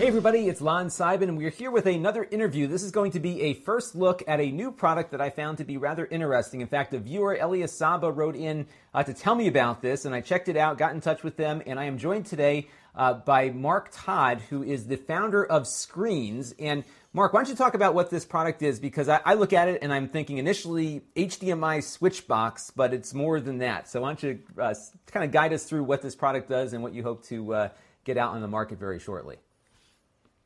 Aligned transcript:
Hey 0.00 0.06
everybody, 0.06 0.48
it's 0.48 0.62
Lon 0.62 0.86
Seidman, 0.86 1.24
and 1.24 1.36
we're 1.36 1.50
here 1.50 1.70
with 1.70 1.84
another 1.84 2.26
interview. 2.30 2.66
This 2.66 2.82
is 2.82 2.90
going 2.90 3.10
to 3.10 3.20
be 3.20 3.42
a 3.42 3.52
first 3.52 3.94
look 3.94 4.22
at 4.26 4.40
a 4.40 4.50
new 4.50 4.72
product 4.72 5.10
that 5.10 5.20
I 5.20 5.28
found 5.28 5.58
to 5.58 5.64
be 5.64 5.76
rather 5.76 6.06
interesting. 6.06 6.62
In 6.62 6.68
fact, 6.68 6.94
a 6.94 6.98
viewer, 6.98 7.36
Elias 7.38 7.76
Saba, 7.76 8.10
wrote 8.10 8.34
in 8.34 8.66
uh, 8.94 9.02
to 9.02 9.12
tell 9.12 9.34
me 9.34 9.46
about 9.46 9.82
this, 9.82 10.06
and 10.06 10.14
I 10.14 10.22
checked 10.22 10.48
it 10.48 10.56
out, 10.56 10.78
got 10.78 10.94
in 10.94 11.02
touch 11.02 11.22
with 11.22 11.36
them, 11.36 11.62
and 11.66 11.78
I 11.78 11.84
am 11.84 11.98
joined 11.98 12.24
today 12.24 12.68
uh, 12.94 13.12
by 13.12 13.50
Mark 13.50 13.90
Todd, 13.92 14.40
who 14.48 14.62
is 14.62 14.86
the 14.86 14.96
founder 14.96 15.44
of 15.44 15.66
Screens. 15.66 16.54
And 16.58 16.84
Mark, 17.12 17.34
why 17.34 17.40
don't 17.40 17.50
you 17.50 17.54
talk 17.54 17.74
about 17.74 17.92
what 17.92 18.08
this 18.08 18.24
product 18.24 18.62
is? 18.62 18.80
Because 18.80 19.10
I, 19.10 19.20
I 19.22 19.34
look 19.34 19.52
at 19.52 19.68
it 19.68 19.80
and 19.82 19.92
I'm 19.92 20.08
thinking 20.08 20.38
initially 20.38 21.02
HDMI 21.14 21.84
switch 21.84 22.26
box, 22.26 22.72
but 22.74 22.94
it's 22.94 23.12
more 23.12 23.38
than 23.38 23.58
that. 23.58 23.86
So 23.86 24.00
why 24.00 24.08
don't 24.08 24.22
you 24.22 24.38
uh, 24.58 24.74
kind 25.08 25.26
of 25.26 25.30
guide 25.30 25.52
us 25.52 25.64
through 25.64 25.84
what 25.84 26.00
this 26.00 26.16
product 26.16 26.48
does 26.48 26.72
and 26.72 26.82
what 26.82 26.94
you 26.94 27.02
hope 27.02 27.22
to 27.26 27.52
uh, 27.52 27.68
get 28.04 28.16
out 28.16 28.32
on 28.32 28.40
the 28.40 28.48
market 28.48 28.78
very 28.78 28.98
shortly? 28.98 29.36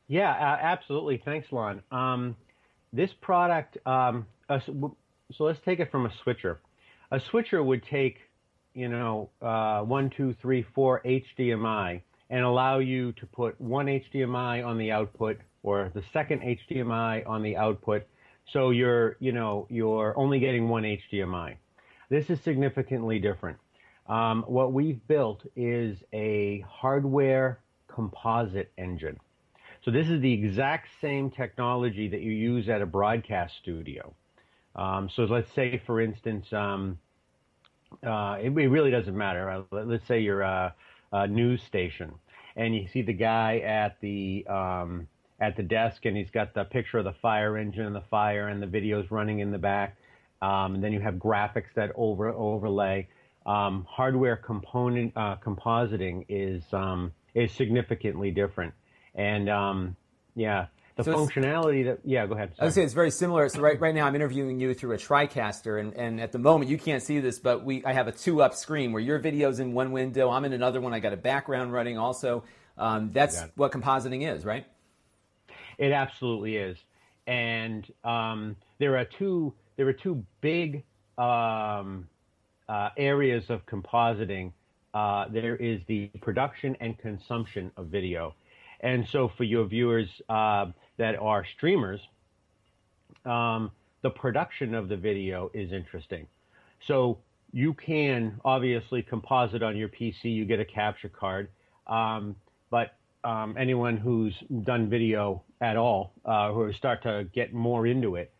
Yeah, 0.07 0.31
uh, 0.31 0.57
absolutely. 0.61 1.21
Thanks, 1.23 1.51
Lon. 1.51 1.81
Um, 1.91 2.35
this 2.93 3.11
product, 3.21 3.77
um, 3.85 4.25
uh, 4.49 4.59
so 4.59 5.43
let's 5.43 5.59
take 5.65 5.79
it 5.79 5.91
from 5.91 6.05
a 6.05 6.13
switcher. 6.23 6.59
A 7.11 7.19
switcher 7.19 7.61
would 7.63 7.83
take, 7.83 8.19
you 8.73 8.87
know, 8.87 9.29
uh, 9.41 9.81
one, 9.81 10.09
two, 10.09 10.35
three, 10.41 10.65
four 10.73 11.01
HDMI 11.05 12.01
and 12.29 12.43
allow 12.43 12.79
you 12.79 13.11
to 13.13 13.25
put 13.25 13.59
one 13.59 13.87
HDMI 13.87 14.65
on 14.65 14.77
the 14.77 14.91
output 14.91 15.37
or 15.63 15.91
the 15.93 16.03
second 16.13 16.41
HDMI 16.41 17.27
on 17.27 17.41
the 17.41 17.57
output. 17.57 18.03
So 18.51 18.69
you're, 18.69 19.17
you 19.19 19.31
know, 19.31 19.67
you're 19.69 20.17
only 20.17 20.39
getting 20.39 20.69
one 20.69 20.83
HDMI. 20.83 21.55
This 22.09 22.29
is 22.29 22.39
significantly 22.41 23.19
different. 23.19 23.57
Um, 24.07 24.43
what 24.47 24.71
we've 24.71 25.05
built 25.07 25.43
is 25.55 25.97
a 26.13 26.63
hardware 26.67 27.59
composite 27.87 28.71
engine. 28.77 29.17
So 29.85 29.91
this 29.91 30.09
is 30.09 30.19
the 30.19 30.33
exact 30.33 30.87
same 30.99 31.29
technology 31.29 32.07
that 32.07 32.21
you 32.21 32.31
use 32.31 32.69
at 32.69 32.81
a 32.81 32.87
broadcast 32.87 33.55
studio. 33.57 34.15
Um, 34.75 35.07
so 35.15 35.25
let's 35.25 35.53
say, 35.53 35.79
for 35.85 36.01
instance, 36.01 36.51
um, 36.51 36.97
uh, 38.03 38.37
it, 38.41 38.47
it, 38.47 38.67
really 38.67 38.89
doesn't 38.89 39.15
matter. 39.15 39.47
Uh, 39.47 39.61
let's 39.83 40.07
say 40.07 40.21
you're 40.21 40.41
a, 40.41 40.73
a, 41.11 41.27
news 41.27 41.61
station, 41.61 42.11
and 42.55 42.75
you 42.75 42.87
see 42.87 43.03
the 43.03 43.13
guy 43.13 43.59
at 43.59 44.01
the 44.01 44.43
um, 44.47 45.07
at 45.39 45.55
the 45.55 45.61
desk, 45.61 46.05
and 46.05 46.17
he's 46.17 46.31
got 46.31 46.55
the 46.55 46.63
picture 46.63 46.97
of 46.97 47.03
the 47.03 47.13
fire 47.21 47.55
engine 47.55 47.85
and 47.85 47.95
the 47.95 48.01
fire, 48.09 48.47
and 48.47 48.63
the 48.63 48.67
video's 48.67 49.11
running 49.11 49.37
in 49.37 49.51
the 49.51 49.59
back. 49.59 49.97
Um, 50.41 50.73
and 50.73 50.83
then 50.83 50.93
you 50.93 50.99
have 51.01 51.15
graphics 51.15 51.71
that 51.75 51.91
over 51.93 52.29
overlay. 52.29 53.07
Um, 53.45 53.85
hardware 53.87 54.35
component 54.35 55.13
uh, 55.15 55.35
compositing 55.35 56.25
is 56.27 56.63
um, 56.73 57.13
is 57.35 57.51
significantly 57.51 58.31
different. 58.31 58.73
And 59.15 59.49
um, 59.49 59.95
yeah, 60.35 60.67
the 60.95 61.03
so 61.03 61.13
functionality 61.13 61.85
that 61.85 61.99
yeah, 62.03 62.25
go 62.25 62.33
ahead. 62.35 62.55
Sorry. 62.55 62.61
I 62.61 62.65
would 62.65 62.73
say 62.73 62.83
it's 62.83 62.93
very 62.93 63.11
similar. 63.11 63.49
So 63.49 63.61
right 63.61 63.79
right 63.79 63.93
now 63.93 64.05
I'm 64.05 64.15
interviewing 64.15 64.59
you 64.59 64.73
through 64.73 64.93
a 64.93 64.97
TriCaster, 64.97 65.79
and, 65.79 65.93
and 65.93 66.21
at 66.21 66.31
the 66.31 66.39
moment 66.39 66.69
you 66.69 66.77
can't 66.77 67.03
see 67.03 67.19
this, 67.19 67.39
but 67.39 67.65
we 67.65 67.83
I 67.83 67.93
have 67.93 68.07
a 68.07 68.11
two 68.11 68.41
up 68.41 68.53
screen 68.53 68.93
where 68.93 69.01
your 69.01 69.19
video's 69.19 69.59
in 69.59 69.73
one 69.73 69.91
window, 69.91 70.29
I'm 70.29 70.45
in 70.45 70.53
another 70.53 70.79
one. 70.79 70.93
I 70.93 70.99
got 70.99 71.13
a 71.13 71.17
background 71.17 71.73
running 71.73 71.97
also. 71.97 72.43
Um, 72.77 73.11
that's 73.13 73.41
what 73.55 73.71
compositing 73.71 74.29
is, 74.33 74.45
right? 74.45 74.65
It 75.77 75.91
absolutely 75.91 76.55
is, 76.57 76.77
and 77.27 77.89
um, 78.03 78.55
there 78.79 78.97
are 78.97 79.05
two 79.05 79.53
there 79.75 79.87
are 79.87 79.93
two 79.93 80.23
big 80.39 80.83
um, 81.17 82.07
uh, 82.69 82.89
areas 82.97 83.49
of 83.49 83.65
compositing. 83.65 84.53
Uh, 84.93 85.25
there 85.29 85.57
is 85.57 85.81
the 85.87 86.07
production 86.21 86.77
and 86.79 86.97
consumption 86.97 87.69
of 87.75 87.87
video 87.87 88.33
and 88.81 89.07
so 89.07 89.31
for 89.37 89.43
your 89.43 89.65
viewers 89.65 90.09
uh, 90.29 90.67
that 90.97 91.15
are 91.19 91.45
streamers, 91.45 92.01
um, 93.25 93.71
the 94.01 94.09
production 94.09 94.75
of 94.75 94.89
the 94.89 94.97
video 94.97 95.49
is 95.53 95.71
interesting. 95.71 96.27
So 96.87 97.19
you 97.51 97.73
can 97.73 98.39
obviously 98.43 99.01
composite 99.01 99.63
on 99.63 99.77
your 99.77 99.89
PC, 99.89 100.25
you 100.25 100.45
get 100.45 100.59
a 100.59 100.65
capture 100.65 101.09
card. 101.09 101.49
Um, 101.87 102.35
but 102.69 102.95
um, 103.23 103.55
anyone 103.57 103.97
who's 103.97 104.35
done 104.63 104.89
video 104.89 105.43
at 105.61 105.77
all, 105.77 106.13
uh, 106.25 106.51
who 106.51 106.71
start 106.73 107.01
to 107.03 107.27
get 107.33 107.53
more 107.53 107.87
into 107.87 108.15
it, 108.15 108.31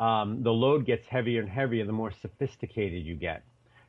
um, 0.00 0.42
the 0.42 0.52
load 0.52 0.84
gets 0.84 1.06
heavier 1.06 1.40
and 1.40 1.48
heavier 1.48 1.84
the 1.84 1.92
more 1.92 2.12
sophisticated 2.22 3.04
you 3.04 3.14
get. 3.14 3.44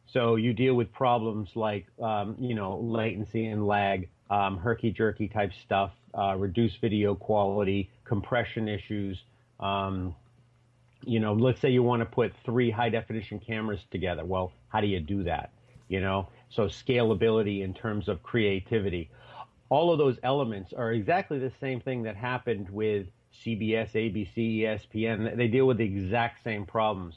So 0.06 0.36
you 0.36 0.54
deal 0.54 0.76
with 0.76 0.92
problems 0.92 1.50
like, 1.56 1.88
um, 2.02 2.36
you 2.40 2.54
know, 2.54 2.78
latency 2.78 3.48
and 3.48 3.66
lag, 3.66 4.10
um, 4.30 4.58
herky 4.58 4.92
jerky 4.92 5.28
type 5.28 5.52
stuff, 5.64 5.92
uh, 6.18 6.36
reduced 6.38 6.80
video 6.82 7.16
quality, 7.16 7.90
compression 8.06 8.68
issues. 8.68 9.22
Um, 9.60 10.16
you 11.06 11.20
know, 11.20 11.34
let's 11.34 11.60
say 11.60 11.70
you 11.70 11.84
want 11.84 12.02
to 12.02 12.06
put 12.06 12.34
three 12.46 12.72
high 12.72 12.90
definition 12.90 13.40
cameras 13.40 13.82
together. 13.92 14.24
Well, 14.24 14.54
how 14.70 14.82
do 14.82 14.88
you 14.88 15.00
do 15.00 15.24
that? 15.24 15.52
You 15.88 16.02
know, 16.02 16.30
so 16.50 16.68
scalability 16.68 17.64
in 17.64 17.74
terms 17.74 18.08
of 18.08 18.24
creativity. 18.24 19.10
All 19.70 19.92
of 19.92 19.98
those 19.98 20.18
elements 20.24 20.74
are 20.74 20.92
exactly 20.92 21.40
the 21.40 21.52
same 21.60 21.82
thing 21.82 22.04
that 22.04 22.16
happened 22.16 22.70
with 22.70 23.08
CBS, 23.46 23.92
ABC, 23.94 24.60
ESPN. 24.60 25.36
They 25.36 25.48
deal 25.48 25.66
with 25.66 25.78
the 25.78 25.86
exact 25.86 26.44
same 26.44 26.66
problems. 26.66 27.16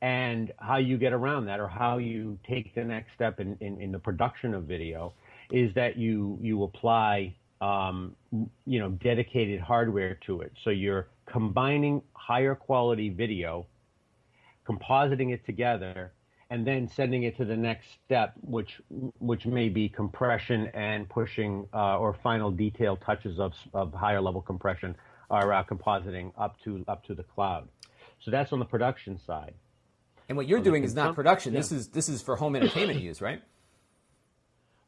And 0.00 0.52
how 0.58 0.78
you 0.78 0.98
get 0.98 1.12
around 1.12 1.46
that 1.46 1.60
or 1.60 1.68
how 1.68 1.98
you 1.98 2.38
take 2.44 2.74
the 2.74 2.82
next 2.82 3.14
step 3.14 3.38
in, 3.38 3.56
in, 3.60 3.80
in 3.80 3.92
the 3.92 4.00
production 4.00 4.52
of 4.52 4.64
video 4.64 5.14
is 5.52 5.74
that 5.74 5.96
you 5.98 6.38
you 6.40 6.64
apply 6.64 7.36
um, 7.60 8.16
you 8.66 8.80
know 8.80 8.88
dedicated 8.88 9.60
hardware 9.60 10.18
to 10.26 10.40
it. 10.40 10.52
So 10.64 10.70
you're 10.70 11.08
combining 11.26 12.02
higher 12.14 12.54
quality 12.54 13.10
video, 13.10 13.66
compositing 14.66 15.32
it 15.32 15.44
together, 15.44 16.12
and 16.50 16.66
then 16.66 16.88
sending 16.88 17.24
it 17.24 17.36
to 17.36 17.44
the 17.44 17.56
next 17.56 17.86
step, 18.04 18.32
which 18.40 18.80
which 19.20 19.44
may 19.44 19.68
be 19.68 19.90
compression 19.90 20.68
and 20.68 21.08
pushing 21.08 21.68
uh, 21.74 21.98
or 21.98 22.16
final 22.22 22.50
detail 22.50 22.96
touches 22.96 23.38
of 23.38 23.52
of 23.74 23.92
higher 23.92 24.22
level 24.22 24.40
compression 24.40 24.96
or 25.28 25.52
uh, 25.52 25.62
compositing 25.64 26.32
up 26.38 26.58
to 26.64 26.82
up 26.88 27.04
to 27.04 27.14
the 27.14 27.22
cloud. 27.22 27.68
So 28.20 28.30
that's 28.30 28.52
on 28.52 28.58
the 28.58 28.64
production 28.64 29.20
side. 29.26 29.54
And 30.28 30.36
what 30.38 30.48
you're 30.48 30.58
on 30.58 30.64
doing 30.64 30.84
is 30.84 30.94
not 30.94 31.14
production. 31.14 31.52
Yeah. 31.52 31.60
This 31.60 31.72
is 31.72 31.88
this 31.88 32.08
is 32.08 32.22
for 32.22 32.36
home 32.36 32.56
entertainment 32.56 33.00
use, 33.00 33.20
right? 33.20 33.42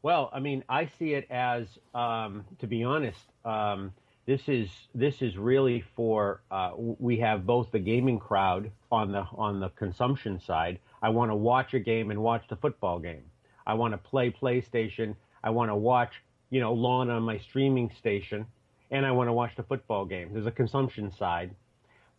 Well, 0.05 0.29
I 0.31 0.39
mean, 0.39 0.63
I 0.69 0.85
see 0.99 1.15
it 1.15 1.25
as, 1.31 1.65
um, 1.95 2.45
to 2.59 2.67
be 2.67 2.83
honest, 2.83 3.25
um, 3.43 3.91
this 4.27 4.47
is 4.47 4.69
this 4.93 5.23
is 5.23 5.35
really 5.35 5.83
for 5.95 6.41
uh, 6.51 6.73
we 6.77 7.17
have 7.21 7.47
both 7.47 7.71
the 7.71 7.79
gaming 7.79 8.19
crowd 8.19 8.69
on 8.91 9.11
the 9.11 9.25
on 9.35 9.59
the 9.59 9.69
consumption 9.69 10.39
side. 10.39 10.77
I 11.01 11.09
want 11.09 11.31
to 11.31 11.35
watch 11.35 11.73
a 11.73 11.79
game 11.79 12.11
and 12.11 12.21
watch 12.21 12.43
the 12.47 12.55
football 12.55 12.99
game. 12.99 13.23
I 13.65 13.73
want 13.73 13.95
to 13.95 13.97
play 13.97 14.29
PlayStation. 14.29 15.15
I 15.43 15.49
want 15.49 15.71
to 15.71 15.75
watch 15.75 16.21
you 16.51 16.59
know 16.59 16.73
Lon 16.73 17.09
on 17.09 17.23
my 17.23 17.39
streaming 17.39 17.89
station, 17.97 18.45
and 18.91 19.07
I 19.07 19.11
want 19.11 19.27
to 19.29 19.33
watch 19.33 19.55
the 19.55 19.63
football 19.63 20.05
game. 20.05 20.29
There's 20.33 20.45
a 20.45 20.51
consumption 20.51 21.11
side, 21.17 21.49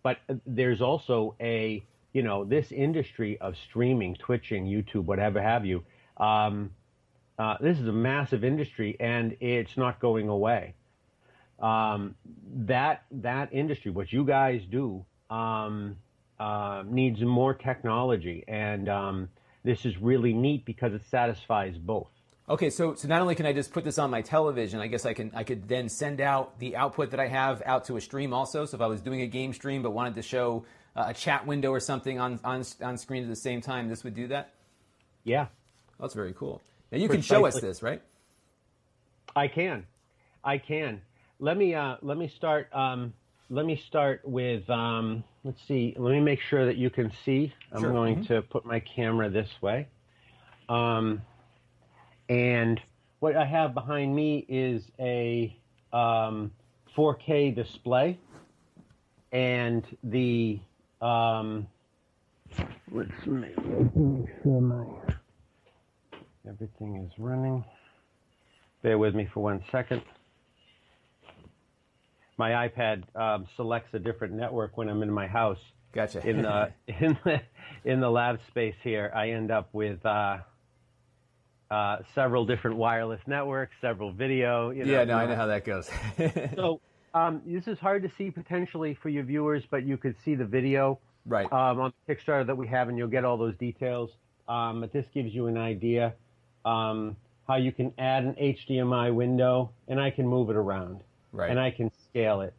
but 0.02 0.18
there's 0.44 0.82
also 0.82 1.36
a 1.40 1.84
you 2.12 2.24
know 2.24 2.44
this 2.44 2.72
industry 2.72 3.38
of 3.38 3.54
streaming, 3.56 4.16
twitching, 4.16 4.66
YouTube, 4.66 5.04
whatever 5.04 5.40
have 5.40 5.64
you. 5.64 5.84
Um, 6.16 6.72
uh, 7.38 7.56
this 7.60 7.78
is 7.78 7.86
a 7.86 7.92
massive 7.92 8.44
industry 8.44 8.96
and 9.00 9.36
it's 9.40 9.76
not 9.76 10.00
going 10.00 10.28
away. 10.28 10.74
Um, 11.58 12.14
that 12.54 13.04
that 13.10 13.52
industry, 13.52 13.90
what 13.90 14.12
you 14.12 14.24
guys 14.24 14.62
do, 14.70 15.04
um, 15.30 15.96
uh, 16.38 16.82
needs 16.86 17.20
more 17.22 17.54
technology, 17.54 18.44
and 18.46 18.88
um, 18.90 19.28
this 19.64 19.86
is 19.86 19.96
really 19.96 20.34
neat 20.34 20.66
because 20.66 20.92
it 20.92 21.02
satisfies 21.10 21.78
both. 21.78 22.10
Okay, 22.48 22.68
so 22.68 22.94
so 22.94 23.08
not 23.08 23.22
only 23.22 23.34
can 23.34 23.46
I 23.46 23.52
just 23.52 23.72
put 23.72 23.84
this 23.84 23.98
on 23.98 24.10
my 24.10 24.20
television, 24.20 24.80
I 24.80 24.86
guess 24.86 25.06
I 25.06 25.14
can 25.14 25.32
I 25.34 25.44
could 25.44 25.66
then 25.66 25.88
send 25.88 26.20
out 26.20 26.58
the 26.58 26.76
output 26.76 27.10
that 27.12 27.20
I 27.20 27.26
have 27.26 27.62
out 27.64 27.86
to 27.86 27.96
a 27.96 28.00
stream 28.00 28.34
also. 28.34 28.66
So 28.66 28.76
if 28.76 28.82
I 28.82 28.86
was 28.86 29.00
doing 29.00 29.22
a 29.22 29.26
game 29.26 29.54
stream 29.54 29.82
but 29.82 29.90
wanted 29.92 30.14
to 30.16 30.22
show 30.22 30.64
uh, 30.94 31.06
a 31.08 31.14
chat 31.14 31.46
window 31.46 31.72
or 31.72 31.80
something 31.80 32.20
on 32.20 32.38
on 32.44 32.64
on 32.82 32.98
screen 32.98 33.22
at 33.22 33.30
the 33.30 33.36
same 33.36 33.62
time, 33.62 33.88
this 33.88 34.04
would 34.04 34.14
do 34.14 34.28
that. 34.28 34.52
Yeah, 35.24 35.46
that's 35.98 36.14
very 36.14 36.34
cool. 36.34 36.60
Now 36.92 36.98
you 36.98 37.08
Precisely. 37.08 37.16
can 37.16 37.22
show 37.22 37.46
us 37.46 37.60
this, 37.60 37.82
right? 37.82 38.00
I 39.34 39.48
can. 39.48 39.86
I 40.44 40.58
can. 40.58 41.00
Let 41.40 41.56
me 41.56 41.74
uh, 41.74 41.96
let 42.02 42.16
me 42.16 42.28
start. 42.28 42.68
Um, 42.72 43.12
let 43.50 43.66
me 43.66 43.76
start 43.88 44.22
with. 44.24 44.68
Um, 44.70 45.24
let's 45.44 45.60
see. 45.66 45.94
Let 45.98 46.12
me 46.12 46.20
make 46.20 46.40
sure 46.40 46.64
that 46.66 46.76
you 46.76 46.90
can 46.90 47.12
see. 47.24 47.52
I'm 47.72 47.80
Sure. 47.82 47.92
going 47.92 48.24
to 48.26 48.42
put 48.42 48.64
my 48.64 48.80
camera 48.80 49.28
this 49.28 49.50
way. 49.60 49.88
Um, 50.68 51.22
and 52.28 52.80
what 53.20 53.36
I 53.36 53.44
have 53.44 53.74
behind 53.74 54.14
me 54.14 54.44
is 54.48 54.82
a 54.98 55.56
um, 55.92 56.52
4K 56.96 57.54
display, 57.54 58.18
and 59.32 59.84
the 60.02 60.58
um, 61.00 61.66
let's 62.90 63.10
make 63.26 63.56
make 63.96 64.28
sure 64.42 64.60
my 64.60 64.84
everything 66.48 66.96
is 66.96 67.12
running. 67.18 67.64
Bear 68.82 68.98
with 68.98 69.14
me 69.14 69.28
for 69.32 69.42
one 69.42 69.62
second. 69.72 70.02
My 72.38 72.68
iPad 72.68 73.02
um, 73.16 73.46
selects 73.56 73.94
a 73.94 73.98
different 73.98 74.34
network 74.34 74.76
when 74.76 74.88
I'm 74.88 75.02
in 75.02 75.10
my 75.10 75.26
house. 75.26 75.58
Gotcha. 75.92 76.26
In 76.28 76.42
the 76.42 76.72
in 76.86 77.18
the 77.24 77.40
in 77.84 78.00
the 78.00 78.10
lab 78.10 78.38
space 78.48 78.74
here, 78.82 79.10
I 79.14 79.30
end 79.30 79.50
up 79.50 79.70
with 79.72 80.04
uh, 80.04 80.38
uh, 81.70 81.96
several 82.14 82.44
different 82.44 82.76
wireless 82.76 83.20
networks, 83.26 83.74
several 83.80 84.12
video. 84.12 84.70
You 84.70 84.84
know, 84.84 84.92
yeah, 84.92 85.04
no, 85.04 85.16
I 85.16 85.26
know 85.26 85.36
how 85.36 85.46
that 85.46 85.64
goes. 85.64 85.90
So 86.56 86.80
um, 87.14 87.40
this 87.46 87.66
is 87.66 87.78
hard 87.78 88.02
to 88.02 88.10
see 88.18 88.30
potentially 88.30 88.94
for 89.02 89.08
your 89.08 89.24
viewers, 89.24 89.64
but 89.70 89.84
you 89.84 89.96
could 89.96 90.16
see 90.22 90.34
the 90.34 90.44
video 90.44 90.98
right. 91.24 91.50
um, 91.50 91.80
on 91.80 91.92
the 92.06 92.14
Kickstarter 92.14 92.46
that 92.46 92.56
we 92.56 92.66
have, 92.68 92.90
and 92.90 92.98
you'll 92.98 93.08
get 93.08 93.24
all 93.24 93.38
those 93.38 93.56
details. 93.56 94.10
Um, 94.48 94.82
but 94.82 94.92
this 94.92 95.06
gives 95.14 95.34
you 95.34 95.46
an 95.46 95.56
idea 95.56 96.14
um, 96.66 97.16
how 97.46 97.56
you 97.56 97.72
can 97.72 97.92
add 97.96 98.24
an 98.24 98.34
HDMI 98.34 99.14
window, 99.14 99.70
and 99.88 100.00
I 100.00 100.10
can 100.10 100.26
move 100.26 100.50
it 100.50 100.56
around, 100.56 101.00
Right. 101.32 101.50
and 101.50 101.58
I 101.60 101.70
can 101.70 101.90
scale 102.10 102.40
it. 102.42 102.52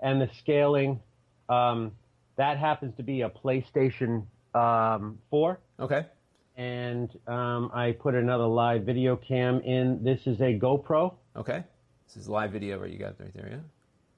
And 0.00 0.20
the 0.20 0.28
scaling, 0.38 1.00
um, 1.48 1.92
that 2.36 2.58
happens 2.58 2.96
to 2.96 3.02
be 3.02 3.22
a 3.22 3.30
PlayStation 3.30 4.24
um, 4.54 5.18
4, 5.30 5.58
okay. 5.80 6.06
and 6.56 7.08
um, 7.26 7.70
I 7.72 7.92
put 7.92 8.14
another 8.14 8.46
live 8.46 8.82
video 8.82 9.16
cam 9.16 9.60
in. 9.60 10.02
This 10.02 10.26
is 10.26 10.40
a 10.40 10.58
GoPro. 10.58 11.14
Okay. 11.36 11.62
This 12.06 12.16
is 12.16 12.28
live 12.28 12.52
video 12.52 12.78
where 12.78 12.88
you 12.88 12.98
got 12.98 13.20
right 13.20 13.32
there, 13.34 13.48
yeah? 13.50 13.58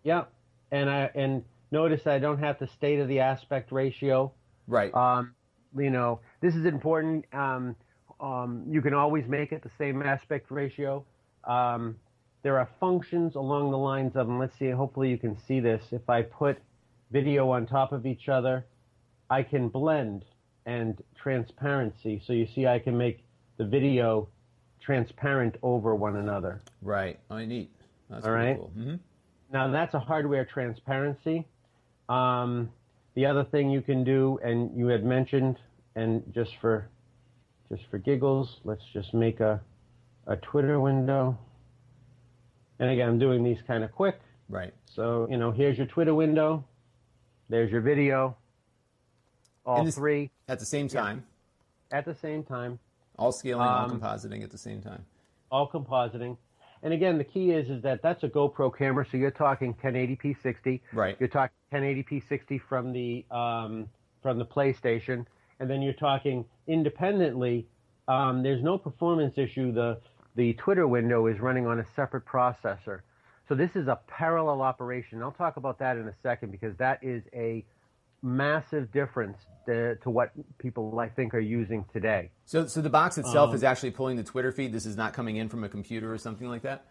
Yeah, 0.02 0.25
and 0.70 0.88
I 0.88 1.11
and 1.14 1.44
notice 1.70 2.06
I 2.06 2.19
don't 2.19 2.38
have 2.38 2.58
the 2.58 2.69
state 2.69 3.00
of 3.00 3.08
the 3.08 3.20
aspect 3.20 3.70
ratio. 3.73 4.32
Right. 4.66 4.94
Um, 4.94 5.34
you 5.76 5.90
know, 5.90 6.20
this 6.40 6.55
is 6.55 6.64
important. 6.64 7.26
Um, 7.34 7.76
um, 8.20 8.64
you 8.69 8.82
can 8.82 8.94
always 8.94 9.26
make 9.26 9.52
it 9.52 9.62
the 9.62 9.70
same 9.78 10.02
aspect 10.02 10.50
ratio. 10.50 11.05
Um, 11.44 11.96
there 12.43 12.58
are 12.58 12.69
functions 12.78 13.34
along 13.34 13.70
the 13.70 13.78
lines 13.78 14.17
of, 14.17 14.28
and 14.28 14.38
let's 14.38 14.58
see, 14.58 14.70
hopefully 14.70 15.11
you 15.11 15.19
can 15.19 15.37
see 15.46 15.61
this. 15.61 15.82
If 15.93 16.08
I 16.08 16.22
put 16.22 16.58
video 17.11 17.50
on 17.50 17.67
top 17.67 17.93
of 17.93 18.06
each 18.06 18.28
other, 18.28 18.67
I 19.28 19.43
can 19.43 19.69
blend 19.69 20.25
and 20.67 21.02
transparency. 21.20 22.22
So 22.26 22.32
you 22.32 22.46
see, 22.55 22.67
I 22.67 22.78
can 22.78 22.96
make 22.96 23.25
the 23.58 23.64
video 23.64 24.28
transparent 24.81 25.56
over 25.62 25.94
one 25.94 26.16
another. 26.16 26.61
right. 26.82 27.19
Oh, 27.31 27.38
neat. 27.38 27.70
That's 28.08 28.25
All 28.25 28.32
right. 28.32 28.56
cool. 28.56 28.69
hmm 28.75 28.94
Now 29.52 29.70
that's 29.70 29.94
a 29.94 30.00
hardware 30.00 30.44
transparency. 30.44 31.46
Um, 32.08 32.70
the 33.14 33.26
other 33.26 33.44
thing 33.44 33.70
you 33.70 33.82
can 33.82 34.02
do, 34.05 34.38
and 34.43 34.76
you 34.76 34.87
had 34.88 35.05
mentioned, 35.05 35.58
and 35.94 36.23
just 36.34 36.52
for 36.61 36.88
just 37.70 37.88
for 37.90 37.99
giggles, 37.99 38.61
let's 38.64 38.84
just 38.93 39.14
make 39.14 39.40
a 39.40 39.61
a 40.26 40.37
Twitter 40.37 40.78
window. 40.81 41.38
And 42.78 42.90
again, 42.90 43.08
I'm 43.08 43.19
doing 43.19 43.43
these 43.43 43.61
kind 43.67 43.82
of 43.84 43.93
quick. 43.93 44.20
Right. 44.49 44.72
So 44.87 45.26
you 45.31 45.37
know, 45.37 45.50
here's 45.50 45.78
your 45.78 45.87
Twitter 45.87 46.14
window. 46.14 46.64
There's 47.49 47.70
your 47.70 47.81
video. 47.81 48.37
All 49.67 49.84
this- 49.84 49.94
three 49.96 50.31
At 50.49 50.58
the 50.58 50.64
same 50.67 50.88
time, 50.88 51.25
at 51.93 52.05
the 52.05 52.14
same 52.14 52.43
time. 52.43 52.78
all 53.19 53.32
scaling, 53.32 53.67
all 53.67 53.84
Um, 53.90 54.00
compositing 54.00 54.43
at 54.43 54.50
the 54.50 54.58
same 54.58 54.81
time. 54.82 55.05
all 55.50 55.69
compositing. 55.69 56.37
And 56.82 56.94
again, 56.94 57.19
the 57.19 57.25
key 57.25 57.50
is 57.50 57.69
is 57.69 57.82
that 57.82 58.00
that's 58.00 58.23
a 58.25 58.28
GoPro 58.28 58.75
camera, 58.76 59.05
so 59.05 59.19
you're 59.19 59.31
talking 59.31 59.75
1080p 59.75 60.32
60. 60.43 60.82
Right. 60.94 61.14
You're 61.20 61.28
talking 61.28 61.55
1080p 61.70 62.20
60 62.26 62.58
from 62.58 62.93
the 62.93 63.25
um, 63.31 63.88
from 64.23 64.38
the 64.38 64.46
PlayStation, 64.46 65.26
and 65.60 65.70
then 65.70 65.82
you're 65.82 65.92
talking 65.92 66.44
independently. 66.66 67.68
Um, 68.08 68.42
there's 68.42 68.62
no 68.62 68.78
performance 68.78 69.38
issue. 69.38 69.70
The 69.72 70.00
the 70.34 70.54
Twitter 70.54 70.86
window 70.88 71.26
is 71.26 71.38
running 71.38 71.66
on 71.66 71.78
a 71.78 71.86
separate 71.94 72.24
processor, 72.24 73.00
so 73.48 73.54
this 73.54 73.76
is 73.76 73.86
a 73.86 74.00
parallel 74.08 74.62
operation. 74.62 75.22
I'll 75.22 75.30
talk 75.30 75.56
about 75.56 75.78
that 75.80 75.96
in 75.96 76.08
a 76.08 76.14
second 76.22 76.50
because 76.50 76.76
that 76.78 77.00
is 77.02 77.22
a 77.32 77.64
massive 78.22 78.92
difference 78.92 79.38
to, 79.66 79.96
to 79.96 80.10
what 80.10 80.30
people 80.58 80.98
I 80.98 81.08
think 81.08 81.34
are 81.34 81.40
using 81.40 81.84
today. 81.92 82.30
So, 82.44 82.66
so 82.66 82.80
the 82.80 82.90
box 82.90 83.18
itself 83.18 83.50
Um, 83.50 83.54
is 83.56 83.64
actually 83.64 83.92
pulling 83.92 84.16
the 84.16 84.22
Twitter 84.22 84.52
feed. 84.52 84.72
This 84.72 84.86
is 84.86 84.96
not 84.96 85.14
coming 85.14 85.36
in 85.36 85.48
from 85.48 85.64
a 85.64 85.68
computer 85.68 86.12
or 86.12 86.18
something 86.18 86.48
like 86.48 86.62
that. 86.62 86.84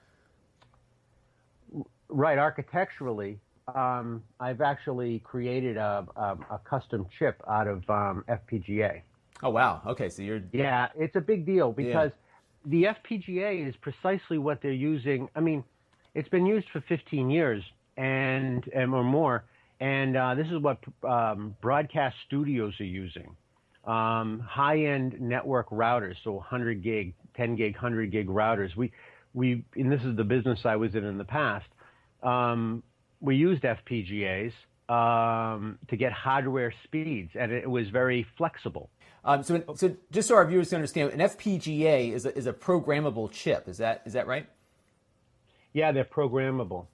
Right, 2.07 2.39
architecturally, 2.39 3.39
um, 3.75 4.23
I've 4.39 4.61
actually 4.61 5.19
created 5.19 5.77
a, 5.77 6.05
a, 6.15 6.37
a 6.51 6.59
custom 6.63 7.05
chip 7.17 7.41
out 7.47 7.67
of 7.67 7.89
um, 7.89 8.23
FPGA. 8.29 9.01
Oh 9.41 9.49
wow. 9.49 9.81
Okay, 9.85 10.09
so 10.09 10.21
you're 10.21 10.41
Yeah, 10.51 10.87
it's 10.97 11.15
a 11.15 11.21
big 11.21 11.45
deal 11.45 11.71
because 11.71 12.11
the 12.65 12.85
FPGA 12.85 13.67
is 13.67 13.75
precisely 13.77 14.37
what 14.37 14.61
they're 14.61 14.71
using. 14.71 15.29
I 15.35 15.39
mean, 15.39 15.63
it's 16.13 16.29
been 16.29 16.45
used 16.45 16.67
for 16.71 16.81
15 16.81 17.29
years 17.29 17.63
and, 17.97 18.67
and 18.73 18.93
or 18.93 19.03
more, 19.03 19.45
and 19.79 20.17
uh, 20.17 20.35
this 20.35 20.47
is 20.47 20.57
what 20.59 20.79
um, 21.07 21.55
broadcast 21.61 22.15
studios 22.27 22.73
are 22.79 22.85
using. 22.85 23.35
Um, 23.85 24.39
high-end 24.41 25.19
network 25.21 25.69
routers, 25.69 26.15
so 26.23 26.33
100 26.33 26.83
gig, 26.83 27.13
10 27.35 27.55
gig, 27.55 27.73
100 27.73 28.11
gig 28.11 28.27
routers. 28.27 28.75
We, 28.75 28.91
we, 29.33 29.63
and 29.75 29.91
this 29.91 30.01
is 30.03 30.15
the 30.17 30.23
business 30.23 30.59
I 30.65 30.75
was 30.75 30.95
in 30.95 31.05
in 31.05 31.17
the 31.17 31.23
past. 31.23 31.65
Um, 32.21 32.83
we 33.21 33.35
used 33.35 33.63
FPGAs 33.63 34.53
um, 34.89 35.77
to 35.87 35.95
get 35.95 36.11
hardware 36.11 36.73
speeds, 36.83 37.31
and 37.35 37.51
it 37.51 37.69
was 37.69 37.89
very 37.89 38.25
flexible. 38.37 38.89
um, 39.23 39.43
so. 39.43 39.63
So 39.75 39.95
just 40.11 40.27
so 40.27 40.35
our 40.35 40.45
viewers 40.45 40.69
can 40.69 40.77
understand, 40.77 41.11
an 41.11 41.19
FPGA 41.19 42.13
is 42.13 42.25
a, 42.25 42.35
is 42.35 42.47
a 42.47 42.53
programmable 42.53 43.31
chip. 43.31 43.67
Is 43.67 43.77
that 43.77 44.01
is 44.05 44.13
that 44.13 44.27
right? 44.27 44.47
Yeah, 45.73 45.91
they're 45.91 46.05
programmable. 46.05 46.87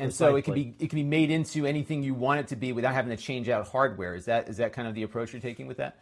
And 0.00 0.14
so 0.14 0.36
it 0.36 0.42
can 0.42 0.54
be 0.54 0.74
it 0.78 0.88
can 0.88 0.96
be 0.96 1.04
made 1.04 1.30
into 1.30 1.66
anything 1.66 2.02
you 2.02 2.14
want 2.14 2.40
it 2.40 2.48
to 2.48 2.56
be 2.56 2.72
without 2.72 2.94
having 2.94 3.14
to 3.14 3.22
change 3.22 3.48
out 3.48 3.68
hardware. 3.68 4.14
Is 4.14 4.24
that 4.24 4.48
is 4.48 4.56
that 4.56 4.72
kind 4.72 4.88
of 4.88 4.94
the 4.94 5.02
approach 5.02 5.32
you're 5.32 5.42
taking 5.42 5.66
with 5.66 5.76
that? 5.76 5.98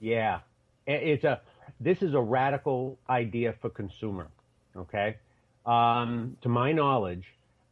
Yeah, 0.00 0.40
it's 0.86 1.24
a. 1.24 1.40
This 1.78 2.02
is 2.02 2.14
a 2.14 2.20
radical 2.20 2.98
idea 3.08 3.54
for 3.60 3.70
consumer. 3.70 4.28
Okay, 4.76 5.16
um, 5.64 6.36
to 6.40 6.48
my 6.48 6.72
knowledge, 6.72 7.24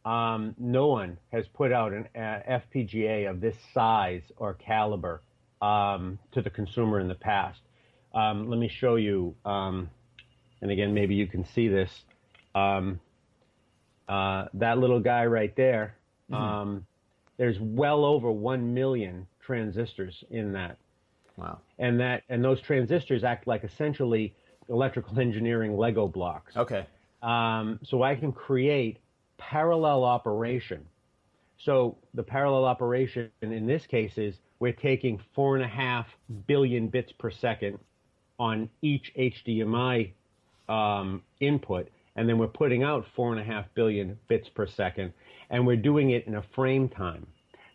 um, 0.06 0.54
no 0.56 0.86
one 0.86 1.18
has 1.32 1.46
put 1.48 1.72
out 1.72 1.92
an 1.92 2.08
uh, 2.14 2.60
FPGA 2.75 3.28
of 3.28 3.40
this 3.40 3.56
size 3.75 4.22
or 4.36 4.54
caliber 4.54 5.20
um, 5.60 6.18
to 6.32 6.40
the 6.40 6.50
consumer 6.50 7.00
in 7.00 7.08
the 7.08 7.14
past. 7.16 7.60
Um, 8.14 8.48
let 8.48 8.58
me 8.58 8.68
show 8.68 8.94
you. 8.96 9.34
Um, 9.44 9.90
and 10.62 10.70
again, 10.70 10.94
maybe 10.94 11.14
you 11.16 11.26
can 11.26 11.44
see 11.44 11.68
this. 11.68 11.90
Um, 12.54 13.00
uh, 14.08 14.46
that 14.54 14.78
little 14.78 15.00
guy 15.00 15.26
right 15.26 15.54
there. 15.56 15.96
Um, 16.32 16.86
there's 17.36 17.58
well 17.60 18.04
over 18.04 18.30
one 18.30 18.72
million 18.75 19.26
transistors 19.40 20.25
in 20.30 20.52
that 20.52 20.78
Wow. 21.36 21.58
and 21.78 22.00
that 22.00 22.22
and 22.30 22.42
those 22.42 22.60
transistors 22.62 23.22
act 23.22 23.46
like 23.46 23.62
essentially 23.62 24.34
electrical 24.68 25.20
engineering 25.20 25.76
Lego 25.76 26.08
blocks. 26.08 26.56
Okay. 26.56 26.86
Um, 27.22 27.78
so 27.84 28.02
I 28.02 28.14
can 28.14 28.32
create 28.32 28.98
parallel 29.38 30.05
operation. 30.05 30.85
So 31.64 31.97
the 32.14 32.23
parallel 32.23 32.64
operation 32.64 33.31
in 33.43 33.66
this 33.66 33.87
case 33.87 34.12
is 34.16 34.35
we're 34.59 34.73
taking 34.73 35.21
four 35.35 35.57
and 35.57 35.64
a 35.64 35.69
half 35.69 36.07
billion 36.47 36.88
bits 36.88 37.12
per 37.12 37.31
second 37.31 37.78
on 38.38 38.69
each 38.83 39.12
HDMI 39.19 40.12
um, 40.69 41.23
input, 41.40 41.88
and 42.16 42.28
then 42.28 42.38
we're 42.38 42.47
putting 42.49 42.83
out 42.83 43.07
four 43.14 43.33
and 43.33 43.40
a 43.40 43.45
half 43.45 43.66
billion 43.75 44.19
bits 44.28 44.49
per 44.49 44.66
second, 44.66 45.12
and 45.50 45.66
we're 45.66 45.76
doing 45.76 46.11
it 46.11 46.26
in 46.26 46.35
a 46.37 46.43
frame 46.55 46.88
time. 46.88 47.26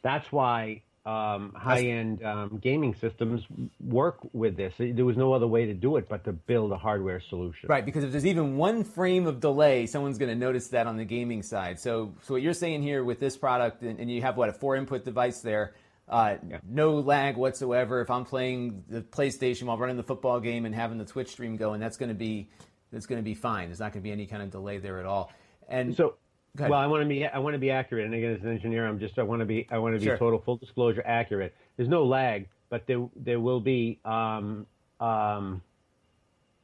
That's 0.04 0.32
why 0.32 0.82
um, 1.06 1.54
high-end 1.56 2.24
um, 2.24 2.60
gaming 2.62 2.94
systems 2.96 3.42
work 3.80 4.20
with 4.34 4.56
this. 4.56 4.74
There 4.78 5.06
was 5.06 5.18
no 5.18 5.34
other 5.34 5.48
way 5.48 5.66
to 5.66 5.74
do 5.74 5.98
it 5.98 6.08
but 6.08 6.24
to 6.26 6.34
build 6.34 6.72
a 6.72 6.78
hardware 6.78 7.20
solution. 7.20 7.70
Right, 7.70 7.86
because 7.86 8.04
if 8.04 8.12
there's 8.12 8.26
even 8.26 8.58
one 8.58 8.84
frame 8.84 9.26
of 9.26 9.40
delay, 9.40 9.88
someone's 9.88 10.18
going 10.18 10.30
to 10.30 10.36
notice 10.36 10.68
that 10.70 10.86
on 10.86 10.98
the 10.98 11.06
gaming 11.06 11.42
side. 11.42 11.80
So, 11.80 12.14
so 12.22 12.36
what 12.36 12.44
you're 12.44 12.54
saying 12.54 12.84
here 12.84 13.04
with 13.04 13.20
this 13.20 13.36
product, 13.36 13.82
and, 13.82 14.00
and 14.00 14.12
you 14.12 14.22
have 14.22 14.38
what 14.38 14.50
a 14.50 14.54
four-input 14.54 15.04
device 15.04 15.42
there, 15.42 15.74
uh, 16.08 16.36
no 16.68 17.00
lag 17.00 17.38
whatsoever. 17.38 18.02
If 18.02 18.12
I'm 18.12 18.26
playing 18.26 18.84
the 18.88 19.02
PlayStation 19.02 19.64
while 19.64 19.78
running 19.78 19.98
the 19.98 20.04
football 20.04 20.40
game 20.40 20.66
and 20.66 20.76
having 20.76 20.98
the 20.98 21.06
Twitch 21.06 21.30
stream 21.30 21.56
going, 21.56 21.80
that's 21.80 21.98
going 21.98 22.10
to 22.10 22.16
be 22.16 22.50
that's 22.92 23.06
going 23.06 23.20
to 23.20 23.24
be 23.24 23.34
fine. 23.34 23.70
There's 23.70 23.80
not 23.80 23.94
going 23.94 24.04
to 24.04 24.08
be 24.08 24.12
any 24.12 24.26
kind 24.26 24.44
of 24.44 24.52
delay 24.52 24.78
there 24.78 25.00
at 25.00 25.06
all. 25.06 25.32
And 25.70 25.96
So 25.96 26.16
Well, 26.58 26.74
I 26.74 26.88
want 26.88 27.04
to 27.04 27.08
be 27.08 27.26
I 27.26 27.40
want 27.40 27.54
to 27.54 27.60
be 27.60 27.72
accurate, 27.72 28.06
and 28.06 28.14
again, 28.14 28.36
as 28.36 28.42
an 28.42 28.50
engineer, 28.50 28.86
I'm 28.86 29.00
just 29.00 29.18
I 29.18 29.24
want 29.24 29.40
to 29.40 29.46
be 29.46 29.68
I 29.72 29.78
want 29.78 29.96
to 29.96 30.00
be 30.00 30.06
Sure. 30.06 30.18
total 30.18 30.40
full 30.40 30.58
disclosure 30.58 31.02
accurate. 31.06 31.56
There's 31.78 31.88
no 31.90 32.04
lag, 32.04 32.48
but 32.70 32.86
there 32.88 33.08
there 33.16 33.40
will 33.40 33.62
be 33.62 34.00
um, 34.04 34.66
um, 35.00 35.62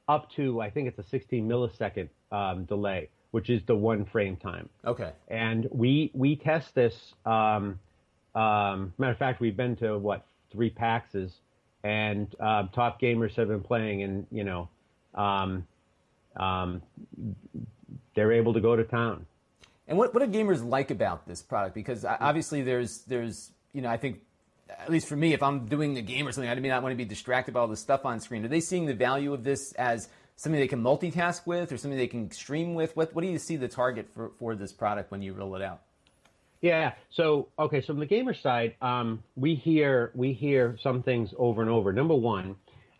up 0.07 0.29
to 0.31 0.59
I 0.61 0.69
think 0.69 0.89
it's 0.89 0.99
a 0.99 1.03
16 1.03 1.47
millisecond 1.47 2.09
um, 2.33 2.65
delay, 2.65 3.09
which 3.31 3.49
is 3.49 3.61
the 3.65 3.75
one 3.75 4.03
frame 4.05 4.35
time. 4.35 4.67
Okay. 4.85 5.11
And 5.29 5.67
we 5.71 6.11
we 6.13 6.35
test 6.35 6.75
this. 6.75 7.13
Um, 7.25 7.79
um, 8.35 8.93
matter 8.97 9.13
of 9.13 9.17
fact, 9.17 9.39
we've 9.39 9.57
been 9.57 9.77
to 9.77 9.97
what 9.97 10.25
three 10.51 10.69
Paxes, 10.69 11.31
and 11.83 12.27
uh, 12.41 12.67
top 12.73 12.99
gamers 13.01 13.35
have 13.35 13.47
been 13.47 13.63
playing, 13.63 14.03
and 14.03 14.27
you 14.31 14.43
know, 14.43 14.67
um, 15.15 15.65
um, 16.35 16.81
they're 18.15 18.33
able 18.33 18.53
to 18.53 18.59
go 18.59 18.75
to 18.75 18.83
town. 18.83 19.25
And 19.87 19.97
what, 19.97 20.13
what 20.13 20.19
do 20.19 20.37
gamers 20.37 20.67
like 20.67 20.91
about 20.91 21.27
this 21.27 21.41
product? 21.41 21.73
Because 21.73 22.03
uh, 22.03 22.17
obviously 22.19 22.61
there's 22.61 22.99
there's 23.03 23.51
you 23.73 23.81
know 23.81 23.89
I 23.89 23.97
think 23.97 24.21
at 24.69 24.89
least 24.89 25.07
for 25.07 25.15
me 25.15 25.33
if 25.33 25.41
I'm 25.41 25.65
doing 25.65 25.97
a 25.97 26.01
game 26.01 26.27
or 26.27 26.31
something 26.31 26.49
I 26.49 26.55
may 26.55 26.67
not 26.67 26.83
want 26.83 26.91
to 26.91 26.97
be 26.97 27.05
distracted 27.05 27.53
by 27.53 27.61
all 27.61 27.67
the 27.67 27.77
stuff 27.77 28.05
on 28.05 28.19
screen. 28.19 28.43
Are 28.43 28.49
they 28.49 28.59
seeing 28.59 28.85
the 28.85 28.93
value 28.93 29.33
of 29.33 29.43
this 29.43 29.71
as 29.73 30.09
something 30.35 30.59
they 30.59 30.67
can 30.67 30.83
multitask 30.83 31.45
with 31.45 31.71
or 31.71 31.77
something 31.77 31.97
they 31.97 32.07
can 32.07 32.29
stream 32.31 32.75
with? 32.75 32.95
What 32.95 33.15
what 33.15 33.21
do 33.21 33.27
you 33.27 33.39
see 33.39 33.55
the 33.55 33.67
target 33.67 34.07
for, 34.13 34.31
for 34.39 34.55
this 34.55 34.73
product 34.73 35.11
when 35.11 35.21
you 35.21 35.33
roll 35.33 35.55
it 35.55 35.61
out? 35.61 35.81
Yeah. 36.61 36.93
So 37.09 37.47
okay. 37.57 37.81
So 37.81 37.93
on 37.93 37.99
the 37.99 38.05
gamer 38.05 38.33
side, 38.33 38.75
um, 38.81 39.23
we 39.35 39.55
hear 39.55 40.11
we 40.15 40.33
hear 40.33 40.77
some 40.81 41.03
things 41.03 41.33
over 41.37 41.61
and 41.61 41.71
over. 41.71 41.93
Number 41.93 42.15
one, 42.15 42.55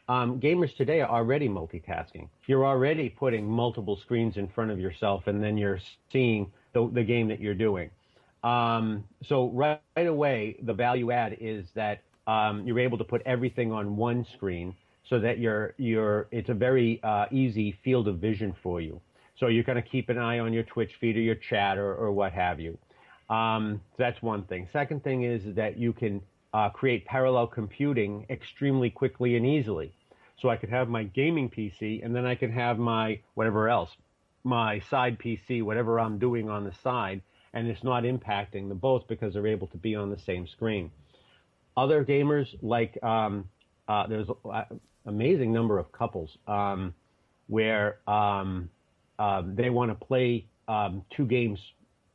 um, 0.08 0.40
gamers 0.40 0.76
today 0.76 1.02
are 1.02 1.10
already 1.10 1.50
multitasking. 1.50 2.30
You're 2.46 2.66
already 2.66 3.10
putting 3.10 3.46
multiple 3.46 3.98
screens 3.98 4.38
in 4.38 4.48
front 4.48 4.72
of 4.72 4.80
yourself, 4.80 5.28
and 5.28 5.44
then 5.44 5.58
you're 5.58 5.80
seeing 6.12 6.52
the, 6.74 6.90
the 6.94 7.04
game 7.04 7.28
that 7.30 7.40
you're 7.40 7.54
doing. 7.54 7.90
Um, 8.44 9.04
so 9.28 9.50
right, 9.50 9.82
right 9.96 10.08
away, 10.08 10.58
the 10.62 10.74
value 10.74 11.12
add 11.12 11.38
is 11.40 11.66
that 11.76 12.02
um, 12.28 12.66
you're 12.68 12.80
able 12.80 12.98
to 12.98 13.04
put 13.04 13.22
everything 13.26 13.72
on 13.72 13.96
one 13.96 14.26
screen, 14.34 14.76
so 15.10 15.20
that 15.20 15.40
you're 15.40 15.74
you're 15.78 16.28
it's 16.32 16.50
a 16.50 16.54
very 16.54 17.02
uh, 17.04 17.26
easy 17.32 17.78
field 17.84 18.08
of 18.08 18.20
vision 18.20 18.54
for 18.62 18.82
you. 18.82 19.02
So 19.40 19.48
you're 19.48 19.64
going 19.64 19.82
to 19.82 19.88
keep 19.88 20.10
an 20.10 20.18
eye 20.18 20.40
on 20.40 20.52
your 20.52 20.64
Twitch 20.64 20.92
feed 21.00 21.16
or 21.16 21.22
your 21.22 21.36
chat 21.36 21.78
or, 21.78 21.94
or 21.94 22.12
what 22.12 22.34
have 22.34 22.60
you. 22.60 22.78
Um, 23.30 23.82
so 23.92 24.04
that's 24.04 24.22
one 24.22 24.44
thing. 24.44 24.68
Second 24.74 25.04
thing 25.04 25.24
is 25.24 25.42
that 25.56 25.78
you 25.78 25.94
can 25.94 26.22
uh, 26.54 26.70
create 26.70 27.06
parallel 27.06 27.48
computing 27.48 28.26
extremely 28.30 28.90
quickly 28.90 29.36
and 29.36 29.46
easily. 29.46 29.94
So 30.42 30.50
I 30.50 30.56
could 30.56 30.70
have 30.70 30.88
my 30.88 31.04
gaming 31.04 31.50
PC 31.50 32.04
and 32.04 32.16
then 32.16 32.26
I 32.26 32.36
can 32.36 32.52
have 32.52 32.78
my 32.78 33.20
whatever 33.36 33.70
else, 33.70 33.90
my 34.48 34.80
side 34.80 35.20
PC, 35.20 35.62
whatever 35.62 36.00
I'm 36.00 36.18
doing 36.18 36.50
on 36.50 36.64
the 36.64 36.74
side, 36.82 37.22
and 37.54 37.68
it's 37.68 37.84
not 37.84 38.04
impacting 38.04 38.70
them 38.70 38.78
both 38.78 39.08
because 39.08 39.34
they're 39.34 39.48
able 39.48 39.68
to 39.68 39.78
be 39.78 39.96
on 39.96 40.10
the 40.10 40.20
same 40.20 40.48
screen. 40.48 40.92
Other 41.76 42.04
gamers 42.04 42.56
like 42.62 42.98
um, 43.04 43.50
uh, 43.88 44.08
there's 44.08 44.30
an 44.46 44.80
amazing 45.06 45.52
number 45.52 45.78
of 45.78 45.92
couples 45.92 46.38
um, 46.48 46.94
where 47.48 48.00
um, 48.08 48.70
uh, 49.20 49.44
they 49.46 49.70
want 49.70 49.92
to 49.92 50.06
play 50.06 50.48
um, 50.68 51.04
two 51.10 51.26
games 51.26 51.60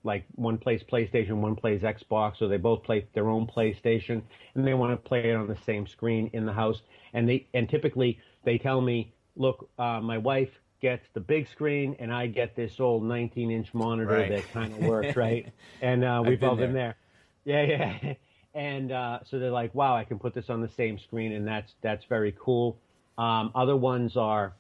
like 0.04 0.24
one 0.34 0.58
plays 0.58 0.82
PlayStation, 0.82 1.34
one 1.36 1.54
plays 1.54 1.82
Xbox, 1.82 2.38
so 2.38 2.48
they 2.48 2.56
both 2.56 2.82
play 2.82 3.06
their 3.14 3.28
own 3.28 3.46
PlayStation, 3.46 4.22
and 4.54 4.66
they 4.66 4.74
want 4.74 4.92
to 4.92 4.96
play 4.96 5.30
it 5.30 5.34
on 5.34 5.46
the 5.46 5.58
same 5.64 5.86
screen 5.86 6.28
in 6.32 6.44
the 6.44 6.52
house. 6.52 6.80
And 7.12 7.28
they 7.28 7.46
and 7.54 7.68
typically 7.68 8.18
they 8.44 8.58
tell 8.58 8.80
me, 8.80 9.12
look, 9.36 9.68
uh, 9.78 10.00
my 10.00 10.18
wife 10.18 10.50
gets 10.82 11.06
the 11.14 11.20
big 11.20 11.48
screen, 11.48 11.96
and 12.00 12.12
I 12.12 12.26
get 12.26 12.54
this 12.56 12.78
old 12.80 13.04
19-inch 13.04 13.72
monitor 13.72 14.10
Right. 14.10 14.28
that 14.28 14.52
kind 14.52 14.72
of 14.72 14.80
works, 14.80 15.16
right? 15.26 15.50
And 15.80 16.04
uh, 16.04 16.22
we've 16.26 16.38
been 16.40 16.48
all 16.48 16.56
been 16.56 16.74
there. 16.74 16.96
Yeah, 17.44 17.62
yeah. 17.62 18.14
And 18.54 18.92
uh, 18.92 19.20
so 19.24 19.38
they're 19.38 19.50
like, 19.50 19.74
wow, 19.74 19.96
I 19.96 20.04
can 20.04 20.18
put 20.18 20.34
this 20.34 20.50
on 20.50 20.60
the 20.60 20.68
same 20.68 20.98
screen, 20.98 21.32
and 21.32 21.48
that's 21.48 21.72
that's 21.80 22.04
very 22.04 22.36
cool. 22.38 22.76
Um, 23.16 23.50
other 23.54 23.74
ones 23.74 24.14
are 24.18 24.52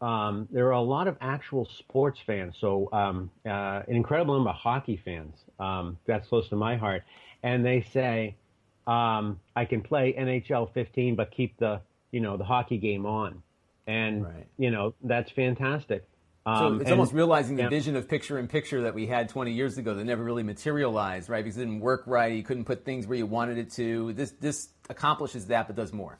um, 0.00 0.48
there 0.50 0.66
are 0.66 0.72
a 0.72 0.80
lot 0.80 1.06
of 1.06 1.16
actual 1.20 1.64
sports 1.66 2.18
fans. 2.26 2.56
So 2.58 2.88
um, 2.92 3.30
uh, 3.46 3.82
an 3.86 3.94
incredible 3.94 4.34
number 4.34 4.50
of 4.50 4.56
hockey 4.56 4.96
fans. 5.04 5.36
Um, 5.60 5.98
that's 6.04 6.26
close 6.26 6.48
to 6.48 6.56
my 6.56 6.76
heart, 6.78 7.04
and 7.44 7.64
they 7.64 7.82
say 7.82 8.34
um, 8.88 9.38
I 9.54 9.66
can 9.66 9.82
play 9.82 10.14
NHL 10.18 10.72
15, 10.74 11.14
but 11.14 11.30
keep 11.30 11.56
the 11.58 11.80
you 12.10 12.18
know 12.18 12.36
the 12.38 12.44
hockey 12.44 12.78
game 12.78 13.06
on, 13.06 13.40
and 13.88 14.24
Right. 14.24 14.46
you 14.58 14.70
know 14.70 14.94
that's 15.02 15.30
fantastic. 15.32 16.04
So 16.46 16.52
Um, 16.52 16.74
it's 16.76 16.84
and- 16.84 16.92
almost 16.92 17.12
realizing 17.12 17.56
the 17.56 17.64
yeah. 17.64 17.68
vision 17.68 17.94
of 17.96 18.08
picture 18.08 18.38
in 18.38 18.46
picture 18.48 18.82
that 18.82 18.94
we 18.94 19.06
had 19.06 19.28
20 19.28 19.52
years 19.52 19.76
ago 19.76 19.92
that 19.94 20.04
never 20.04 20.22
really 20.24 20.42
materialized, 20.42 21.28
right? 21.28 21.44
Because 21.44 21.58
it 21.58 21.64
didn't 21.66 21.80
work 21.80 22.04
right. 22.06 22.32
You 22.34 22.42
couldn't 22.42 22.64
put 22.64 22.84
things 22.86 23.06
where 23.06 23.18
you 23.18 23.26
wanted 23.26 23.58
it 23.58 23.70
to. 23.72 24.12
This 24.12 24.30
this 24.32 24.68
accomplishes 24.88 25.46
that, 25.48 25.66
but 25.66 25.76
does 25.76 25.92
more. 25.92 26.18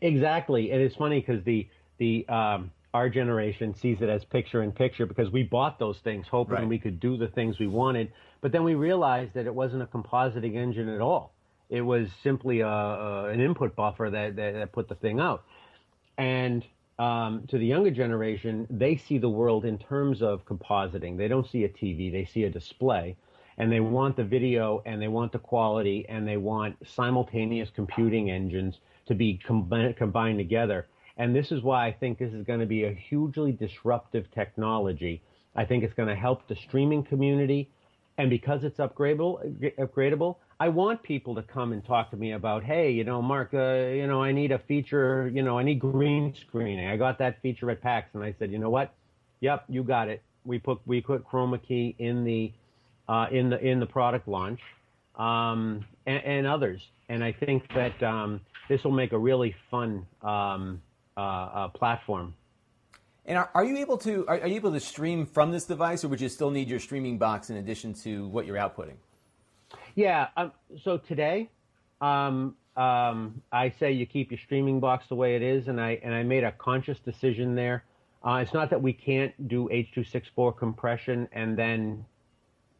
Exactly, 0.00 0.70
and 0.72 0.80
it's 0.80 0.96
funny 0.96 1.20
because 1.20 1.42
the 1.44 1.68
the 1.98 2.26
um, 2.28 2.70
our 2.94 3.08
generation 3.08 3.74
sees 3.74 4.00
it 4.00 4.08
as 4.08 4.24
picture 4.24 4.62
in 4.62 4.72
picture 4.72 5.06
because 5.06 5.30
we 5.30 5.42
bought 5.42 5.78
those 5.78 5.98
things 6.00 6.26
hoping 6.28 6.54
Right. 6.56 6.66
we 6.68 6.78
could 6.78 6.98
do 7.00 7.16
the 7.16 7.28
things 7.28 7.58
we 7.58 7.66
wanted, 7.68 8.12
but 8.40 8.50
then 8.52 8.64
we 8.64 8.74
realized 8.74 9.34
that 9.34 9.46
it 9.46 9.54
wasn't 9.54 9.82
a 9.82 9.86
compositing 9.86 10.54
engine 10.56 10.88
at 10.88 11.00
all. 11.00 11.32
It 11.70 11.82
was 11.82 12.08
simply 12.22 12.60
a, 12.60 12.68
a, 12.68 13.28
an 13.28 13.40
input 13.40 13.76
buffer 13.76 14.10
that, 14.10 14.36
that 14.36 14.54
that 14.54 14.72
put 14.72 14.88
the 14.88 14.96
thing 14.96 15.20
out. 15.20 15.44
And 16.18 16.66
um, 16.98 17.44
to 17.48 17.56
the 17.56 17.64
younger 17.64 17.92
generation, 17.92 18.66
they 18.68 18.96
see 18.96 19.18
the 19.18 19.28
world 19.28 19.64
in 19.64 19.78
terms 19.78 20.20
of 20.20 20.44
compositing. 20.44 21.16
They 21.16 21.28
don't 21.28 21.48
see 21.48 21.64
a 21.64 21.68
TV; 21.68 22.12
they 22.12 22.24
see 22.24 22.44
a 22.44 22.50
display, 22.50 23.16
and 23.56 23.70
they 23.70 23.80
want 23.80 24.16
the 24.16 24.24
video, 24.24 24.82
and 24.84 25.00
they 25.00 25.08
want 25.08 25.32
the 25.32 25.38
quality, 25.38 26.04
and 26.08 26.26
they 26.26 26.36
want 26.36 26.76
simultaneous 26.86 27.70
computing 27.70 28.30
engines 28.30 28.80
to 29.06 29.14
be 29.14 29.40
combi- 29.46 29.96
combined 29.96 30.38
together. 30.38 30.88
And 31.16 31.34
this 31.34 31.52
is 31.52 31.62
why 31.62 31.86
I 31.86 31.92
think 31.92 32.18
this 32.18 32.32
is 32.32 32.44
going 32.44 32.60
to 32.60 32.66
be 32.66 32.84
a 32.84 32.92
hugely 32.92 33.52
disruptive 33.52 34.30
technology. 34.32 35.22
I 35.54 35.64
think 35.64 35.84
it's 35.84 35.94
going 35.94 36.08
to 36.08 36.14
help 36.16 36.48
the 36.48 36.56
streaming 36.56 37.04
community, 37.04 37.70
and 38.18 38.28
because 38.28 38.64
it's 38.64 38.78
upgradable, 38.78 39.38
upgradable, 39.78 40.36
I 40.60 40.68
want 40.68 41.02
people 41.02 41.36
to 41.36 41.42
come 41.42 41.72
and 41.72 41.84
talk 41.84 42.10
to 42.12 42.18
me 42.18 42.32
about, 42.32 42.64
hey, 42.64 42.92
you 42.92 43.04
know, 43.04 43.22
Mark, 43.22 43.54
uh, 43.54 43.74
you 43.74 44.06
know, 44.06 44.22
I 44.22 44.32
need 44.32 44.52
a 44.52 44.60
feature, 44.60 45.30
you 45.34 45.42
know, 45.42 45.58
I 45.58 45.64
need 45.64 45.80
green 45.80 46.34
screening. 46.34 46.88
I 46.88 46.98
got 46.98 47.18
that 47.20 47.42
feature 47.42 47.70
at 47.70 47.82
PAX, 47.82 48.10
and 48.14 48.24
I 48.24 48.34
said, 48.38 48.52
you 48.52 48.58
know 48.58 48.70
what? 48.70 48.94
Yep, 49.40 49.64
you 49.70 49.84
got 49.84 50.08
it. 50.08 50.22
We 50.44 50.58
put 50.60 50.80
we 50.86 51.02
put 51.02 51.26
chroma 51.26 51.62
key 51.62 51.96
in 51.98 52.24
the 52.24 52.52
uh, 53.08 53.28
in 53.32 53.50
the 53.50 53.60
in 53.60 53.80
the 53.80 53.86
product 53.86 54.28
launch, 54.28 54.60
um, 55.16 55.86
and, 56.06 56.24
and 56.24 56.48
others. 56.48 56.88
And 57.08 57.24
I 57.24 57.32
think 57.32 57.64
that 57.74 58.02
um, 58.02 58.42
this 58.68 58.84
will 58.84 58.92
make 58.92 59.12
a 59.12 59.18
really 59.18 59.56
fun 59.70 60.06
um, 60.22 60.82
uh, 61.16 61.20
uh, 61.20 61.68
platform 61.68 62.34
And 63.26 63.38
are, 63.38 63.50
are 63.54 63.64
you 63.64 63.78
able 63.78 63.98
to 63.98 64.26
are, 64.28 64.40
are 64.40 64.48
you 64.48 64.56
able 64.56 64.72
to 64.72 64.80
stream 64.80 65.26
from 65.26 65.52
this 65.52 65.66
device, 65.66 66.04
or 66.04 66.08
would 66.08 66.20
you 66.20 66.28
still 66.30 66.50
need 66.50 66.68
your 66.68 66.80
streaming 66.80 67.18
box 67.18 67.50
in 67.50 67.56
addition 67.58 67.94
to 68.04 68.28
what 68.28 68.46
you're 68.46 68.58
outputting? 68.58 68.96
Yeah. 69.94 70.28
Um, 70.36 70.52
so 70.82 70.98
today, 70.98 71.50
um, 72.00 72.56
um, 72.76 73.42
I 73.52 73.70
say 73.78 73.92
you 73.92 74.06
keep 74.06 74.30
your 74.30 74.38
streaming 74.38 74.80
box 74.80 75.06
the 75.08 75.14
way 75.14 75.36
it 75.36 75.42
is, 75.42 75.68
and 75.68 75.80
I 75.80 76.00
and 76.02 76.14
I 76.14 76.22
made 76.22 76.44
a 76.44 76.52
conscious 76.52 76.98
decision 76.98 77.54
there. 77.54 77.84
Uh, 78.24 78.40
it's 78.42 78.52
not 78.52 78.70
that 78.70 78.80
we 78.80 78.92
can't 78.92 79.48
do 79.48 79.68
H.264 79.70 80.56
compression 80.56 81.26
and 81.32 81.56
then 81.56 82.04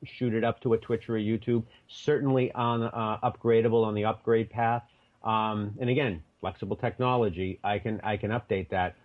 shoot 0.04 0.34
it 0.34 0.44
up 0.44 0.60
to 0.60 0.74
a 0.74 0.78
Twitch 0.78 1.08
or 1.08 1.16
a 1.16 1.20
YouTube. 1.20 1.64
Certainly 1.88 2.52
on 2.52 2.82
uh, 2.82 3.18
upgradable 3.22 3.84
on 3.84 3.94
the 3.94 4.04
upgrade 4.04 4.50
path. 4.50 4.82
Um, 5.24 5.74
and 5.80 5.90
again, 5.90 6.22
flexible 6.40 6.76
technology. 6.76 7.58
I 7.64 7.78
can 7.78 8.00
I 8.02 8.16
can 8.16 8.30
update 8.30 8.68
that. 8.70 8.96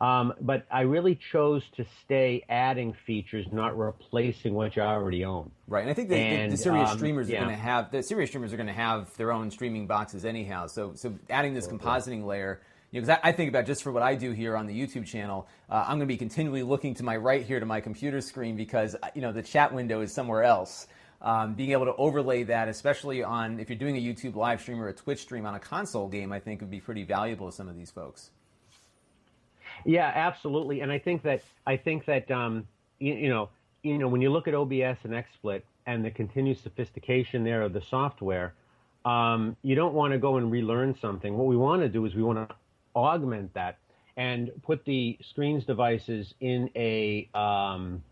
Um, 0.00 0.34
but 0.40 0.66
I 0.70 0.82
really 0.82 1.14
chose 1.14 1.62
to 1.76 1.86
stay 2.02 2.44
adding 2.48 2.92
features, 3.06 3.46
not 3.52 3.78
replacing 3.78 4.52
what 4.52 4.74
you 4.76 4.82
already 4.82 5.24
own. 5.24 5.50
Right, 5.68 5.82
and 5.82 5.90
I 5.90 5.94
think 5.94 6.08
the, 6.08 6.16
the, 6.16 6.20
the 6.20 6.26
And, 6.26 6.58
serious 6.58 6.90
um, 6.90 6.98
streamers 6.98 7.28
yeah. 7.28 7.38
are 7.38 7.44
going 7.44 7.56
to 7.56 7.62
have 7.62 7.90
the 7.90 8.02
serious 8.02 8.30
streamers 8.30 8.52
are 8.52 8.56
going 8.56 8.66
to 8.66 8.72
have 8.72 9.16
their 9.16 9.32
own 9.32 9.50
streaming 9.50 9.86
boxes 9.86 10.24
anyhow. 10.24 10.66
So, 10.66 10.92
so 10.94 11.14
adding 11.30 11.54
this 11.54 11.68
compositing 11.68 12.26
layer, 12.26 12.60
you 12.90 13.00
know, 13.00 13.06
because 13.06 13.20
I, 13.22 13.28
I 13.28 13.32
think 13.32 13.48
about 13.48 13.66
just 13.66 13.82
for 13.82 13.92
what 13.92 14.02
I 14.02 14.14
do 14.14 14.32
here 14.32 14.56
on 14.56 14.66
the 14.66 14.74
YouTube 14.74 15.06
channel, 15.06 15.48
uh, 15.70 15.84
I'm 15.86 15.96
going 15.96 16.00
to 16.00 16.06
be 16.06 16.16
continually 16.16 16.64
looking 16.64 16.94
to 16.94 17.02
my 17.04 17.16
right 17.16 17.44
here 17.44 17.60
to 17.60 17.66
my 17.66 17.80
computer 17.80 18.20
screen 18.20 18.56
because 18.56 18.96
uh, 19.00 19.08
you 19.14 19.22
know 19.22 19.32
the 19.32 19.42
chat 19.42 19.72
window 19.72 20.00
is 20.00 20.12
somewhere 20.12 20.42
else. 20.42 20.88
Um, 21.22 21.54
being 21.54 21.70
able 21.70 21.86
to 21.86 21.94
overlay 21.94 22.42
that, 22.42 22.68
especially 22.68 23.22
on 23.22 23.58
if 23.58 23.70
you're 23.70 23.78
doing 23.78 23.96
a 23.96 24.00
YouTube 24.00 24.34
live 24.34 24.60
stream 24.60 24.82
or 24.82 24.88
a 24.88 24.92
Twitch 24.92 25.20
stream 25.20 25.46
on 25.46 25.54
a 25.54 25.60
console 25.60 26.08
game, 26.08 26.32
I 26.32 26.40
think 26.40 26.60
would 26.60 26.70
be 26.70 26.80
pretty 26.80 27.04
valuable 27.04 27.50
to 27.50 27.56
some 27.56 27.68
of 27.68 27.76
these 27.76 27.90
folks. 27.90 28.30
Yeah, 29.84 30.10
absolutely. 30.14 30.80
And 30.80 30.90
I 30.90 30.98
think 30.98 31.22
that 31.22 31.42
I 31.66 31.76
think 31.76 32.06
that 32.06 32.30
um, 32.30 32.66
you, 32.98 33.14
you 33.14 33.28
know 33.28 33.50
you 33.82 33.98
know 33.98 34.08
when 34.08 34.20
you 34.20 34.30
look 34.30 34.48
at 34.48 34.54
OBS 34.54 34.98
and 35.04 35.12
XSplit 35.12 35.62
and 35.86 36.04
the 36.04 36.10
continued 36.10 36.58
sophistication 36.58 37.44
there 37.44 37.62
of 37.62 37.72
the 37.72 37.82
software, 37.82 38.54
um, 39.04 39.56
you 39.62 39.74
don't 39.74 39.94
want 39.94 40.12
to 40.12 40.18
go 40.18 40.36
and 40.36 40.50
relearn 40.50 40.96
something. 41.00 41.36
What 41.36 41.46
we 41.46 41.56
want 41.56 41.82
to 41.82 41.88
do 41.88 42.04
is 42.06 42.14
we 42.14 42.22
want 42.22 42.48
to 42.48 42.54
augment 42.96 43.52
that 43.54 43.78
and 44.16 44.50
put 44.62 44.84
the 44.84 45.18
screens 45.22 45.64
devices 45.64 46.34
in 46.40 46.70
a 46.76 47.28
um, 47.34 48.02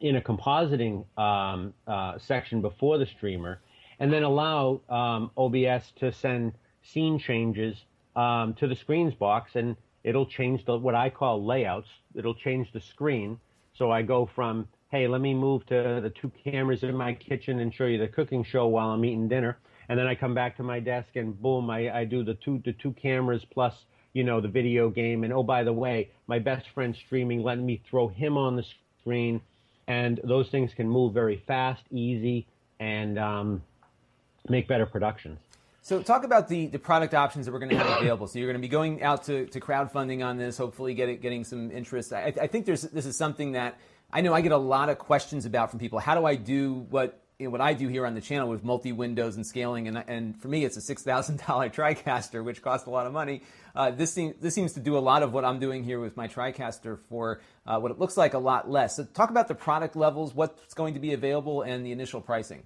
in 0.00 0.16
a 0.16 0.20
compositing 0.20 1.04
um, 1.16 1.72
uh, 1.86 2.18
section 2.18 2.60
before 2.60 2.98
the 2.98 3.06
streamer, 3.06 3.60
and 4.00 4.12
then 4.12 4.24
allow 4.24 4.80
um, 4.88 5.30
OBS 5.36 5.92
to 5.96 6.10
send 6.12 6.52
scene 6.82 7.18
changes 7.18 7.84
um, 8.16 8.54
to 8.54 8.66
the 8.66 8.74
screens 8.74 9.14
box, 9.14 9.54
and 9.54 9.76
it'll 10.04 10.26
change 10.26 10.64
the 10.64 10.76
what 10.76 10.94
I 10.94 11.10
call 11.10 11.44
layouts. 11.44 11.88
It'll 12.14 12.34
change 12.34 12.72
the 12.72 12.80
screen, 12.80 13.38
so 13.74 13.90
I 13.90 14.02
go 14.02 14.26
from 14.26 14.68
hey, 14.90 15.08
let 15.08 15.22
me 15.22 15.32
move 15.32 15.64
to 15.64 16.00
the 16.02 16.10
two 16.10 16.30
cameras 16.44 16.82
in 16.82 16.94
my 16.94 17.14
kitchen 17.14 17.60
and 17.60 17.72
show 17.72 17.86
you 17.86 17.96
the 17.96 18.08
cooking 18.08 18.44
show 18.44 18.66
while 18.66 18.90
I'm 18.90 19.02
eating 19.06 19.26
dinner, 19.26 19.56
and 19.88 19.98
then 19.98 20.06
I 20.06 20.14
come 20.14 20.34
back 20.34 20.58
to 20.58 20.62
my 20.62 20.80
desk 20.80 21.16
and 21.16 21.40
boom, 21.40 21.70
I, 21.70 22.00
I 22.00 22.04
do 22.04 22.22
the 22.22 22.34
two 22.34 22.60
the 22.64 22.74
two 22.74 22.92
cameras 22.92 23.44
plus 23.50 23.84
you 24.12 24.24
know 24.24 24.40
the 24.40 24.48
video 24.48 24.90
game, 24.90 25.24
and 25.24 25.32
oh 25.32 25.42
by 25.42 25.64
the 25.64 25.72
way, 25.72 26.10
my 26.26 26.38
best 26.38 26.68
friend 26.70 26.94
streaming, 26.94 27.42
let 27.42 27.58
me 27.58 27.80
throw 27.88 28.08
him 28.08 28.36
on 28.36 28.56
the 28.56 28.64
screen, 29.00 29.40
and 29.86 30.20
those 30.24 30.48
things 30.50 30.74
can 30.74 30.88
move 30.88 31.14
very 31.14 31.42
fast, 31.46 31.82
easy, 31.90 32.46
and 32.78 33.18
um, 33.18 33.62
make 34.48 34.68
better 34.68 34.86
productions. 34.86 35.38
So 35.84 36.00
talk 36.00 36.22
about 36.22 36.46
the, 36.46 36.66
the 36.66 36.78
product 36.78 37.12
options 37.12 37.44
that 37.44 37.52
we're 37.52 37.58
going 37.58 37.70
to 37.70 37.78
have 37.78 38.00
available. 38.00 38.28
So 38.28 38.38
you're 38.38 38.46
going 38.46 38.62
to 38.62 38.64
be 38.64 38.70
going 38.70 39.02
out 39.02 39.24
to, 39.24 39.46
to 39.46 39.60
crowdfunding 39.60 40.24
on 40.24 40.38
this, 40.38 40.56
hopefully 40.56 40.94
getting 40.94 41.18
getting 41.18 41.42
some 41.42 41.72
interest. 41.72 42.12
I, 42.12 42.32
I 42.40 42.46
think 42.46 42.66
there's 42.66 42.82
this 42.82 43.04
is 43.04 43.16
something 43.16 43.52
that 43.52 43.80
I 44.12 44.20
know 44.20 44.32
I 44.32 44.42
get 44.42 44.52
a 44.52 44.56
lot 44.56 44.90
of 44.90 44.98
questions 44.98 45.44
about 45.44 45.70
from 45.70 45.80
people. 45.80 45.98
How 45.98 46.14
do 46.14 46.24
I 46.24 46.36
do 46.36 46.86
what 46.90 47.20
you 47.40 47.46
know, 47.46 47.50
what 47.50 47.60
I 47.60 47.74
do 47.74 47.88
here 47.88 48.06
on 48.06 48.14
the 48.14 48.20
channel 48.20 48.48
with 48.48 48.62
multi 48.62 48.92
windows 48.92 49.34
and 49.34 49.44
scaling? 49.44 49.88
And, 49.88 50.04
and 50.06 50.40
for 50.40 50.46
me, 50.46 50.64
it's 50.64 50.76
a 50.76 50.80
six 50.80 51.02
thousand 51.02 51.44
dollar 51.48 51.68
TriCaster, 51.68 52.44
which 52.44 52.62
costs 52.62 52.86
a 52.86 52.90
lot 52.90 53.08
of 53.08 53.12
money. 53.12 53.42
Uh, 53.74 53.90
this 53.90 54.12
seems 54.12 54.36
this 54.40 54.54
seems 54.54 54.74
to 54.74 54.80
do 54.80 54.96
a 54.96 55.00
lot 55.00 55.24
of 55.24 55.32
what 55.32 55.44
I'm 55.44 55.58
doing 55.58 55.82
here 55.82 55.98
with 55.98 56.16
my 56.16 56.28
TriCaster 56.28 57.00
for 57.08 57.40
uh, 57.66 57.80
what 57.80 57.90
it 57.90 57.98
looks 57.98 58.16
like 58.16 58.34
a 58.34 58.38
lot 58.38 58.70
less. 58.70 58.94
So 58.94 59.02
talk 59.02 59.30
about 59.30 59.48
the 59.48 59.56
product 59.56 59.96
levels, 59.96 60.32
what's 60.32 60.74
going 60.74 60.94
to 60.94 61.00
be 61.00 61.12
available, 61.12 61.62
and 61.62 61.84
the 61.84 61.90
initial 61.90 62.20
pricing. 62.20 62.62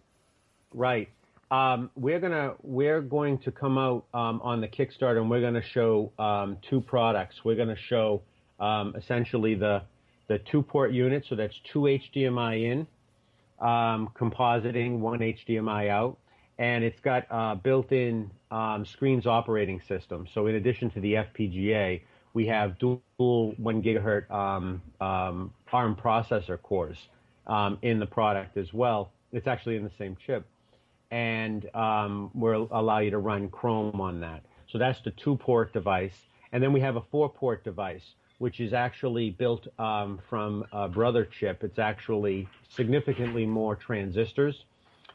Right 0.75 1.09
um, 1.51 1.91
we're 1.95 2.19
gonna 2.19 2.55
we're 2.63 3.01
going 3.01 3.39
to 3.39 3.53
come 3.53 3.79
out 3.79 4.05
um, 4.13 4.41
on 4.43 4.61
the 4.61 4.69
Kickstarter 4.69 5.19
and 5.19 5.31
we're 5.31 5.41
to 5.55 5.63
show 5.63 6.13
um, 6.19 6.59
two 6.69 6.81
products. 6.81 7.37
We're 7.45 7.57
to 7.69 7.81
show 7.89 8.23
um, 8.59 8.95
essentially 8.97 9.55
the 9.55 9.83
the 10.29 10.39
two 10.51 10.63
port 10.63 10.93
unit, 10.93 11.25
so 11.29 11.37
that's 11.37 11.55
two 11.73 11.81
HDMI 11.81 12.73
in, 12.73 12.87
um, 13.65 14.11
compositing 14.19 14.99
one 14.99 15.21
HDMI 15.21 15.89
out, 15.89 16.19
and 16.59 16.83
it's 16.83 16.99
got 17.01 17.27
uh, 17.31 17.55
built-in 17.55 18.29
um, 18.51 18.85
screens 18.85 19.25
operating 19.25 19.81
system. 19.87 20.27
So 20.35 20.49
in 20.49 20.57
addition 20.57 20.91
to 20.91 21.01
the 21.01 21.15
FPGA, 21.15 22.01
we 22.35 22.47
have 22.49 22.77
dual 22.81 22.99
one 23.19 23.83
gigahertz 23.85 24.29
ARM 24.31 25.53
processor 25.95 26.61
cores 26.61 26.99
in 27.83 28.01
the 28.01 28.07
product 28.07 28.57
as 28.57 28.73
well. 28.73 29.13
It's 29.33 29.47
actually 29.47 29.77
in 29.77 29.85
the 29.85 29.93
same 29.97 30.17
chip 30.27 30.45
and 31.11 31.69
um, 31.75 32.31
we'll 32.35 32.69
allow 32.71 32.99
you 32.99 33.11
to 33.11 33.19
run 33.19 33.49
Chrome 33.49 34.01
on 34.01 34.21
that. 34.21 34.43
So 34.69 34.79
that's 34.79 35.01
the 35.03 35.13
two-port 35.13 35.73
device. 35.73 36.17
And 36.53 36.63
then 36.63 36.73
we 36.73 36.81
have 36.81 36.97
a 36.97 37.03
four-port 37.11 37.65
device, 37.65 38.15
which 38.39 38.61
is 38.61 38.73
actually 38.73 39.31
built 39.31 39.67
um, 39.79 40.21
from 40.29 40.65
a 40.73 40.89
brother 40.89 41.25
chip. 41.25 41.63
It's 41.63 41.79
actually 41.79 42.49
significantly 42.69 43.47
more 43.47 43.77
transistors, 43.77 44.65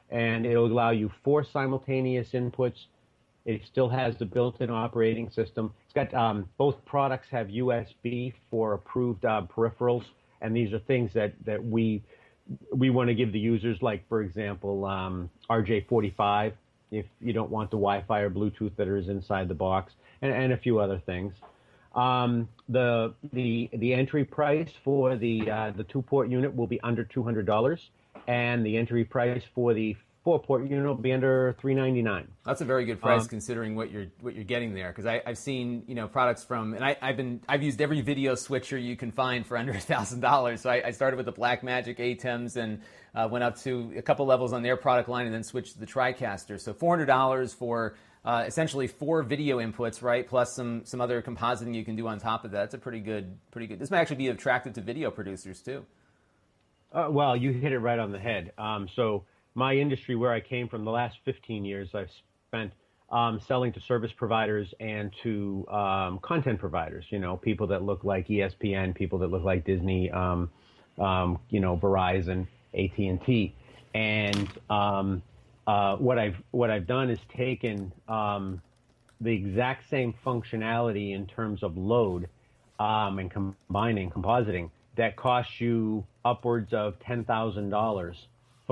and 0.09 0.45
it'll 0.45 0.65
allow 0.65 0.91
you 0.91 1.11
four 1.23 1.43
simultaneous 1.43 2.31
inputs. 2.31 2.85
It 3.45 3.61
still 3.65 3.89
has 3.89 4.17
the 4.17 4.25
built-in 4.25 4.69
operating 4.69 5.29
system. 5.29 5.73
It's 5.85 5.93
got 5.93 6.13
um, 6.13 6.47
both 6.57 6.83
products 6.85 7.27
have 7.31 7.47
USB 7.47 8.33
for 8.49 8.73
approved 8.73 9.25
uh, 9.25 9.43
peripherals, 9.53 10.05
and 10.41 10.55
these 10.55 10.73
are 10.73 10.79
things 10.79 11.13
that 11.13 11.33
that 11.45 11.63
we 11.63 12.03
we 12.73 12.89
want 12.89 13.07
to 13.09 13.13
give 13.13 13.31
the 13.31 13.39
users, 13.39 13.81
like 13.81 14.07
for 14.07 14.21
example, 14.21 14.85
um, 14.85 15.29
RJ45, 15.49 16.53
if 16.91 17.05
you 17.21 17.33
don't 17.33 17.49
want 17.49 17.71
the 17.71 17.77
Wi-Fi 17.77 18.19
or 18.19 18.29
Bluetooth 18.29 18.75
that 18.75 18.87
is 18.87 19.07
inside 19.07 19.47
the 19.47 19.53
box, 19.53 19.93
and, 20.21 20.33
and 20.33 20.53
a 20.53 20.57
few 20.57 20.79
other 20.79 21.01
things. 21.05 21.33
Um, 21.95 22.47
the 22.69 23.13
the 23.33 23.69
the 23.73 23.93
entry 23.93 24.23
price 24.23 24.71
for 24.83 25.15
the 25.15 25.49
uh, 25.49 25.71
the 25.71 25.83
two 25.83 26.01
port 26.01 26.29
unit 26.29 26.55
will 26.55 26.67
be 26.67 26.79
under 26.81 27.03
two 27.03 27.23
hundred 27.23 27.45
dollars, 27.45 27.89
and 28.27 28.65
the 28.65 28.77
entry 28.77 29.03
price 29.03 29.43
for 29.53 29.73
the 29.73 29.95
four 30.23 30.39
port 30.39 30.67
unit 30.67 30.85
will 30.85 30.95
be 30.95 31.13
under 31.13 31.55
three 31.59 31.73
ninety 31.73 32.01
nine. 32.01 32.27
That's 32.45 32.61
a 32.61 32.65
very 32.65 32.85
good 32.85 33.01
price 33.01 33.23
um, 33.23 33.27
considering 33.27 33.75
what 33.75 33.91
you're 33.91 34.07
what 34.21 34.35
you're 34.35 34.43
getting 34.43 34.73
there. 34.73 34.89
Because 34.89 35.05
I've 35.05 35.37
seen 35.37 35.83
you 35.87 35.95
know 35.95 36.07
products 36.07 36.43
from 36.43 36.73
and 36.73 36.83
I, 36.83 36.95
have 37.01 37.17
been 37.17 37.41
I've 37.47 37.63
used 37.63 37.81
every 37.81 38.01
video 38.01 38.35
switcher 38.35 38.77
you 38.77 38.95
can 38.95 39.11
find 39.11 39.45
for 39.45 39.57
under 39.61 39.71
a 39.71 39.79
thousand 39.79 40.19
dollars. 40.19 40.61
So 40.61 40.69
I, 40.69 40.87
I, 40.87 40.91
started 40.91 41.17
with 41.17 41.25
the 41.25 41.31
black 41.31 41.61
Blackmagic 41.61 41.97
ATEMs 41.97 42.55
and 42.55 42.81
uh, 43.15 43.27
went 43.29 43.43
up 43.43 43.57
to 43.61 43.93
a 43.97 44.01
couple 44.01 44.25
levels 44.25 44.53
on 44.53 44.61
their 44.61 44.77
product 44.77 45.09
line 45.09 45.25
and 45.25 45.33
then 45.33 45.43
switched 45.43 45.73
to 45.73 45.79
the 45.79 45.87
TriCaster. 45.87 46.59
So 46.59 46.73
four 46.73 46.95
hundred 46.95 47.07
dollars 47.07 47.53
for 47.53 47.95
uh, 48.23 48.43
essentially 48.45 48.87
four 48.87 49.23
video 49.23 49.57
inputs, 49.57 50.03
right? 50.03 50.27
Plus 50.27 50.53
some 50.53 50.85
some 50.85 51.01
other 51.01 51.21
compositing 51.21 51.73
you 51.73 51.83
can 51.83 51.95
do 51.95 52.07
on 52.07 52.19
top 52.19 52.45
of 52.45 52.51
that. 52.51 52.65
It's 52.65 52.73
a 52.75 52.77
pretty 52.77 52.99
good 52.99 53.37
pretty 53.49 53.67
good. 53.67 53.79
This 53.79 53.89
might 53.89 53.99
actually 53.99 54.17
be 54.17 54.27
attractive 54.27 54.73
to 54.73 54.81
video 54.81 55.09
producers 55.09 55.61
too. 55.61 55.85
Uh, 56.93 57.07
well, 57.09 57.37
you 57.37 57.51
hit 57.53 57.71
it 57.71 57.79
right 57.79 57.97
on 57.97 58.11
the 58.11 58.19
head. 58.19 58.51
Um, 58.57 58.87
so 58.93 59.23
my 59.53 59.75
industry 59.75 60.15
where 60.15 60.31
I 60.31 60.39
came 60.39 60.67
from, 60.67 60.85
the 60.85 60.91
last 60.91 61.17
15 61.25 61.65
years 61.65 61.89
I've 61.93 62.09
spent 62.47 62.71
um, 63.11 63.41
selling 63.47 63.73
to 63.73 63.81
service 63.81 64.11
providers 64.15 64.73
and 64.79 65.11
to 65.23 65.65
um, 65.69 66.19
content 66.19 66.59
providers. 66.59 67.05
You 67.09 67.19
know, 67.19 67.37
people 67.37 67.67
that 67.67 67.83
look 67.83 68.03
like 68.03 68.27
ESPN, 68.27 68.95
people 68.95 69.19
that 69.19 69.27
look 69.27 69.43
like 69.43 69.65
Disney, 69.65 70.09
um, 70.11 70.49
um 70.97 71.39
you 71.49 71.59
know, 71.59 71.77
Verizon, 71.77 72.47
AT 72.73 72.97
and 72.97 73.21
T, 73.25 73.53
and 73.93 74.49
um, 74.69 75.21
uh, 75.67 75.97
what 75.97 76.17
I've 76.17 76.41
what 76.51 76.69
I've 76.69 76.87
done 76.87 77.09
is 77.09 77.19
taken 77.35 77.91
um, 78.07 78.61
the 79.19 79.33
exact 79.33 79.89
same 79.89 80.13
functionality 80.25 81.13
in 81.13 81.27
terms 81.27 81.63
of 81.63 81.77
load 81.77 82.27
and 82.79 83.29
combining 83.29 84.09
compositing 84.09 84.71
that 84.95 85.15
costs 85.15 85.61
you 85.61 86.05
upwards 86.25 86.73
of 86.73 86.99
ten 86.99 87.23
thousand 87.25 87.69
dollars 87.69 88.27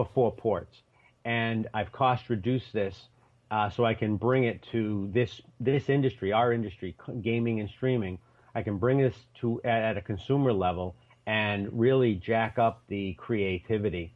for 0.05 0.09
four 0.13 0.31
ports. 0.31 0.81
And 1.25 1.67
I've 1.73 1.91
cost 1.91 2.29
reduced 2.29 2.71
this 2.73 3.07
uh, 3.51 3.69
so 3.69 3.83
I 3.83 3.93
can 3.93 4.15
bring 4.15 4.45
it 4.45 4.65
to 4.71 5.09
this 5.13 5.41
this 5.59 5.89
industry, 5.89 6.31
our 6.31 6.53
industry, 6.53 6.95
gaming 7.21 7.59
and 7.59 7.69
streaming. 7.69 8.19
I 8.55 8.63
can 8.63 8.77
bring 8.77 8.99
this 8.99 9.15
to 9.41 9.59
at, 9.63 9.81
at 9.83 9.97
a 9.97 10.01
consumer 10.01 10.53
level 10.53 10.95
and 11.25 11.67
really 11.71 12.15
jack 12.15 12.57
up 12.57 12.83
the 12.87 13.13
creativity. 13.13 14.13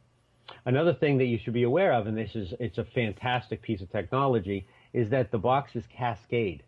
Another 0.64 0.94
thing 0.94 1.18
that 1.18 1.26
you 1.26 1.38
should 1.38 1.52
be 1.52 1.64
aware 1.64 1.92
of, 1.92 2.06
and 2.06 2.16
this 2.16 2.34
is 2.34 2.54
it's 2.60 2.78
a 2.78 2.84
fantastic 2.84 3.60
piece 3.60 3.82
of 3.82 3.90
technology, 3.90 4.66
is 4.92 5.10
that 5.10 5.30
the 5.30 5.38
boxes 5.38 5.84
cascade. 5.88 6.62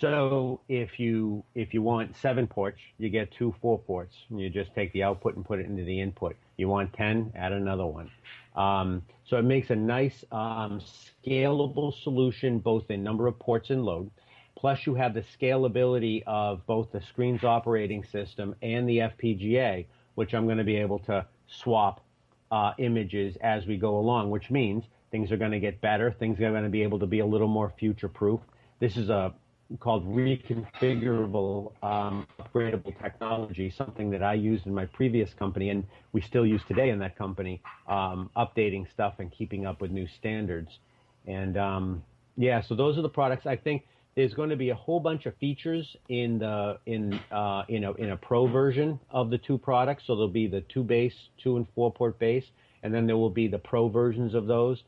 So 0.00 0.60
if 0.68 1.00
you 1.00 1.44
if 1.54 1.74
you 1.74 1.82
want 1.82 2.16
seven 2.16 2.46
ports, 2.46 2.80
you 2.98 3.08
get 3.08 3.32
two 3.32 3.54
four 3.60 3.78
ports. 3.78 4.14
You 4.30 4.48
just 4.48 4.74
take 4.74 4.92
the 4.92 5.02
output 5.02 5.36
and 5.36 5.44
put 5.44 5.58
it 5.58 5.66
into 5.66 5.84
the 5.84 6.00
input. 6.00 6.36
You 6.56 6.68
want 6.68 6.92
ten, 6.92 7.32
add 7.34 7.52
another 7.52 7.86
one. 7.86 8.10
Um, 8.54 9.02
so 9.24 9.38
it 9.38 9.44
makes 9.44 9.70
a 9.70 9.76
nice 9.76 10.24
um, 10.30 10.80
scalable 11.26 11.92
solution, 12.02 12.58
both 12.58 12.90
in 12.90 13.02
number 13.02 13.26
of 13.26 13.38
ports 13.38 13.70
and 13.70 13.84
load. 13.84 14.10
Plus, 14.56 14.86
you 14.86 14.94
have 14.94 15.14
the 15.14 15.24
scalability 15.40 16.22
of 16.26 16.66
both 16.66 16.90
the 16.90 17.00
screen's 17.00 17.44
operating 17.44 18.02
system 18.04 18.56
and 18.60 18.88
the 18.88 18.98
FPGA, 18.98 19.86
which 20.16 20.34
I'm 20.34 20.46
going 20.46 20.58
to 20.58 20.64
be 20.64 20.76
able 20.76 20.98
to 21.00 21.24
swap 21.46 22.04
uh, 22.50 22.72
images 22.78 23.36
as 23.40 23.66
we 23.66 23.76
go 23.76 23.98
along, 23.98 24.30
which 24.30 24.50
means 24.50 24.84
things 25.10 25.30
are 25.30 25.36
going 25.36 25.52
to 25.52 25.60
get 25.60 25.80
better. 25.80 26.10
Things 26.10 26.40
are 26.40 26.50
going 26.50 26.64
to 26.64 26.70
be 26.70 26.82
able 26.82 26.98
to 26.98 27.06
be 27.06 27.20
a 27.20 27.26
little 27.26 27.48
more 27.48 27.72
future 27.78 28.08
proof. 28.08 28.40
This 28.80 28.96
is 28.96 29.10
a 29.10 29.32
called 29.80 30.06
reconfigurable 30.06 31.72
um, 31.82 32.26
upgradable 32.40 32.98
technology, 33.02 33.70
something 33.70 34.10
that 34.10 34.22
I 34.22 34.34
used 34.34 34.66
in 34.66 34.74
my 34.74 34.86
previous 34.86 35.34
company 35.34 35.68
and 35.68 35.84
we 36.12 36.22
still 36.22 36.46
use 36.46 36.62
today 36.66 36.88
in 36.88 36.98
that 37.00 37.18
company, 37.18 37.60
um, 37.86 38.30
updating 38.36 38.90
stuff 38.90 39.14
and 39.18 39.30
keeping 39.30 39.66
up 39.66 39.82
with 39.82 39.90
new 39.90 40.06
standards. 40.18 40.78
And 41.26 41.58
um, 41.58 42.02
yeah, 42.36 42.62
so 42.62 42.74
those 42.74 42.96
are 42.96 43.02
the 43.02 43.10
products. 43.10 43.44
I 43.44 43.56
think 43.56 43.84
there's 44.14 44.32
going 44.32 44.50
to 44.50 44.56
be 44.56 44.70
a 44.70 44.74
whole 44.74 45.00
bunch 45.00 45.26
of 45.26 45.36
features 45.36 45.96
in 46.08 46.38
the 46.38 46.78
in 46.86 47.20
uh, 47.30 47.64
in 47.68 47.84
a 47.84 47.92
in 47.92 48.10
a 48.10 48.16
pro 48.16 48.46
version 48.46 48.98
of 49.10 49.30
the 49.30 49.38
two 49.38 49.58
products. 49.58 50.04
So 50.06 50.16
there'll 50.16 50.28
be 50.28 50.48
the 50.48 50.62
two 50.62 50.82
base, 50.82 51.14
two 51.42 51.56
and 51.56 51.66
four 51.74 51.92
port 51.92 52.18
base, 52.18 52.44
and 52.82 52.92
then 52.92 53.06
there 53.06 53.16
will 53.16 53.30
be 53.30 53.48
the 53.48 53.58
pro 53.58 53.88
versions 53.88 54.34
of 54.34 54.46
those. 54.46 54.82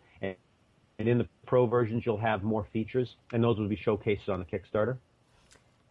And 1.01 1.09
in 1.09 1.17
the 1.17 1.27
pro 1.47 1.65
versions, 1.65 2.05
you'll 2.05 2.19
have 2.19 2.43
more 2.43 2.63
features, 2.63 3.17
and 3.33 3.43
those 3.43 3.59
will 3.59 3.69
be 3.69 3.77
showcased 3.77 4.29
on 4.29 4.39
the 4.39 4.45
Kickstarter. 4.45 4.99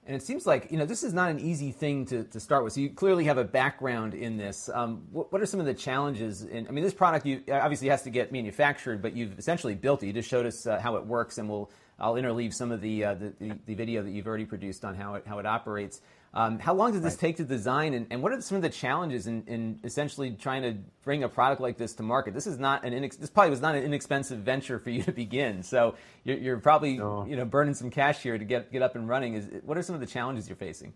And 0.05 0.15
it 0.15 0.21
seems 0.21 0.45
like 0.45 0.71
you 0.71 0.77
know 0.77 0.85
this 0.85 1.01
is 1.01 1.13
not 1.13 1.31
an 1.31 1.39
easy 1.39 1.71
thing 1.71 2.05
to, 2.05 2.25
to 2.25 2.39
start 2.39 2.63
with. 2.63 2.73
So 2.73 2.81
you 2.81 2.91
clearly 2.91 3.23
have 3.23 3.39
a 3.39 3.43
background 3.43 4.13
in 4.13 4.37
this. 4.37 4.69
Um, 4.71 5.01
what, 5.11 5.31
what, 5.31 5.41
are 5.41 5.47
some 5.47 5.59
of 5.59 5.65
the 5.65 5.73
challenges? 5.73 6.43
In, 6.43 6.67
I 6.67 6.71
mean, 6.71 6.83
this 6.83 6.93
product 6.93 7.25
you 7.25 7.41
obviously 7.51 7.89
has 7.89 8.03
to 8.03 8.11
get 8.11 8.31
manufactured, 8.31 9.01
but 9.01 9.15
you've 9.15 9.37
essentially 9.39 9.73
built 9.73 10.03
it. 10.03 10.07
You 10.07 10.13
just 10.13 10.29
showed 10.29 10.45
us 10.45 10.67
uh, 10.67 10.79
how 10.79 10.95
it 10.95 11.05
works, 11.07 11.39
and 11.39 11.49
we'll 11.49 11.71
I'll 11.99 12.13
interleave 12.13 12.53
some 12.53 12.71
of 12.71 12.79
the, 12.79 13.03
uh, 13.03 13.13
the, 13.15 13.33
the, 13.39 13.57
the 13.65 13.73
video 13.73 14.03
that 14.03 14.11
you've 14.11 14.27
already 14.27 14.45
produced 14.45 14.85
on 14.85 14.93
how 14.93 15.15
it 15.15 15.23
how 15.25 15.39
it 15.39 15.47
operates. 15.47 16.01
Um, 16.31 16.59
how 16.59 16.75
long 16.75 16.91
did 16.91 17.01
this 17.01 17.13
right. 17.13 17.19
take 17.19 17.37
to 17.37 17.43
design, 17.43 17.95
and, 17.95 18.05
and, 18.11 18.21
what 18.21 18.31
are 18.31 18.39
some 18.39 18.55
of 18.55 18.61
the 18.61 18.69
challenges 18.69 19.25
in, 19.25 19.43
in, 19.47 19.79
essentially 19.83 20.31
trying 20.31 20.61
to 20.61 20.77
bring 21.03 21.23
a 21.23 21.29
product 21.29 21.59
like 21.59 21.77
this 21.77 21.93
to 21.93 22.03
market? 22.03 22.35
This 22.35 22.45
is 22.45 22.59
not 22.59 22.85
an 22.85 22.93
inex- 22.93 23.17
this 23.17 23.31
probably 23.31 23.49
was 23.49 23.61
not 23.61 23.73
an 23.73 23.83
inexpensive 23.83 24.37
venture 24.39 24.77
for 24.77 24.91
you 24.91 25.01
to 25.03 25.11
begin. 25.11 25.63
So 25.63 25.95
you're, 26.23 26.37
you're 26.37 26.57
probably 26.59 26.97
no. 26.97 27.25
you 27.25 27.35
know 27.35 27.45
burning 27.45 27.73
some 27.73 27.89
cash 27.89 28.21
here 28.21 28.37
to 28.37 28.45
get 28.45 28.71
get 28.71 28.83
up 28.83 28.95
and 28.95 29.09
running. 29.09 29.33
Is 29.33 29.47
what 29.65 29.75
are 29.75 29.81
some 29.81 29.95
of 29.95 30.01
the 30.01 30.07
challenges 30.07 30.47
you're 30.47 30.55
facing? 30.55 30.93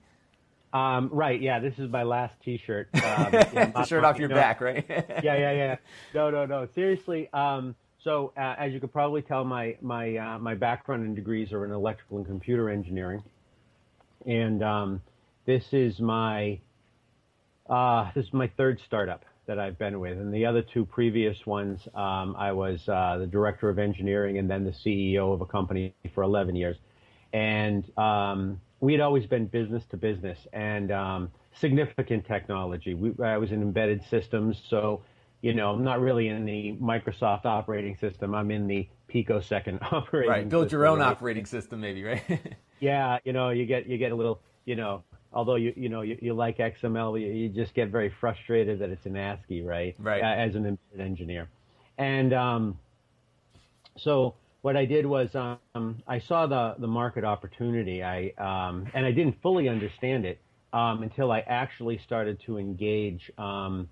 Um, 0.72 1.10
right. 1.12 1.42
Yeah. 1.42 1.60
This 1.60 1.80
is 1.80 1.90
my 1.90 2.04
last 2.04 2.36
T-shirt. 2.44 2.90
Um, 2.96 3.32
the 3.32 3.86
shirt 3.86 4.04
off 4.04 4.18
your 4.18 4.30
no, 4.30 4.36
back, 4.36 4.60
right? 4.62 4.86
yeah. 4.90 5.22
Yeah. 5.24 5.52
Yeah. 5.52 5.76
No. 6.14 6.30
No. 6.30 6.46
No. 6.46 6.68
Seriously. 6.76 7.28
Um, 7.34 7.76
so 8.04 8.34
uh, 8.38 8.56
as 8.58 8.74
you 8.74 8.80
could 8.80 8.92
probably 8.92 9.24
tell, 9.24 9.44
my 9.44 9.78
my 9.82 10.16
uh, 10.18 10.38
my 10.38 10.54
background 10.54 11.06
and 11.06 11.16
degrees 11.16 11.54
are 11.54 11.66
in 11.66 11.72
electrical 11.72 12.18
and 12.18 12.26
computer 12.26 12.70
engineering, 12.70 13.24
and 14.26 14.62
um, 14.62 15.02
this 15.46 15.66
is 15.72 16.00
my 16.00 16.60
uh, 17.70 18.12
this 18.14 18.26
is 18.26 18.34
my 18.34 18.48
third 18.58 18.80
startup 18.86 19.26
that 19.46 19.60
I've 19.60 19.78
been 19.78 20.00
with, 20.00 20.18
and 20.18 20.34
the 20.34 20.46
other 20.46 20.62
two 20.62 20.86
previous 20.86 21.46
ones, 21.46 21.82
um, 21.96 22.36
I 22.38 22.52
was 22.54 22.88
uh, 22.88 23.18
the 23.20 23.28
director 23.28 23.70
of 23.70 23.78
engineering 23.80 24.38
and 24.38 24.50
then 24.50 24.64
the 24.64 24.72
CEO 24.72 25.34
of 25.34 25.42
a 25.42 25.46
company 25.46 25.94
for 26.14 26.24
11 26.24 26.56
years, 26.56 26.78
and 27.34 27.86
um, 27.98 28.62
we 28.80 28.94
had 28.94 29.02
always 29.02 29.26
been 29.26 29.48
business 29.48 29.84
to 29.92 29.98
business 29.98 30.40
and 30.54 30.92
um, 30.92 31.32
significant 31.60 32.26
technology. 32.26 32.94
We, 32.94 33.12
I 33.24 33.38
was 33.38 33.52
in 33.52 33.62
embedded 33.62 34.04
systems, 34.10 34.62
so 34.70 35.04
you 35.42 35.54
know, 35.54 35.72
I'm 35.72 35.84
not 35.84 36.00
really 36.00 36.30
in 36.30 36.46
the 36.46 36.78
Microsoft 36.82 37.46
operating 37.46 37.98
system. 37.98 38.34
I'm 38.34 38.50
in 38.50 38.66
the 38.66 38.88
picosecond 39.10 39.80
operating. 39.92 40.30
Right, 40.30 40.50
build 40.50 40.66
system, 40.66 40.78
your 40.78 40.88
own 40.88 41.00
right? 41.00 41.08
operating 41.08 41.46
system, 41.46 41.82
maybe, 41.82 42.02
right? 42.02 42.24
yeah, 42.80 43.20
you 43.26 43.34
know, 43.34 43.50
you 43.50 43.66
get 43.66 43.86
you 43.86 43.98
get 43.98 44.14
a 44.14 44.16
little, 44.16 44.42
you 44.64 44.78
know, 44.78 45.04
although 45.34 45.56
you 45.56 45.74
you 45.76 45.90
know 45.90 46.02
you, 46.02 46.18
you 46.22 46.34
like 46.34 46.58
XML, 46.58 47.20
you, 47.20 47.28
you, 47.28 47.50
just 47.50 47.74
get 47.74 47.90
very 47.90 48.12
frustrated 48.20 48.80
that 48.80 48.90
it's 48.90 49.06
an 49.06 49.16
ASCII, 49.16 49.62
right? 49.62 49.96
Right. 50.00 50.22
As 50.22 50.56
an 50.56 50.78
engineer, 50.98 51.50
and 51.98 52.34
um, 52.34 52.80
so 53.98 54.36
what 54.62 54.78
I 54.78 54.86
did 54.86 55.06
was 55.06 55.36
um, 55.36 56.02
I 56.08 56.20
saw 56.20 56.48
the 56.48 56.76
the 56.80 56.88
market 56.88 57.24
opportunity. 57.24 58.04
I 58.04 58.34
um, 58.38 58.88
and 58.94 59.06
I 59.06 59.12
didn't 59.12 59.42
fully 59.42 59.70
understand 59.70 60.26
it 60.26 60.40
um, 60.72 61.04
until 61.04 61.32
I 61.32 61.40
actually 61.42 62.00
started 62.00 62.40
to 62.46 62.58
engage 62.58 63.32
um, 63.38 63.90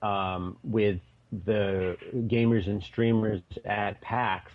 um, 0.00 0.56
with 0.62 1.00
the 1.44 1.96
gamers 2.28 2.66
and 2.66 2.82
streamers 2.82 3.40
at 3.64 4.00
PAX. 4.00 4.50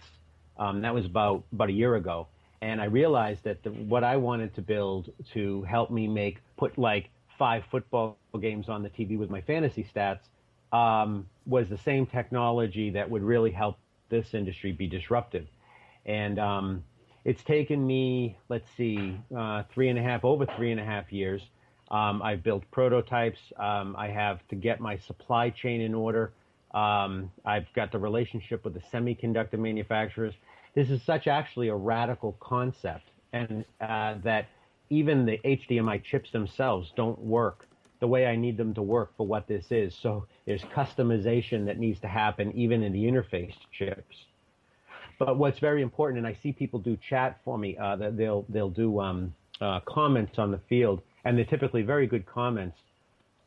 Um, 0.57 0.81
that 0.81 0.93
was 0.93 1.05
about 1.05 1.43
about 1.51 1.69
a 1.69 1.73
year 1.73 1.95
ago, 1.95 2.27
and 2.61 2.81
I 2.81 2.85
realized 2.85 3.43
that 3.43 3.63
the, 3.63 3.71
what 3.71 4.03
I 4.03 4.17
wanted 4.17 4.55
to 4.55 4.61
build 4.61 5.11
to 5.33 5.63
help 5.63 5.91
me 5.91 6.07
make 6.07 6.39
put 6.57 6.77
like 6.77 7.09
five 7.37 7.63
football 7.69 8.17
games 8.39 8.67
on 8.69 8.83
the 8.83 8.89
TV 8.89 9.17
with 9.17 9.29
my 9.29 9.41
fantasy 9.41 9.87
stats 9.93 10.21
um, 10.71 11.27
was 11.45 11.69
the 11.69 11.77
same 11.77 12.05
technology 12.05 12.89
that 12.91 13.09
would 13.09 13.23
really 13.23 13.51
help 13.51 13.77
this 14.09 14.33
industry 14.33 14.71
be 14.71 14.87
disruptive. 14.87 15.47
And 16.05 16.39
um, 16.39 16.83
it's 17.25 17.43
taken 17.43 17.85
me, 17.85 18.37
let's 18.49 18.67
see, 18.75 19.17
uh, 19.35 19.63
three 19.73 19.89
and 19.89 19.99
a 19.99 20.01
half, 20.01 20.25
over 20.25 20.45
three 20.55 20.71
and 20.71 20.79
a 20.79 20.85
half 20.85 21.11
years. 21.11 21.41
Um, 21.89 22.21
I've 22.21 22.43
built 22.43 22.63
prototypes. 22.71 23.39
Um, 23.57 23.95
I 23.97 24.07
have 24.07 24.45
to 24.49 24.55
get 24.55 24.79
my 24.79 24.97
supply 24.97 25.49
chain 25.49 25.81
in 25.81 25.93
order. 25.93 26.33
Um, 26.73 27.31
I've 27.45 27.71
got 27.73 27.91
the 27.91 27.99
relationship 27.99 28.65
with 28.65 28.73
the 28.73 28.81
semiconductor 28.91 29.57
manufacturers 29.57 30.33
this 30.77 30.91
is 30.91 31.01
such 31.01 31.25
actually 31.25 31.69
a 31.69 31.75
radical 31.75 32.37
concept, 32.39 33.09
and 33.33 33.65
uh, 33.81 34.13
that 34.23 34.45
even 34.91 35.25
the 35.25 35.39
HDMI 35.43 36.03
chips 36.03 36.29
themselves 36.29 36.93
don't 36.95 37.17
work 37.17 37.65
the 37.99 38.05
way 38.05 38.27
I 38.27 38.35
need 38.35 38.57
them 38.57 38.75
to 38.75 38.83
work 38.83 39.11
for 39.17 39.25
what 39.25 39.47
this 39.47 39.71
is. 39.71 39.95
So 39.95 40.27
there's 40.45 40.61
customization 40.61 41.65
that 41.65 41.79
needs 41.79 41.99
to 42.01 42.07
happen 42.07 42.51
even 42.55 42.83
in 42.83 42.93
the 42.93 43.05
interface 43.05 43.55
chips. 43.71 44.25
But 45.17 45.39
what's 45.39 45.57
very 45.57 45.81
important, 45.81 46.19
and 46.19 46.27
I 46.27 46.37
see 46.43 46.51
people 46.51 46.79
do 46.79 46.95
chat 47.09 47.39
for 47.43 47.57
me, 47.57 47.75
uh, 47.75 47.95
they'll 48.11 48.45
they'll 48.47 48.69
do 48.69 48.99
um, 48.99 49.33
uh, 49.59 49.79
comments 49.79 50.37
on 50.37 50.51
the 50.51 50.59
field, 50.69 51.01
and 51.25 51.35
they're 51.35 51.45
typically 51.45 51.81
very 51.81 52.05
good 52.05 52.27
comments. 52.27 52.77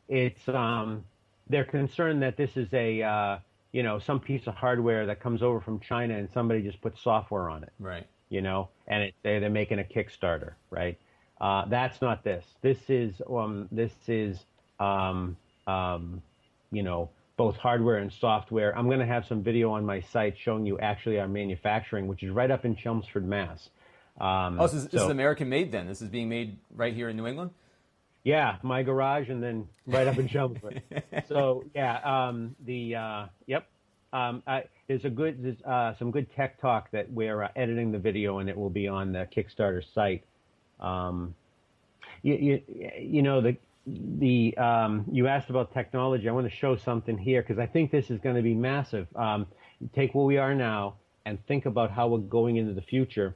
It's 0.09 0.49
um, 0.49 1.05
they're 1.49 1.63
concerned 1.63 2.23
that 2.23 2.35
this 2.35 2.57
is 2.57 2.67
a 2.73 3.01
uh, 3.01 3.37
you 3.71 3.83
know, 3.83 3.99
some 3.99 4.19
piece 4.19 4.47
of 4.47 4.55
hardware 4.55 5.05
that 5.05 5.21
comes 5.21 5.41
over 5.41 5.61
from 5.61 5.79
China 5.79 6.17
and 6.17 6.29
somebody 6.33 6.61
just 6.61 6.81
puts 6.81 7.01
software 7.01 7.49
on 7.49 7.63
it. 7.63 7.71
Right. 7.79 8.05
You 8.29 8.41
know, 8.41 8.69
and 8.87 9.03
it, 9.03 9.15
they, 9.23 9.39
they're 9.39 9.49
making 9.49 9.79
a 9.79 9.83
Kickstarter, 9.83 10.53
right? 10.69 10.97
Uh, 11.39 11.65
that's 11.67 12.01
not 12.01 12.23
this. 12.23 12.45
This 12.61 12.77
is 12.87 13.21
um, 13.29 13.67
this 13.71 13.91
is 14.07 14.39
um, 14.79 15.35
um, 15.67 16.21
you 16.71 16.83
know 16.83 17.09
both 17.35 17.57
hardware 17.57 17.97
and 17.97 18.13
software. 18.13 18.77
I'm 18.77 18.85
going 18.85 18.99
to 18.99 19.05
have 19.05 19.25
some 19.25 19.41
video 19.41 19.71
on 19.71 19.85
my 19.85 20.01
site 20.01 20.37
showing 20.37 20.65
you 20.65 20.77
actually 20.79 21.19
our 21.19 21.27
manufacturing, 21.27 22.07
which 22.07 22.21
is 22.21 22.29
right 22.29 22.51
up 22.51 22.63
in 22.63 22.75
Chelmsford, 22.75 23.27
Mass. 23.27 23.69
Um, 24.19 24.59
oh, 24.59 24.67
so 24.67 24.75
this, 24.75 24.85
this 24.85 25.01
is 25.01 25.09
American 25.09 25.49
made 25.49 25.71
then. 25.71 25.87
This 25.87 26.01
is 26.01 26.09
being 26.09 26.29
made 26.29 26.57
right 26.75 26.93
here 26.93 27.09
in 27.09 27.17
New 27.17 27.25
England. 27.25 27.51
Yeah, 28.23 28.57
my 28.61 28.83
garage 28.83 29.29
and 29.29 29.41
then 29.41 29.67
right 29.87 30.07
up 30.07 30.17
in 30.17 30.27
Chelmsford. 30.27 30.81
so 31.27 31.63
yeah, 31.73 31.99
um, 32.03 32.55
the 32.65 32.95
uh, 32.95 33.25
yep. 33.47 33.67
Um, 34.13 34.43
I, 34.45 34.65
there's 34.87 35.05
a 35.05 35.09
good 35.09 35.41
there's 35.41 35.61
uh, 35.63 35.95
some 35.97 36.11
good 36.11 36.33
tech 36.35 36.59
talk 36.59 36.91
that 36.91 37.11
we're 37.11 37.43
uh, 37.43 37.49
editing 37.55 37.91
the 37.91 37.97
video 37.97 38.39
and 38.39 38.49
it 38.49 38.57
will 38.57 38.69
be 38.69 38.87
on 38.87 39.11
the 39.11 39.27
Kickstarter 39.35 39.81
site. 39.93 40.23
Um, 40.79 41.33
you, 42.21 42.35
you, 42.35 42.61
you 42.99 43.21
know 43.21 43.41
the 43.41 43.57
the 43.87 44.55
um, 44.57 45.05
you 45.11 45.27
asked 45.27 45.49
about 45.49 45.73
technology. 45.73 46.29
I 46.29 46.31
want 46.31 46.49
to 46.49 46.55
show 46.55 46.75
something 46.75 47.17
here 47.17 47.41
because 47.41 47.57
I 47.57 47.65
think 47.65 47.91
this 47.91 48.11
is 48.11 48.19
going 48.19 48.35
to 48.35 48.41
be 48.41 48.53
massive. 48.53 49.07
Um, 49.15 49.47
take 49.95 50.13
where 50.13 50.25
we 50.25 50.37
are 50.37 50.53
now 50.53 50.95
and 51.25 51.43
think 51.47 51.65
about 51.65 51.91
how 51.91 52.07
we're 52.07 52.19
going 52.19 52.57
into 52.57 52.73
the 52.73 52.81
future. 52.81 53.35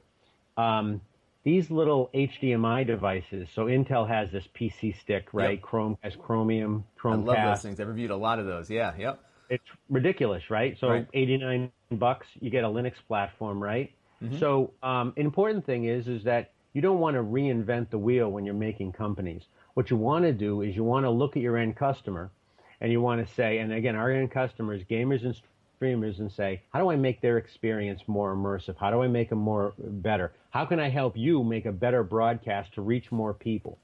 Um, 0.56 1.00
these 1.46 1.70
little 1.70 2.10
HDMI 2.12 2.84
devices. 2.84 3.48
So 3.54 3.66
Intel 3.66 4.08
has 4.08 4.32
this 4.32 4.48
PC 4.52 4.98
stick, 5.00 5.28
right? 5.32 5.52
Yep. 5.52 5.62
Chrome 5.62 5.96
has 6.00 6.16
Chromium, 6.16 6.82
Chromecast. 7.00 7.22
I 7.22 7.44
love 7.44 7.54
those 7.54 7.62
things. 7.62 7.78
I've 7.78 7.86
reviewed 7.86 8.10
a 8.10 8.16
lot 8.16 8.40
of 8.40 8.46
those. 8.46 8.68
Yeah, 8.68 8.92
yep. 8.98 9.20
It's 9.48 9.64
ridiculous, 9.88 10.50
right? 10.50 10.76
So 10.80 10.88
right. 10.88 11.06
89 11.14 11.70
bucks, 11.92 12.26
you 12.40 12.50
get 12.50 12.64
a 12.64 12.66
Linux 12.66 12.94
platform, 13.06 13.62
right? 13.62 13.92
Mm-hmm. 14.20 14.40
So 14.40 14.72
um, 14.82 15.12
an 15.16 15.24
important 15.24 15.64
thing 15.64 15.84
is 15.84 16.08
is 16.08 16.24
that 16.24 16.50
you 16.72 16.82
don't 16.82 16.98
want 16.98 17.14
to 17.14 17.22
reinvent 17.22 17.90
the 17.90 17.98
wheel 17.98 18.28
when 18.28 18.44
you're 18.44 18.52
making 18.52 18.90
companies. 18.90 19.42
What 19.74 19.88
you 19.88 19.96
want 19.96 20.24
to 20.24 20.32
do 20.32 20.62
is 20.62 20.74
you 20.74 20.82
want 20.82 21.04
to 21.06 21.10
look 21.10 21.36
at 21.36 21.44
your 21.44 21.56
end 21.56 21.76
customer, 21.76 22.32
and 22.80 22.90
you 22.90 23.00
want 23.00 23.24
to 23.24 23.34
say, 23.34 23.58
and 23.58 23.72
again, 23.72 23.94
our 23.94 24.10
end 24.10 24.32
customers, 24.32 24.82
gamers 24.90 25.24
and 25.24 25.40
streamers 25.76 26.18
and 26.18 26.30
say, 26.32 26.62
how 26.72 26.80
do 26.80 26.90
I 26.90 26.96
make 26.96 27.20
their 27.20 27.38
experience 27.38 28.02
more 28.06 28.34
immersive? 28.34 28.76
How 28.78 28.90
do 28.90 29.02
I 29.02 29.08
make 29.08 29.28
them 29.30 29.38
more 29.38 29.74
better? 29.78 30.32
How 30.50 30.64
can 30.64 30.80
I 30.80 30.88
help 30.88 31.16
you 31.16 31.44
make 31.44 31.66
a 31.66 31.72
better 31.72 32.02
broadcast 32.02 32.74
to 32.74 32.82
reach 32.82 33.12
more 33.12 33.34
people? 33.34 33.78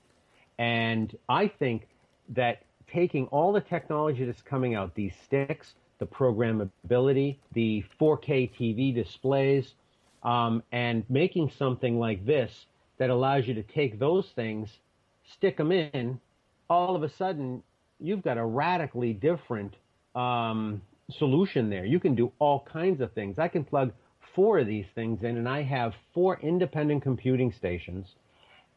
And 0.58 1.16
I 1.28 1.48
think 1.48 1.86
that 2.30 2.62
taking 2.92 3.26
all 3.26 3.52
the 3.52 3.60
technology 3.60 4.24
that's 4.24 4.42
coming 4.42 4.74
out, 4.74 4.94
these 4.94 5.14
sticks, 5.24 5.74
the 5.98 6.06
programmability, 6.06 7.36
the 7.52 7.84
4K 8.00 8.50
TV 8.58 8.94
displays, 8.94 9.74
um, 10.22 10.62
and 10.72 11.04
making 11.08 11.50
something 11.58 11.98
like 11.98 12.24
this 12.24 12.66
that 12.98 13.10
allows 13.10 13.46
you 13.46 13.54
to 13.54 13.62
take 13.62 13.98
those 13.98 14.28
things, 14.34 14.68
stick 15.24 15.56
them 15.56 15.72
in, 15.72 16.20
all 16.68 16.96
of 16.96 17.02
a 17.02 17.08
sudden 17.08 17.62
you've 18.00 18.22
got 18.22 18.38
a 18.38 18.44
radically 18.44 19.12
different 19.12 19.74
um, 20.14 20.82
solution 21.10 21.70
there. 21.70 21.84
You 21.84 22.00
can 22.00 22.14
do 22.14 22.32
all 22.38 22.66
kinds 22.70 23.00
of 23.00 23.12
things. 23.12 23.38
I 23.38 23.48
can 23.48 23.64
plug 23.64 23.92
four 24.34 24.58
of 24.58 24.66
these 24.66 24.86
things 24.94 25.22
in, 25.22 25.36
and 25.36 25.48
I 25.48 25.62
have 25.62 25.94
four 26.14 26.38
independent 26.40 27.02
computing 27.02 27.52
stations 27.52 28.06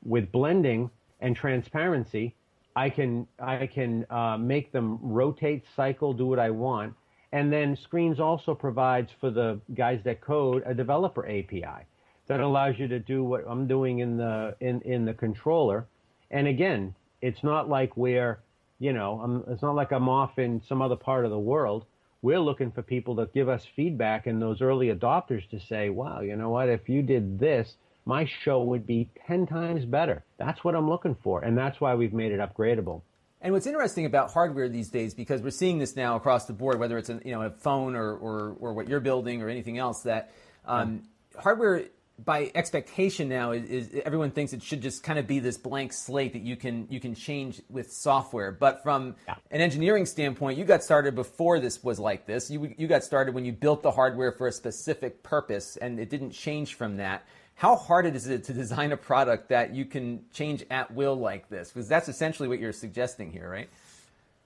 with 0.04 0.32
blending 0.32 0.90
and 1.20 1.36
transparency. 1.36 2.36
I 2.76 2.90
can 2.90 3.28
I 3.40 3.68
can 3.68 4.06
uh, 4.10 4.38
make 4.38 4.72
them 4.72 5.00
rotate, 5.02 5.64
cycle, 5.76 6.14
do 6.14 6.26
what 6.28 6.40
I 6.40 6.50
want, 6.50 6.94
and 7.32 7.52
then 7.52 7.78
Screens 7.78 8.20
also 8.20 8.54
provides 8.54 9.12
for 9.20 9.30
the 9.30 9.62
guys 9.74 10.02
that 10.04 10.22
code 10.22 10.64
a 10.66 10.74
developer 10.74 11.26
API 11.26 11.86
that 12.28 12.40
allows 12.40 12.76
you 12.78 12.88
to 12.88 13.00
do 13.00 13.24
what 13.24 13.46
I'm 13.48 13.68
doing 13.68 14.00
in 14.00 14.18
the 14.18 14.56
in 14.60 14.82
in 14.82 15.06
the 15.06 15.14
controller. 15.14 15.88
And 16.32 16.48
again, 16.48 16.96
it's 17.22 17.44
not 17.44 17.70
like 17.70 17.96
we're 17.96 18.40
you 18.80 18.92
know 18.92 19.22
I'm, 19.24 19.44
it's 19.54 19.62
not 19.62 19.76
like 19.76 19.92
I'm 19.94 20.10
off 20.10 20.38
in 20.38 20.62
some 20.68 20.82
other 20.82 20.98
part 20.98 21.24
of 21.24 21.32
the 21.32 21.40
world 21.40 21.86
we're 22.26 22.40
looking 22.40 22.72
for 22.72 22.82
people 22.82 23.16
to 23.18 23.30
give 23.36 23.48
us 23.48 23.68
feedback 23.76 24.26
and 24.26 24.42
those 24.42 24.60
early 24.60 24.88
adopters 24.88 25.48
to 25.48 25.60
say, 25.60 25.92
wow, 25.92 26.22
you 26.22 26.36
know 26.36 26.50
what, 26.50 26.70
if 26.70 26.90
you 26.90 27.04
did 27.04 27.38
this, 27.38 27.76
my 28.04 28.26
show 28.26 28.64
would 28.64 28.88
be 28.88 29.08
10 29.28 29.46
times 29.46 29.86
better. 29.86 30.24
That's 30.40 30.64
what 30.64 30.74
I'm 30.74 30.90
looking 30.90 31.16
for. 31.22 31.44
And 31.44 31.56
that's 31.56 31.80
why 31.80 31.94
we've 31.94 32.14
made 32.14 32.32
it 32.32 32.40
upgradable. 32.40 33.04
And 33.42 33.54
what's 33.54 33.68
interesting 33.68 34.08
about 34.08 34.32
hardware 34.32 34.68
these 34.68 34.90
days, 34.90 35.14
because 35.14 35.44
we're 35.44 35.52
seeing 35.52 35.78
this 35.78 35.96
now 35.96 36.16
across 36.16 36.46
the 36.46 36.54
board, 36.54 36.80
whether 36.80 36.98
it's 36.98 37.10
a, 37.10 37.22
you 37.24 37.32
know, 37.32 37.44
a 37.44 37.52
phone 37.52 37.96
or, 37.96 38.16
or, 38.16 38.56
or 38.60 38.74
what 38.74 38.90
you're 38.90 39.00
building 39.00 39.44
or 39.44 39.50
anything 39.50 39.78
else, 39.78 40.02
that 40.02 40.32
um, 40.66 41.04
hardware 41.38 41.84
by 42.24 42.52
expectation 42.56 43.28
now 43.28 43.52
is, 43.52 43.70
is, 43.70 44.02
everyone 44.06 44.32
thinks 44.32 44.54
it 44.54 44.64
should 44.64 44.82
just 44.82 45.04
kind 45.04 45.20
of 45.20 45.28
be 45.28 45.40
this 45.40 45.58
blank 45.58 45.92
slate 45.92 46.34
that 46.34 46.44
you 46.44 46.56
can 46.56 46.88
you 46.90 47.00
can 47.00 47.14
change 47.14 47.62
with 47.70 47.92
software. 47.92 48.52
But 48.52 48.84
from 48.84 49.16
yeah. 49.28 49.36
an 49.52 49.62
engineering 49.62 50.06
standpoint, 50.06 50.58
you 50.58 50.64
got 50.64 50.84
started 50.84 51.16
before 51.16 51.60
this 51.60 51.84
was 51.84 52.00
like 52.00 52.26
this. 52.26 52.50
You 52.50 52.74
you 52.78 52.88
got 52.88 53.04
started 53.04 53.36
when 53.36 53.44
you 53.44 53.52
built 53.52 53.84
the 53.84 53.92
hardware 53.92 54.32
for 54.32 54.48
a 54.48 54.52
specific 54.52 55.24
purpose, 55.24 55.78
and 55.78 56.00
it 56.00 56.10
didn't 56.10 56.32
change 56.32 56.76
from 56.76 56.98
that. 56.98 57.26
How 57.56 57.76
hard 57.76 58.06
is 58.06 58.28
it 58.28 58.44
to 58.46 58.54
design 58.54 58.92
a 58.92 58.98
product 58.98 59.50
that 59.50 59.74
you 59.74 59.86
can 59.86 60.26
change 60.34 60.66
at 60.70 60.94
will 60.94 61.16
like 61.16 61.50
this? 61.50 61.72
Because 61.72 61.88
that's 61.88 62.10
essentially 62.10 62.50
what 62.50 62.60
you're 62.60 62.74
suggesting 62.74 63.32
here, 63.32 63.50
right? 63.50 63.70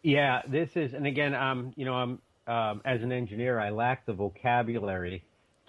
Yeah, 0.03 0.43
this 0.47 0.77
is, 0.77 0.93
and 0.93 1.07
again, 1.07 1.33
um, 1.33 1.73
you 1.75 1.85
know, 1.85 1.95
I'm 1.95 2.21
um, 2.49 2.81
as 2.83 3.03
an 3.03 3.11
engineer, 3.11 3.59
I 3.59 3.69
lack 3.69 4.05
the 4.05 4.13
vocabulary 4.13 5.23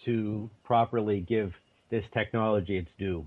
to 0.05 0.49
properly 0.65 1.21
give 1.21 1.55
this 1.91 2.05
technology 2.13 2.79
its 2.79 2.91
due. 2.99 3.27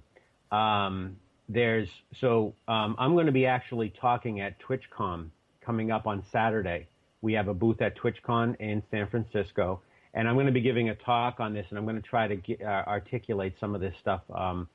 Um, 0.52 1.17
there's 1.49 1.89
so 2.19 2.54
um, 2.67 2.95
I'm 2.97 3.13
going 3.13 3.26
to 3.26 3.32
be 3.32 3.45
actually 3.45 3.93
talking 3.99 4.41
at 4.41 4.56
TwitchCon 4.62 5.30
coming 5.62 5.91
up 5.91 6.08
on 6.08 6.23
Saturday. 6.32 6.88
We 7.21 7.34
have 7.34 7.47
a 7.47 7.54
booth 7.54 7.82
at 7.82 7.97
TwitchCon 7.97 8.58
in 8.60 8.84
San 8.91 9.08
Francisco, 9.08 9.82
and 10.13 10.28
I'm 10.28 10.36
going 10.36 10.47
to 10.47 10.52
be 10.52 10.62
giving 10.62 10.89
a 10.89 10.95
talk 10.95 11.39
on 11.39 11.54
this, 11.54 11.65
and 11.69 11.78
I'm 11.78 11.86
going 11.86 12.02
to 12.02 12.08
try 12.08 12.28
to 12.28 12.36
get, 12.36 12.62
uh, 12.62 12.84
articulate 12.88 13.56
some 13.60 13.76
of 13.76 13.82
this 13.82 13.95
stuff 13.99 14.21
um, 14.34 14.67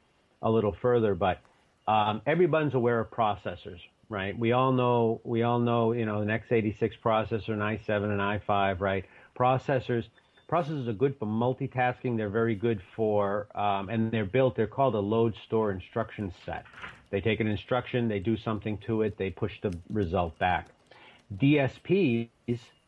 a 0.43 0.51
little 0.51 0.77
further. 0.81 1.15
But 1.15 1.41
um, 1.87 2.23
everyone's 2.27 2.75
aware 2.75 3.01
of 3.01 3.11
processors, 3.11 3.81
right? 4.09 4.39
We 4.39 4.53
all 4.53 4.73
know 4.73 5.21
we 5.25 5.43
all 5.43 5.59
know 5.59 5.93
you 5.93 6.07
know 6.07 6.21
an 6.21 6.29
x86 6.29 6.93
processor, 7.03 7.51
an 7.51 7.61
i7, 7.61 7.89
an 7.89 8.19
i5, 8.19 8.81
right? 8.81 9.05
Processors 9.39 10.05
Processors 10.51 10.89
are 10.89 10.95
good 10.95 11.15
for 11.19 11.27
multitasking. 11.27 12.17
They're 12.17 12.31
very 12.31 12.55
good 12.55 12.81
for, 12.97 13.49
um, 13.55 13.91
and 13.91 14.11
they're 14.11 14.25
built, 14.25 14.57
they're 14.57 14.67
called 14.67 14.95
a 14.95 15.01
load 15.01 15.35
store 15.47 15.71
instruction 15.71 16.33
set. 16.47 16.65
They 17.11 17.21
take 17.21 17.41
an 17.41 17.47
instruction, 17.47 18.09
they 18.09 18.19
do 18.19 18.37
something 18.37 18.79
to 18.87 19.03
it, 19.03 19.19
they 19.19 19.29
push 19.29 19.53
the 19.63 19.77
result 19.91 20.39
back. 20.39 20.69
DSPs 21.37 22.29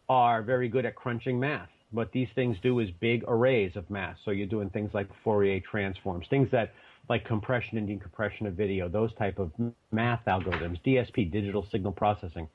are 0.08 0.42
very 0.42 0.68
good 0.68 0.86
at 0.86 0.94
crunching 0.94 1.38
math. 1.38 1.68
What 1.90 2.12
these 2.12 2.28
things 2.34 2.56
do 2.62 2.78
is 2.78 2.90
big 2.92 3.24
arrays 3.28 3.76
of 3.76 3.90
math. 3.90 4.16
So 4.24 4.30
you're 4.30 4.46
doing 4.46 4.70
things 4.70 4.94
like 4.94 5.08
Fourier 5.22 5.60
transforms, 5.60 6.28
things 6.28 6.50
that 6.52 6.72
like 7.10 7.26
compression 7.26 7.76
and 7.76 7.86
decompression 7.86 8.46
of 8.46 8.54
video, 8.54 8.88
those 8.88 9.12
type 9.14 9.38
of 9.38 9.50
math 9.90 10.24
algorithms, 10.26 10.80
DSP, 10.82 11.30
digital 11.30 11.66
signal 11.70 11.92
processing 11.92 12.48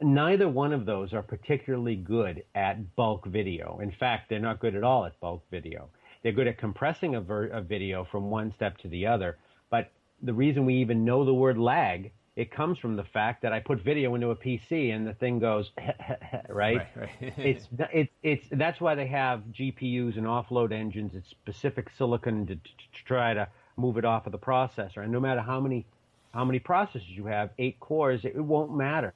neither 0.00 0.48
one 0.48 0.72
of 0.72 0.86
those 0.86 1.12
are 1.12 1.22
particularly 1.22 1.96
good 1.96 2.42
at 2.54 2.96
bulk 2.96 3.26
video. 3.26 3.78
In 3.80 3.92
fact, 3.92 4.28
they're 4.28 4.40
not 4.40 4.60
good 4.60 4.74
at 4.74 4.82
all 4.82 5.04
at 5.04 5.18
bulk 5.20 5.44
video. 5.50 5.88
They're 6.22 6.32
good 6.32 6.48
at 6.48 6.58
compressing 6.58 7.14
a, 7.14 7.20
ver- 7.20 7.48
a, 7.48 7.60
video 7.60 8.04
from 8.04 8.30
one 8.30 8.52
step 8.52 8.78
to 8.78 8.88
the 8.88 9.06
other. 9.06 9.38
But 9.70 9.92
the 10.22 10.34
reason 10.34 10.66
we 10.66 10.74
even 10.74 11.04
know 11.04 11.24
the 11.24 11.34
word 11.34 11.58
lag, 11.58 12.10
it 12.34 12.50
comes 12.50 12.78
from 12.78 12.96
the 12.96 13.04
fact 13.04 13.42
that 13.42 13.52
I 13.52 13.60
put 13.60 13.80
video 13.80 14.14
into 14.16 14.30
a 14.30 14.36
PC 14.36 14.92
and 14.92 15.06
the 15.06 15.14
thing 15.14 15.38
goes, 15.38 15.70
right? 16.48 16.78
right, 16.78 16.88
right. 16.96 17.10
it's, 17.36 17.68
it's, 17.92 18.12
it's, 18.24 18.46
that's 18.50 18.80
why 18.80 18.96
they 18.96 19.06
have 19.06 19.42
GPUs 19.52 20.16
and 20.16 20.26
offload 20.26 20.72
engines. 20.72 21.14
It's 21.14 21.30
specific 21.30 21.90
silicon 21.96 22.46
to, 22.46 22.56
to, 22.56 22.60
to 22.60 23.04
try 23.04 23.34
to 23.34 23.46
move 23.76 23.96
it 23.96 24.04
off 24.04 24.26
of 24.26 24.32
the 24.32 24.38
processor. 24.38 25.04
And 25.04 25.12
no 25.12 25.20
matter 25.20 25.40
how 25.40 25.60
many, 25.60 25.86
how 26.34 26.44
many 26.44 26.58
processors 26.58 27.08
you 27.08 27.26
have, 27.26 27.50
eight 27.58 27.78
cores, 27.78 28.24
it, 28.24 28.34
it 28.34 28.40
won't 28.40 28.74
matter 28.74 29.14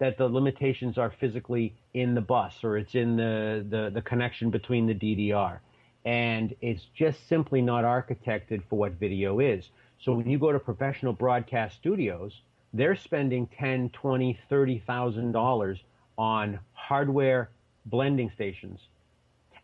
that 0.00 0.16
the 0.16 0.26
limitations 0.26 0.98
are 0.98 1.12
physically 1.20 1.76
in 1.94 2.14
the 2.14 2.20
bus 2.20 2.64
or 2.64 2.78
it's 2.78 2.94
in 2.94 3.16
the, 3.16 3.64
the, 3.68 3.90
the 3.90 4.02
connection 4.02 4.50
between 4.50 4.86
the 4.86 4.94
DDR. 4.94 5.58
And 6.04 6.54
it's 6.62 6.86
just 6.96 7.28
simply 7.28 7.60
not 7.60 7.84
architected 7.84 8.62
for 8.68 8.78
what 8.78 8.92
video 8.92 9.38
is. 9.38 9.68
So 10.02 10.14
when 10.14 10.28
you 10.28 10.38
go 10.38 10.50
to 10.50 10.58
professional 10.58 11.12
broadcast 11.12 11.76
studios, 11.76 12.32
they're 12.72 12.96
spending 12.96 13.46
ten, 13.58 13.90
twenty, 13.90 14.38
thirty 14.48 14.82
thousand 14.86 15.32
dollars 15.32 15.78
on 16.16 16.58
hardware 16.72 17.50
blending 17.84 18.30
stations. 18.34 18.80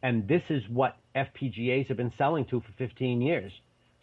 And 0.03 0.29
this 0.29 0.42
is 0.51 0.68
what 0.68 0.99
FPGAs 1.14 1.88
have 1.88 1.96
been 1.96 2.12
selling 2.18 2.44
to 2.46 2.61
for 2.61 2.72
15 2.72 3.22
years. 3.22 3.53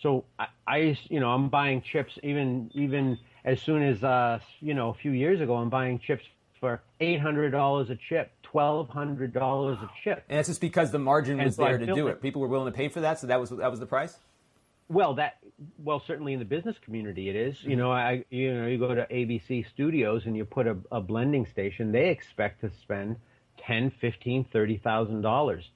So 0.04 0.26
I, 0.38 0.48
I 0.68 0.98
you 1.10 1.20
know, 1.20 1.32
I'm 1.32 1.50
buying 1.50 1.82
chips 1.82 2.20
even 2.22 2.70
even 2.76 3.18
as 3.44 3.62
soon 3.62 3.82
as 3.82 4.04
uh, 4.04 4.40
you 4.60 4.74
know 4.74 4.90
a 4.90 4.94
few 4.94 5.12
years 5.12 5.42
ago, 5.42 5.56
I'm 5.56 5.70
buying 5.70 5.98
chips 5.98 6.26
for 6.60 6.82
eight 7.00 7.20
hundred 7.20 7.52
dollars 7.52 7.90
a 7.90 7.96
chip, 7.96 8.32
twelve 8.44 8.90
hundred 8.90 9.34
dollars 9.34 9.78
a 9.82 9.90
chip. 10.04 10.24
And 10.30 10.38
that's 10.38 10.50
just 10.50 10.62
because 10.62 10.92
the 10.92 11.00
margin 11.00 11.42
was 11.44 11.56
there 11.56 11.78
to 11.78 11.86
do 11.86 12.08
it. 12.08 12.22
People 12.22 12.42
were 12.42 12.50
willing 12.50 12.72
to 12.72 12.78
pay 12.78 12.90
for 12.90 13.00
that, 13.00 13.20
so 13.20 13.28
that 13.28 13.40
was 13.40 13.50
that 13.50 13.72
was 13.72 13.80
the 13.80 13.86
price. 13.86 14.16
Well, 14.90 15.16
that 15.16 15.38
well 15.78 16.04
certainly 16.06 16.34
in 16.34 16.40
the 16.40 16.46
business 16.46 16.76
community 16.84 17.30
it 17.30 17.36
is. 17.38 17.56
Mm-hmm. 17.56 17.70
You 17.72 17.76
know, 17.78 17.92
I 17.92 18.26
you 18.30 18.54
know 18.54 18.68
you 18.68 18.78
go 18.78 18.94
to 18.94 19.08
ABC 19.08 19.70
Studios 19.70 20.26
and 20.26 20.36
you 20.36 20.44
put 20.44 20.68
a, 20.68 20.78
a 20.92 21.00
blending 21.00 21.46
station, 21.46 21.94
they 21.94 22.10
expect 22.10 22.60
to 22.62 22.70
spend 22.82 23.16
ten, 23.58 23.90
fifteen, 24.02 24.46
thirty 24.52 24.78
thousand 24.78 25.22
dollars. 25.22 25.70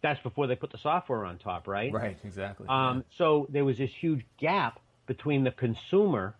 That's 0.00 0.20
before 0.20 0.46
they 0.46 0.56
put 0.56 0.70
the 0.70 0.78
software 0.78 1.24
on 1.24 1.38
top, 1.38 1.66
right? 1.66 1.92
Right, 1.92 2.16
exactly. 2.24 2.66
Um, 2.68 2.98
yeah. 2.98 3.16
So 3.16 3.46
there 3.50 3.64
was 3.64 3.78
this 3.78 3.90
huge 3.90 4.24
gap 4.38 4.80
between 5.06 5.44
the 5.44 5.50
consumer 5.50 6.36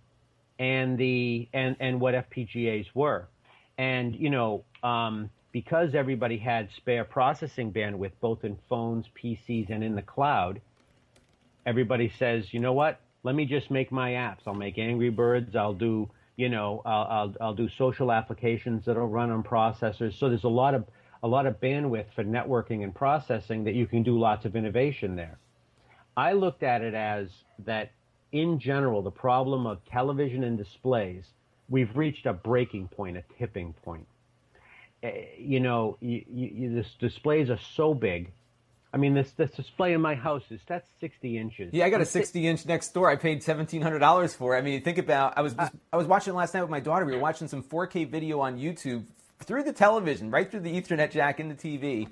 and 0.58 0.98
the 0.98 1.48
and 1.52 1.76
and 1.80 2.00
what 2.00 2.14
FPGAs 2.14 2.86
were, 2.94 3.28
and 3.76 4.14
you 4.14 4.30
know 4.30 4.64
um, 4.82 5.30
because 5.52 5.94
everybody 5.94 6.38
had 6.38 6.68
spare 6.76 7.04
processing 7.04 7.72
bandwidth 7.72 8.12
both 8.20 8.44
in 8.44 8.58
phones, 8.68 9.06
PCs, 9.20 9.70
and 9.70 9.82
in 9.82 9.94
the 9.94 10.02
cloud, 10.02 10.60
everybody 11.66 12.12
says, 12.18 12.52
you 12.52 12.60
know 12.60 12.72
what? 12.72 13.00
Let 13.22 13.34
me 13.34 13.44
just 13.44 13.70
make 13.70 13.90
my 13.90 14.12
apps. 14.12 14.38
I'll 14.46 14.54
make 14.54 14.78
Angry 14.78 15.10
Birds. 15.10 15.56
I'll 15.56 15.74
do 15.74 16.10
you 16.36 16.48
know 16.48 16.82
I'll 16.84 17.06
I'll, 17.10 17.34
I'll 17.40 17.54
do 17.54 17.68
social 17.68 18.12
applications 18.12 18.84
that'll 18.84 19.08
run 19.08 19.30
on 19.30 19.42
processors. 19.42 20.18
So 20.18 20.28
there's 20.28 20.44
a 20.44 20.48
lot 20.48 20.74
of 20.74 20.86
a 21.22 21.28
lot 21.28 21.46
of 21.46 21.60
bandwidth 21.60 22.12
for 22.14 22.24
networking 22.24 22.84
and 22.84 22.94
processing 22.94 23.64
that 23.64 23.74
you 23.74 23.86
can 23.86 24.02
do 24.02 24.18
lots 24.18 24.44
of 24.44 24.54
innovation 24.54 25.16
there. 25.16 25.38
I 26.16 26.32
looked 26.32 26.62
at 26.62 26.82
it 26.82 26.94
as 26.94 27.28
that 27.64 27.92
in 28.32 28.58
general, 28.58 29.02
the 29.02 29.10
problem 29.10 29.66
of 29.66 29.84
television 29.86 30.44
and 30.44 30.58
displays, 30.58 31.24
we've 31.68 31.96
reached 31.96 32.26
a 32.26 32.32
breaking 32.32 32.88
point, 32.88 33.16
a 33.16 33.24
tipping 33.38 33.72
point. 33.84 34.06
Uh, 35.02 35.10
you 35.38 35.60
know, 35.60 35.96
you, 36.00 36.24
you, 36.28 36.74
this 36.74 36.94
displays 36.98 37.50
are 37.50 37.58
so 37.74 37.94
big. 37.94 38.32
I 38.92 38.96
mean, 38.96 39.14
this 39.14 39.30
this 39.32 39.50
display 39.50 39.92
in 39.92 40.00
my 40.00 40.14
house 40.14 40.44
is 40.50 40.60
that's 40.66 40.88
60 41.00 41.36
inches. 41.36 41.74
Yeah, 41.74 41.84
I 41.84 41.90
got 41.90 42.00
a 42.00 42.06
60 42.06 42.46
inch 42.46 42.64
next 42.66 42.94
door. 42.94 43.10
I 43.10 43.16
paid 43.16 43.42
$1,700 43.42 44.34
for. 44.34 44.56
I 44.56 44.62
mean, 44.62 44.82
think 44.82 44.98
about. 44.98 45.34
I 45.36 45.42
was 45.42 45.52
just, 45.52 45.72
I 45.92 45.96
was 45.98 46.06
watching 46.06 46.34
last 46.34 46.54
night 46.54 46.62
with 46.62 46.70
my 46.70 46.80
daughter. 46.80 47.04
We 47.04 47.12
were 47.12 47.20
watching 47.20 47.48
some 47.48 47.62
4K 47.62 48.10
video 48.10 48.40
on 48.40 48.58
YouTube 48.58 49.04
through 49.40 49.62
the 49.64 49.72
television, 49.72 50.30
right 50.30 50.50
through 50.50 50.60
the 50.60 50.80
Ethernet 50.80 51.10
jack 51.10 51.40
in 51.40 51.48
the 51.48 51.54
TV 51.54 52.08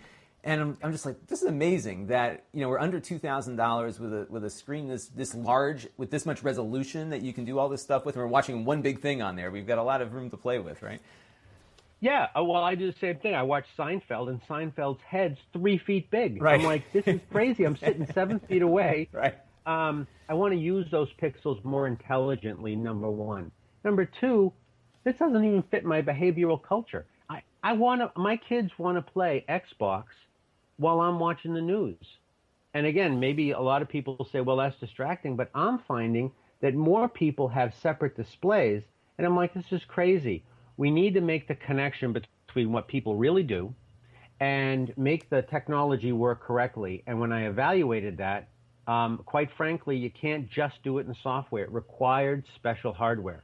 and 0.47 0.61
I'm, 0.61 0.79
I'm, 0.81 0.93
just 0.93 1.05
like, 1.05 1.27
this 1.27 1.43
is 1.43 1.49
amazing 1.49 2.07
that 2.07 2.45
you 2.53 2.61
know 2.61 2.69
we're 2.69 2.79
under 2.79 3.01
two 3.01 3.19
thousand 3.19 3.57
dollars 3.57 3.99
with 3.99 4.15
a 4.15 4.27
with 4.31 4.45
a 4.45 4.51
screen 4.51 4.87
this 4.87 5.07
this 5.09 5.35
large 5.35 5.89
with 5.97 6.13
this 6.13 6.25
much 6.25 6.45
resolution 6.45 7.11
that 7.11 7.23
you 7.23 7.33
can 7.33 7.45
do 7.45 7.59
all 7.59 7.69
this 7.69 7.83
stuff 7.83 8.07
with. 8.07 8.15
And 8.15 8.23
we're 8.23 8.31
watching 8.31 8.65
one 8.65 8.81
big 8.81 9.01
thing 9.01 9.21
on 9.21 9.35
there. 9.35 9.51
We've 9.51 9.67
got 9.67 9.79
a 9.79 9.83
lot 9.83 10.01
of 10.01 10.15
room 10.15 10.31
to 10.31 10.37
play 10.37 10.61
with, 10.61 10.83
right? 10.83 11.01
Yeah, 11.99 12.29
uh, 12.39 12.45
well, 12.45 12.63
I 12.63 12.77
do 12.77 12.93
the 12.93 12.99
same 13.01 13.17
thing. 13.17 13.35
I 13.35 13.43
watch 13.43 13.65
Seinfeld, 13.77 14.29
and 14.29 14.41
Seinfeld's 14.47 15.03
head's 15.03 15.39
three 15.53 15.79
feet 15.79 16.11
big. 16.11 16.41
Right. 16.41 16.61
I'm 16.61 16.65
like, 16.65 16.93
this 16.93 17.07
is 17.09 17.21
crazy. 17.33 17.65
I'm 17.65 17.77
sitting 17.77 18.07
seven 18.15 18.39
feet 18.39 18.63
away. 18.63 19.09
Right. 19.13 19.35
Um, 19.65 20.07
I 20.29 20.35
want 20.35 20.53
to 20.53 20.61
use 20.61 20.87
those 20.93 21.09
pixels 21.21 21.65
more 21.65 21.89
intelligently. 21.89 22.77
Number 22.77 23.11
one. 23.11 23.51
Number 23.83 24.05
two, 24.05 24.53
this 25.03 25.17
doesn't 25.17 25.45
even 25.45 25.63
fit 25.65 25.85
my 25.85 26.03
behavioral 26.03 26.63
culture. 26.63 27.07
I, 27.63 27.73
want 27.73 28.01
to. 28.01 28.21
My 28.21 28.37
kids 28.37 28.71
want 28.79 28.97
to 28.97 29.13
play 29.13 29.45
Xbox 29.49 30.05
while 30.77 31.01
I'm 31.01 31.19
watching 31.19 31.55
the 31.55 31.61
news. 31.61 31.97
And 32.75 32.87
again, 32.87 33.19
maybe 33.19 33.53
a 33.53 33.61
lot 33.61 33.83
of 33.83 33.89
people 33.89 34.29
say, 34.31 34.41
well, 34.41 34.57
that's 34.57 34.79
distracting, 34.79 35.37
but 35.37 35.51
I'm 35.55 35.79
finding 35.89 36.31
that 36.61 36.75
more 36.75 37.09
people 37.09 37.49
have 37.49 37.73
separate 37.83 38.17
displays. 38.17 38.83
And 39.17 39.27
I'm 39.27 39.37
like, 39.37 39.55
this 39.55 39.73
is 39.73 39.83
crazy. 39.89 40.45
We 40.77 40.91
need 40.91 41.15
to 41.15 41.21
make 41.21 41.49
the 41.49 41.55
connection 41.55 42.13
between 42.13 42.73
what 42.73 42.87
people 42.87 43.17
really 43.17 43.43
do 43.43 43.75
and 44.41 44.93
make 44.99 45.31
the 45.31 45.43
technology 45.43 46.13
work 46.13 46.43
correctly. 46.43 47.03
And 47.07 47.19
when 47.19 47.33
I 47.33 47.47
evaluated 47.47 48.19
that, 48.19 48.49
um, 48.87 49.23
quite 49.25 49.49
frankly, 49.57 49.97
you 49.97 50.11
can't 50.11 50.49
just 50.51 50.83
do 50.83 50.99
it 50.99 51.07
in 51.07 51.15
software. 51.23 51.65
It 51.65 51.73
required 51.73 52.45
special 52.55 52.93
hardware. 52.93 53.43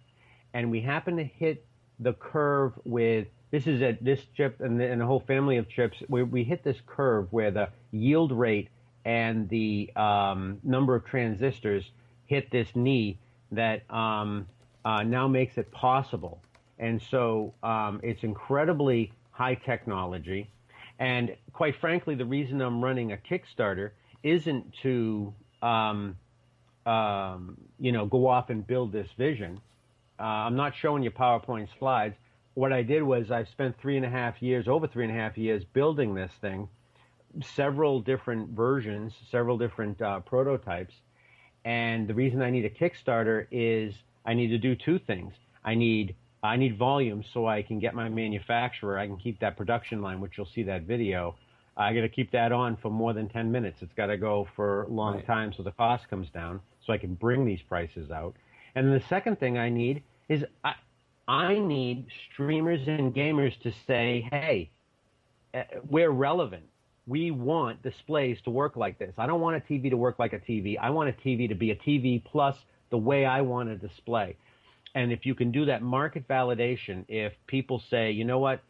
And 0.55 0.71
we 0.71 0.81
happen 0.81 1.17
to 1.17 1.25
hit 1.25 1.65
the 1.99 2.13
curve 2.13 2.73
with 2.85 3.27
this 3.53 3.67
is 3.69 3.97
this 4.01 4.21
chip 4.37 4.61
and, 4.61 4.81
the, 4.81 4.85
and 4.85 5.01
a 5.01 5.07
whole 5.07 5.21
family 5.21 5.59
of 5.59 5.69
chips 5.69 6.03
we 6.09 6.43
hit 6.43 6.65
this 6.65 6.79
curve 6.87 7.29
where 7.31 7.53
the 7.53 7.69
yield 7.93 8.33
rate 8.33 8.69
and 9.05 9.49
the 9.49 9.91
um, 9.95 10.59
number 10.65 10.95
of 10.95 11.05
transistors 11.05 11.91
hit 12.27 12.51
this 12.51 12.69
knee 12.75 13.19
that 13.53 13.89
um, 13.91 14.47
uh, 14.85 15.03
now 15.03 15.29
makes 15.29 15.59
it 15.59 15.71
possible. 15.71 16.41
And 16.79 17.01
so 17.11 17.55
um, 17.63 18.01
it's 18.03 18.23
incredibly 18.23 19.13
high 19.31 19.55
technology. 19.55 20.51
And 20.99 21.37
quite 21.53 21.77
frankly, 21.77 22.15
the 22.15 22.25
reason 22.25 22.61
I'm 22.61 22.83
running 22.83 23.13
a 23.13 23.17
Kickstarter 23.17 23.91
isn't 24.23 24.73
to 24.83 25.35
um, 25.63 26.17
um, 26.87 27.57
you 27.79 27.93
know 27.93 28.07
go 28.07 28.27
off 28.27 28.51
and 28.51 28.67
build 28.67 28.93
this 28.93 29.09
vision. 29.17 29.61
Uh, 30.19 30.23
I'm 30.23 30.57
not 30.57 30.75
showing 30.75 31.03
you 31.03 31.11
PowerPoint 31.11 31.69
slides. 31.79 32.17
What 32.55 32.73
I 32.73 32.83
did 32.83 33.03
was 33.03 33.31
I 33.31 33.45
spent 33.45 33.79
three 33.81 33.97
and 33.97 34.05
a 34.05 34.11
half 34.11 34.43
years, 34.43 34.69
over 34.69 34.87
three 34.87 35.05
and 35.05 35.17
a 35.17 35.19
half 35.19 35.39
years, 35.39 35.65
building 35.65 36.15
this 36.15 36.33
thing, 36.41 36.69
several 37.43 38.01
different 38.01 38.51
versions, 38.51 39.15
several 39.31 39.57
different 39.57 40.01
uh, 40.03 40.21
prototypes. 40.21 40.95
And 41.65 42.07
the 42.07 42.15
reason 42.15 42.43
I 42.43 42.51
need 42.51 42.65
a 42.65 42.71
Kickstarter 42.71 43.47
is 43.51 43.95
I 44.27 44.35
need 44.35 44.49
to 44.49 44.59
do 44.59 44.75
two 44.75 44.99
things. 44.99 45.33
I 45.65 45.75
need 45.75 46.15
I 46.43 46.57
need 46.57 46.77
volume 46.77 47.23
so 47.33 47.47
I 47.47 47.63
can 47.63 47.79
get 47.79 47.95
my 47.95 48.09
manufacturer. 48.09 48.99
I 48.99 49.07
can 49.07 49.17
keep 49.17 49.39
that 49.41 49.57
production 49.57 50.03
line, 50.03 50.21
which 50.21 50.33
you'll 50.37 50.47
see 50.47 50.65
that 50.65 50.83
video. 50.83 51.37
I 51.77 51.95
got 51.95 52.01
to 52.01 52.09
keep 52.09 52.33
that 52.33 52.51
on 52.51 52.77
for 52.77 52.91
more 52.91 53.13
than 53.13 53.29
10 53.29 53.51
minutes. 53.51 53.81
It's 53.81 53.95
got 53.95 54.07
to 54.07 54.17
go 54.17 54.49
for 54.57 54.83
a 54.83 54.89
long 54.89 55.17
right. 55.17 55.27
time 55.27 55.53
so 55.53 55.63
the 55.63 55.71
cost 55.71 56.09
comes 56.11 56.29
down 56.31 56.61
so 56.85 56.93
I 56.93 56.99
can 56.99 57.15
bring 57.15 57.45
these 57.45 57.63
prices 57.63 58.11
out. 58.11 58.35
And 58.75 58.93
the 58.93 59.01
second 59.09 59.39
thing 59.39 59.57
I 59.57 59.69
need 59.69 60.03
is 60.29 60.45
I, 60.65 60.75
I 61.29 61.59
need 61.59 62.07
streamers 62.33 62.81
and 62.87 63.15
gamers 63.15 63.59
to 63.63 63.73
say, 63.87 64.27
hey, 64.31 64.71
eh, 65.55 65.65
we're 65.89 66.11
relevant. 66.11 66.65
We 67.07 67.31
want 67.31 67.83
displays 67.83 68.39
to 68.45 68.51
work 68.51 68.77
like 68.77 68.99
this. 68.99 69.15
I 69.19 69.27
don't 69.27 69.41
want 69.41 69.57
a 69.57 69.61
TV 69.61 69.91
to 69.91 69.97
work 69.97 70.19
like 70.19 70.33
a 70.33 70.39
TV. 70.39 70.79
I 70.81 70.91
want 70.91 71.09
a 71.09 71.13
TV 71.13 71.49
to 71.49 71.55
be 71.55 71.71
a 71.71 71.77
TV 71.77 72.23
plus 72.25 72.57
the 72.91 72.99
way 72.99 73.25
I 73.25 73.41
want 73.41 73.69
a 73.69 73.77
display. 73.77 74.37
And 74.95 75.13
if 75.13 75.25
you 75.25 75.35
can 75.35 75.51
do 75.51 75.65
that 75.67 75.83
market 75.83 76.29
validation, 76.29 77.05
if 77.09 77.33
people 77.47 77.83
say, 77.91 78.11
you 78.11 78.25
know 78.25 78.39
what, 78.39 78.61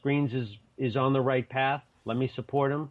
Skreens 0.00 0.34
is, 0.34 0.48
is 0.78 0.96
on 0.96 1.12
the 1.12 1.20
right 1.20 1.48
path, 1.48 1.82
let 2.04 2.16
me 2.16 2.30
support 2.34 2.72
them, 2.72 2.90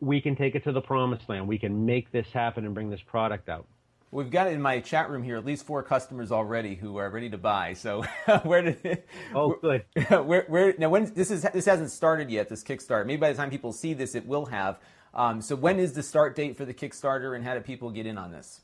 we 0.00 0.20
can 0.20 0.34
take 0.34 0.54
it 0.54 0.64
to 0.64 0.72
the 0.72 0.80
promised 0.80 1.28
land. 1.28 1.46
We 1.46 1.58
can 1.58 1.84
make 1.84 2.10
this 2.10 2.26
happen 2.32 2.64
and 2.64 2.74
bring 2.74 2.90
this 2.90 3.02
product 3.06 3.48
out. 3.48 3.66
We've 4.12 4.30
got 4.30 4.48
in 4.48 4.60
my 4.60 4.80
chat 4.80 5.08
room 5.08 5.22
here 5.22 5.36
at 5.36 5.44
least 5.44 5.64
four 5.64 5.84
customers 5.84 6.32
already 6.32 6.74
who 6.74 6.96
are 6.96 7.08
ready 7.10 7.30
to 7.30 7.38
buy. 7.38 7.74
So 7.74 8.02
where 8.42 8.62
did? 8.62 9.04
Oh, 9.34 9.56
good. 9.60 9.84
Where, 10.10 10.44
where 10.48 10.74
now? 10.78 10.88
When 10.88 11.12
this 11.14 11.30
is 11.30 11.42
this 11.42 11.66
hasn't 11.66 11.90
started 11.90 12.28
yet. 12.28 12.48
This 12.48 12.64
Kickstarter. 12.64 13.06
Maybe 13.06 13.20
by 13.20 13.30
the 13.30 13.36
time 13.36 13.50
people 13.50 13.72
see 13.72 13.94
this, 13.94 14.16
it 14.16 14.26
will 14.26 14.46
have. 14.46 14.78
Um, 15.14 15.40
so 15.40 15.54
when 15.54 15.78
is 15.78 15.92
the 15.92 16.02
start 16.02 16.34
date 16.34 16.56
for 16.56 16.64
the 16.64 16.74
Kickstarter, 16.74 17.36
and 17.36 17.44
how 17.44 17.54
do 17.54 17.60
people 17.60 17.90
get 17.90 18.06
in 18.06 18.18
on 18.18 18.32
this? 18.32 18.62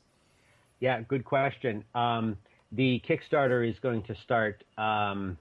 Yeah, 0.79 1.01
good 1.01 1.23
question. 1.23 1.83
Um, 1.95 2.37
the 2.71 3.01
Kickstarter 3.07 3.67
is 3.67 3.79
going 3.79 4.03
to 4.03 4.15
start. 4.15 4.63
Um, 4.77 5.37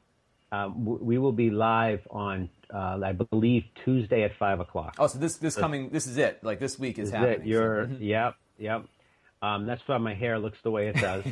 uh, 0.52 0.70
we 0.74 1.18
will 1.18 1.32
be 1.32 1.50
live 1.50 2.06
on, 2.10 2.48
uh, 2.72 3.00
I 3.04 3.12
believe, 3.12 3.64
Tuesday 3.84 4.22
at 4.22 4.36
five 4.36 4.60
o'clock. 4.60 4.94
Oh, 4.98 5.08
so 5.08 5.18
this 5.18 5.36
this 5.36 5.56
coming, 5.56 5.90
this 5.90 6.06
is 6.06 6.16
it. 6.16 6.44
Like 6.44 6.60
this 6.60 6.78
week 6.78 7.00
is 7.00 7.10
this 7.10 7.18
happening. 7.18 7.40
It. 7.40 7.46
You're, 7.46 7.88
so. 7.88 7.96
yep, 7.98 8.36
yep. 8.58 8.86
Um, 9.46 9.66
that's 9.66 9.82
why 9.86 9.98
my 9.98 10.14
hair 10.14 10.38
looks 10.38 10.58
the 10.62 10.70
way 10.70 10.88
it 10.88 10.96
does. 10.96 11.24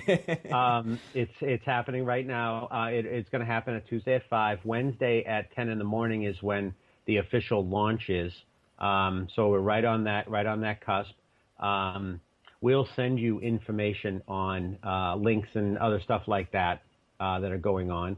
um, 0.53 1.01
it's 1.15 1.35
it's 1.41 1.65
happening 1.65 2.05
right 2.05 2.27
now. 2.27 2.69
Uh, 2.71 2.91
it, 2.93 3.07
it's 3.07 3.29
going 3.29 3.41
to 3.41 3.47
happen 3.47 3.75
at 3.75 3.89
Tuesday 3.89 4.15
at 4.15 4.29
five. 4.29 4.61
Wednesday 4.65 5.25
at 5.25 5.53
ten 5.55 5.69
in 5.69 5.79
the 5.79 5.85
morning 5.85 6.25
is 6.25 6.43
when 6.43 6.75
the 7.07 7.17
official 7.17 7.67
launch 7.67 8.11
is. 8.11 8.33
Um, 8.79 9.29
so 9.35 9.49
we're 9.49 9.59
right 9.61 9.85
on 9.85 10.05
that 10.05 10.31
right 10.31 10.47
on 10.47 10.61
that 10.61 10.81
cusp. 10.81 11.15
Um, 11.59 12.21
we'll 12.61 12.89
send 12.95 13.19
you 13.19 13.41
information 13.41 14.23
on 14.29 14.79
uh, 14.85 15.17
links 15.17 15.49
and 15.55 15.77
other 15.79 16.01
stuff 16.01 16.29
like 16.29 16.53
that 16.53 16.83
uh, 17.19 17.41
that 17.41 17.51
are 17.51 17.59
going 17.59 17.91
on. 17.91 18.17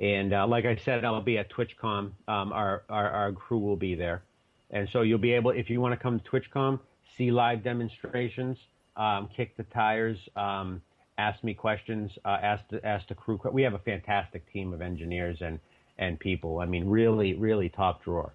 And 0.00 0.32
uh, 0.32 0.46
like 0.46 0.64
I 0.64 0.76
said, 0.76 1.04
I'll 1.04 1.20
be 1.20 1.38
at 1.38 1.50
TwitchCon. 1.52 2.10
Um, 2.26 2.52
our, 2.52 2.82
our, 2.88 3.10
our 3.10 3.32
crew 3.32 3.58
will 3.58 3.76
be 3.76 3.94
there, 3.94 4.22
and 4.70 4.88
so 4.92 5.02
you'll 5.02 5.18
be 5.18 5.32
able, 5.34 5.52
if 5.52 5.70
you 5.70 5.80
want 5.80 5.92
to 5.92 5.96
come 5.96 6.18
to 6.18 6.30
TwitchCon, 6.30 6.80
see 7.16 7.30
live 7.30 7.62
demonstrations, 7.62 8.58
um, 8.96 9.28
kick 9.36 9.56
the 9.56 9.64
tires, 9.64 10.18
um, 10.36 10.82
ask 11.18 11.42
me 11.44 11.54
questions, 11.54 12.10
uh, 12.24 12.38
asked 12.42 12.70
the, 12.70 12.84
ask 12.86 13.08
the 13.08 13.14
crew. 13.14 13.40
We 13.52 13.62
have 13.62 13.74
a 13.74 13.78
fantastic 13.80 14.50
team 14.52 14.72
of 14.72 14.80
engineers 14.80 15.38
and 15.40 15.58
and 15.98 16.18
people. 16.18 16.58
I 16.58 16.66
mean, 16.66 16.88
really, 16.88 17.34
really 17.34 17.68
top 17.68 18.02
drawer. 18.02 18.32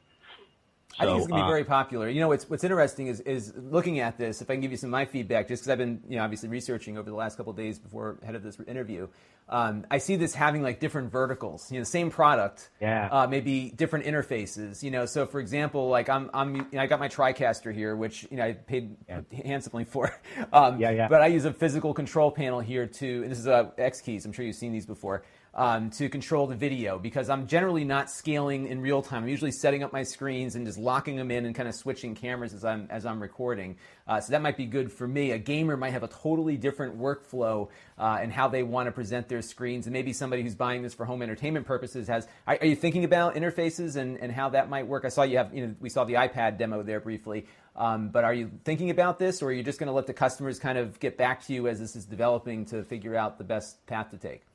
So, 0.98 1.04
I 1.04 1.06
think 1.06 1.20
it's 1.20 1.28
going 1.28 1.40
to 1.40 1.46
be 1.46 1.48
uh, 1.48 1.52
very 1.52 1.64
popular. 1.64 2.10
You 2.10 2.20
know, 2.20 2.28
what's, 2.30 2.50
what's 2.50 2.64
interesting 2.64 3.08
is, 3.08 3.20
is 3.22 3.54
looking 3.56 4.00
at 4.00 4.18
this, 4.18 4.42
if 4.42 4.50
I 4.50 4.56
can 4.56 4.62
give 4.62 4.72
you 4.72 4.78
some 4.78 4.90
of 4.90 4.92
my 4.92 5.06
feedback, 5.06 5.48
just 5.48 5.62
because 5.62 5.72
I've 5.72 5.78
been, 5.78 6.02
you 6.10 6.18
know, 6.18 6.24
obviously 6.24 6.50
researching 6.50 6.98
over 6.98 7.10
the 7.10 7.16
last 7.16 7.38
couple 7.38 7.54
days 7.54 7.78
before 7.78 8.18
ahead 8.24 8.36
of 8.36 8.44
this 8.44 8.58
interview. 8.68 9.08
Um, 9.50 9.86
I 9.90 9.98
see 9.98 10.16
this 10.16 10.36
having 10.36 10.62
like 10.62 10.80
different 10.80 11.12
verticals, 11.12 11.72
you 11.72 11.80
know, 11.80 11.84
same 11.84 12.12
product, 12.12 12.70
yeah, 12.80 13.10
uh, 13.12 13.28
maybe 13.28 13.72
different 13.76 14.06
interfaces, 14.06 14.84
you 14.84 14.92
know. 14.92 15.08
So, 15.08 15.26
for 15.26 15.40
example, 15.40 15.90
like 15.90 16.08
I'm, 16.08 16.30
I'm, 16.36 16.56
you 16.56 16.66
know, 16.74 16.82
I 16.82 16.86
got 16.86 17.00
my 17.00 17.08
TriCaster 17.08 17.74
here, 17.74 17.96
which 17.96 18.28
you 18.30 18.38
know 18.38 18.46
I 18.46 18.54
paid 18.54 18.96
yeah. 19.08 19.22
handsomely 19.44 19.86
for. 19.86 20.14
Um, 20.54 20.80
yeah, 20.80 20.92
yeah. 20.92 21.08
But 21.08 21.22
I 21.22 21.28
use 21.28 21.46
a 21.46 21.54
physical 21.54 21.94
control 21.94 22.32
panel 22.32 22.60
here 22.60 22.88
to, 22.88 23.22
and 23.24 23.32
this 23.32 23.40
is 23.40 23.48
a 23.48 23.72
X 23.78 24.02
keys. 24.02 24.26
I'm 24.26 24.32
sure 24.32 24.46
you've 24.46 24.56
seen 24.56 24.72
these 24.72 24.86
before 24.86 25.24
um, 25.54 25.90
to 25.92 26.10
control 26.10 26.48
the 26.48 26.56
video 26.56 27.00
because 27.00 27.30
I'm 27.30 27.48
generally 27.48 27.84
not 27.84 28.10
scaling 28.10 28.68
in 28.68 28.82
real 28.82 29.02
time. 29.02 29.24
I'm 29.24 29.30
usually 29.30 29.52
setting 29.52 29.84
up 29.84 29.92
my 29.92 30.04
screens 30.04 30.56
and 30.56 30.66
just 30.66 30.78
locking 30.78 31.16
them 31.16 31.32
in 31.32 31.46
and 31.46 31.56
kind 31.56 31.68
of 31.68 31.76
switching 31.76 32.16
cameras 32.16 32.54
as 32.54 32.64
I'm 32.64 32.88
as 32.90 33.06
I'm 33.06 33.22
recording. 33.22 33.78
Uh, 34.08 34.22
so 34.22 34.32
that 34.32 34.42
might 34.42 34.58
be 34.58 34.66
good 34.66 34.92
for 34.92 35.08
me. 35.08 35.32
A 35.32 35.38
gamer 35.38 35.78
might 35.78 35.92
have 35.92 36.04
a 36.04 36.08
totally 36.08 36.58
different 36.58 37.00
workflow 37.00 37.70
uh, 37.98 38.20
and 38.22 38.32
how 38.32 38.48
they 38.48 38.64
want 38.64 38.88
to 38.88 38.92
present 38.92 39.28
their 39.28 39.42
screens, 39.42 39.86
and 39.86 39.94
maybe 39.94 40.14
somebody 40.14 40.44
who's 40.44 40.56
buying 40.56 40.82
this 40.82 40.94
for 40.94 41.06
home 41.06 41.22
entertainment 41.22 41.66
purposes 41.66 42.08
has. 42.08 42.28
Are, 42.48 42.58
are 42.62 42.66
you 42.66 42.76
thinking 42.76 43.04
about 43.04 43.36
interfaces 43.36 43.96
and, 43.96 44.18
and 44.18 44.32
how 44.32 44.50
that 44.50 44.70
might 44.70 44.88
work? 44.88 45.06
I 45.06 45.10
saw 45.10 45.24
you 45.24 45.38
have 45.38 45.54
you 45.54 45.68
know 45.68 45.76
we 45.80 45.90
saw 45.90 46.04
the 46.04 46.14
iPad 46.14 46.58
demo 46.58 46.84
there 46.84 47.00
briefly. 47.00 47.46
Um, 47.76 48.10
but 48.10 48.26
are 48.26 48.34
you 48.34 48.52
thinking 48.66 48.90
about 48.90 49.20
this, 49.20 49.42
or 49.42 49.48
are 49.48 49.54
you 49.54 49.64
just 49.64 49.80
going 49.80 49.88
to 49.88 49.94
let 49.94 50.06
the 50.06 50.14
customers 50.14 50.60
kind 50.60 50.78
of 50.78 51.00
get 51.00 51.18
back 51.18 51.46
to 51.46 51.54
you 51.54 51.68
as 51.68 51.80
this 51.80 51.96
is 51.96 52.06
developing 52.06 52.66
to 52.66 52.84
figure 52.84 53.16
out 53.16 53.38
the 53.38 53.44
best 53.44 53.86
path 53.88 54.12
to 54.12 54.18
take? 54.18 54.49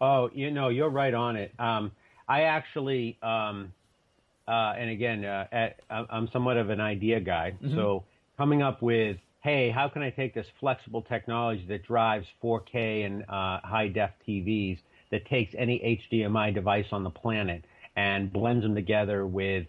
Oh, 0.00 0.30
you 0.32 0.50
know, 0.50 0.68
you're 0.68 0.90
right 0.90 1.14
on 1.14 1.36
it. 1.36 1.52
Um, 1.58 1.92
I 2.28 2.42
actually, 2.42 3.18
um, 3.22 3.72
uh, 4.46 4.74
and 4.76 4.90
again, 4.90 5.24
uh, 5.24 5.46
at, 5.50 5.80
I'm 5.90 6.28
somewhat 6.32 6.56
of 6.56 6.70
an 6.70 6.80
idea 6.80 7.20
guy. 7.20 7.54
Mm-hmm. 7.62 7.74
So 7.74 8.04
coming 8.36 8.62
up 8.62 8.82
with, 8.82 9.16
hey, 9.40 9.70
how 9.70 9.88
can 9.88 10.02
I 10.02 10.10
take 10.10 10.34
this 10.34 10.46
flexible 10.60 11.02
technology 11.02 11.64
that 11.68 11.84
drives 11.84 12.26
4K 12.42 13.06
and 13.06 13.22
uh, 13.22 13.60
high 13.64 13.88
def 13.88 14.10
TVs 14.26 14.78
that 15.10 15.26
takes 15.26 15.54
any 15.56 16.00
HDMI 16.12 16.54
device 16.54 16.86
on 16.92 17.02
the 17.02 17.10
planet 17.10 17.64
and 17.96 18.32
blends 18.32 18.62
them 18.62 18.74
together 18.74 19.26
with 19.26 19.66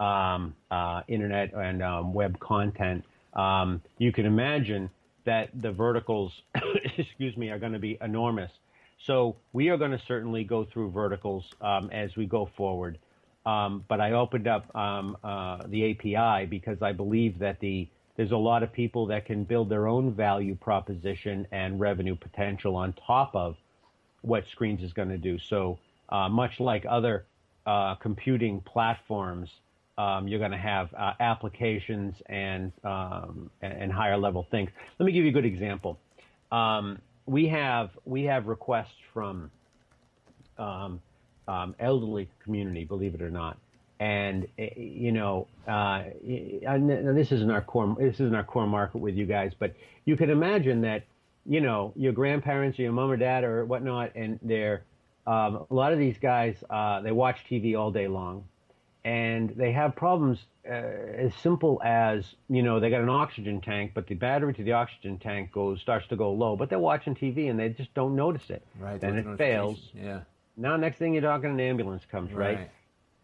um, 0.00 0.54
uh, 0.70 1.02
internet 1.08 1.52
and 1.54 1.82
um, 1.82 2.12
web 2.14 2.38
content? 2.40 3.04
Um, 3.34 3.82
you 3.98 4.12
can 4.12 4.26
imagine 4.26 4.90
that 5.26 5.50
the 5.60 5.70
verticals, 5.70 6.32
excuse 6.96 7.36
me, 7.36 7.50
are 7.50 7.58
going 7.58 7.74
to 7.74 7.78
be 7.78 7.98
enormous. 8.00 8.50
So 8.98 9.36
we 9.52 9.68
are 9.68 9.76
going 9.76 9.92
to 9.92 10.00
certainly 10.06 10.44
go 10.44 10.64
through 10.64 10.90
verticals 10.90 11.44
um, 11.60 11.90
as 11.90 12.16
we 12.16 12.26
go 12.26 12.50
forward. 12.56 12.98
Um, 13.46 13.84
but 13.88 14.00
I 14.00 14.12
opened 14.12 14.46
up 14.46 14.74
um, 14.76 15.16
uh, 15.24 15.62
the 15.66 15.92
API 15.92 16.46
because 16.46 16.82
I 16.82 16.92
believe 16.92 17.38
that 17.38 17.60
the 17.60 17.88
there's 18.16 18.32
a 18.32 18.36
lot 18.36 18.64
of 18.64 18.72
people 18.72 19.06
that 19.06 19.26
can 19.26 19.44
build 19.44 19.68
their 19.68 19.86
own 19.86 20.12
value 20.12 20.56
proposition 20.56 21.46
and 21.52 21.78
revenue 21.78 22.16
potential 22.16 22.74
on 22.74 22.92
top 23.06 23.34
of 23.36 23.56
what 24.22 24.44
Skreens 24.48 24.82
is 24.82 24.92
going 24.92 25.08
to 25.08 25.18
do. 25.18 25.38
So 25.38 25.78
uh, 26.08 26.28
much 26.28 26.58
like 26.58 26.84
other 26.88 27.26
uh, 27.64 27.94
computing 27.94 28.60
platforms, 28.62 29.50
um, 29.98 30.26
you're 30.26 30.40
going 30.40 30.50
to 30.50 30.58
have 30.58 30.92
uh, 30.94 31.12
applications 31.20 32.16
and, 32.26 32.72
um, 32.82 33.50
and 33.62 33.92
higher 33.92 34.18
level 34.18 34.46
things. 34.50 34.70
Let 34.98 35.06
me 35.06 35.12
give 35.12 35.22
you 35.22 35.30
a 35.30 35.34
good 35.34 35.46
example. 35.46 35.96
Um, 36.50 36.98
we 37.28 37.48
have 37.48 37.90
we 38.04 38.24
have 38.24 38.46
requests 38.46 38.94
from 39.12 39.50
um, 40.58 41.00
um, 41.46 41.74
elderly 41.78 42.28
community, 42.42 42.84
believe 42.84 43.14
it 43.14 43.22
or 43.22 43.30
not, 43.30 43.58
and 44.00 44.46
eh, 44.58 44.70
you 44.76 45.12
know, 45.12 45.46
uh, 45.66 46.04
this 46.22 47.30
isn't 47.32 47.50
our 47.50 47.60
core 47.60 47.94
this 47.98 48.14
isn't 48.14 48.34
our 48.34 48.44
core 48.44 48.66
market 48.66 48.98
with 48.98 49.14
you 49.14 49.26
guys, 49.26 49.52
but 49.58 49.74
you 50.04 50.16
can 50.16 50.30
imagine 50.30 50.80
that 50.82 51.04
you 51.46 51.60
know 51.60 51.92
your 51.96 52.12
grandparents 52.12 52.78
or 52.78 52.82
your 52.82 52.92
mom 52.92 53.10
or 53.10 53.16
dad 53.16 53.44
or 53.44 53.64
whatnot, 53.66 54.12
and 54.14 54.38
they're 54.42 54.82
um, 55.26 55.66
a 55.70 55.74
lot 55.74 55.92
of 55.92 55.98
these 55.98 56.16
guys 56.18 56.56
uh, 56.70 57.00
they 57.02 57.12
watch 57.12 57.38
TV 57.50 57.78
all 57.78 57.90
day 57.90 58.08
long, 58.08 58.44
and 59.08 59.54
they 59.56 59.72
have 59.72 59.96
problems 59.96 60.38
uh, 60.68 60.72
as 60.74 61.32
simple 61.42 61.80
as 61.82 62.34
you 62.50 62.62
know 62.62 62.78
they 62.78 62.90
got 62.90 63.00
an 63.00 63.08
oxygen 63.08 63.58
tank, 63.62 63.92
but 63.94 64.06
the 64.06 64.14
battery 64.14 64.52
to 64.52 64.62
the 64.62 64.72
oxygen 64.72 65.18
tank 65.18 65.50
goes 65.50 65.80
starts 65.80 66.06
to 66.08 66.16
go 66.16 66.30
low. 66.30 66.56
But 66.56 66.68
they're 66.68 66.78
watching 66.78 67.14
TV 67.14 67.48
and 67.48 67.58
they 67.58 67.70
just 67.70 67.94
don't 67.94 68.14
notice 68.14 68.50
it. 68.50 68.62
Right. 68.78 69.00
Then 69.00 69.16
it 69.16 69.38
fails. 69.38 69.78
Yeah. 69.94 70.20
Now 70.58 70.76
next 70.76 70.98
thing 70.98 71.14
you're 71.14 71.22
talking, 71.22 71.50
an 71.50 71.60
ambulance 71.60 72.02
comes. 72.10 72.30
Right. 72.32 72.58
right. 72.58 72.70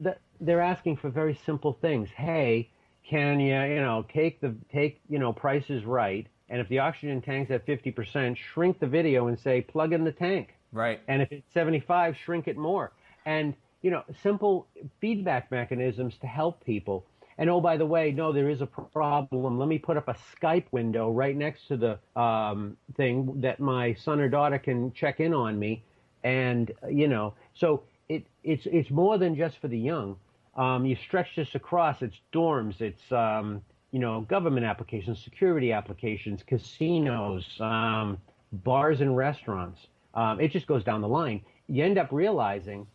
The, 0.00 0.16
they're 0.40 0.62
asking 0.62 0.96
for 0.96 1.10
very 1.10 1.38
simple 1.44 1.76
things. 1.82 2.08
Hey, 2.16 2.70
can 3.06 3.38
you 3.38 3.54
you 3.54 3.82
know 3.82 4.06
take 4.10 4.40
the 4.40 4.54
take 4.72 5.00
you 5.10 5.18
know 5.18 5.34
prices 5.34 5.84
right? 5.84 6.26
And 6.48 6.62
if 6.62 6.68
the 6.68 6.78
oxygen 6.78 7.20
tank's 7.20 7.50
at 7.50 7.66
50%, 7.66 8.36
shrink 8.36 8.78
the 8.78 8.86
video 8.86 9.28
and 9.28 9.38
say 9.38 9.60
plug 9.60 9.92
in 9.92 10.04
the 10.04 10.12
tank. 10.12 10.54
Right. 10.72 11.00
And 11.08 11.20
if 11.22 11.32
it's 11.32 11.52
75, 11.52 12.16
shrink 12.24 12.48
it 12.48 12.58
more. 12.58 12.92
And 13.24 13.54
you 13.84 13.90
know, 13.90 14.02
simple 14.22 14.66
feedback 14.98 15.50
mechanisms 15.50 16.14
to 16.22 16.26
help 16.26 16.64
people. 16.64 17.04
And 17.36 17.50
oh, 17.50 17.60
by 17.60 17.76
the 17.76 17.84
way, 17.84 18.12
no, 18.12 18.32
there 18.32 18.48
is 18.48 18.62
a 18.62 18.66
problem. 18.66 19.58
Let 19.58 19.68
me 19.68 19.76
put 19.76 19.98
up 19.98 20.08
a 20.08 20.16
Skype 20.34 20.64
window 20.70 21.10
right 21.10 21.36
next 21.36 21.68
to 21.68 21.76
the 21.76 22.20
um, 22.20 22.78
thing 22.96 23.42
that 23.42 23.60
my 23.60 23.92
son 23.92 24.20
or 24.20 24.30
daughter 24.30 24.58
can 24.58 24.90
check 24.94 25.20
in 25.20 25.34
on 25.34 25.58
me. 25.58 25.84
And 26.22 26.72
you 26.90 27.08
know, 27.08 27.34
so 27.52 27.82
it 28.08 28.26
it's 28.42 28.66
it's 28.72 28.90
more 28.90 29.18
than 29.18 29.36
just 29.36 29.58
for 29.58 29.68
the 29.68 29.78
young. 29.78 30.16
Um, 30.56 30.86
you 30.86 30.96
stretch 30.96 31.36
this 31.36 31.54
across. 31.54 32.00
It's 32.00 32.16
dorms. 32.32 32.80
It's 32.80 33.12
um, 33.12 33.60
you 33.90 33.98
know 33.98 34.22
government 34.22 34.64
applications, 34.64 35.22
security 35.22 35.72
applications, 35.72 36.42
casinos, 36.42 37.44
um, 37.60 38.16
bars 38.50 39.02
and 39.02 39.14
restaurants. 39.14 39.80
Um, 40.14 40.40
it 40.40 40.52
just 40.52 40.66
goes 40.66 40.84
down 40.84 41.02
the 41.02 41.08
line. 41.08 41.42
You 41.68 41.84
end 41.84 41.98
up 41.98 42.08
realizing 42.12 42.86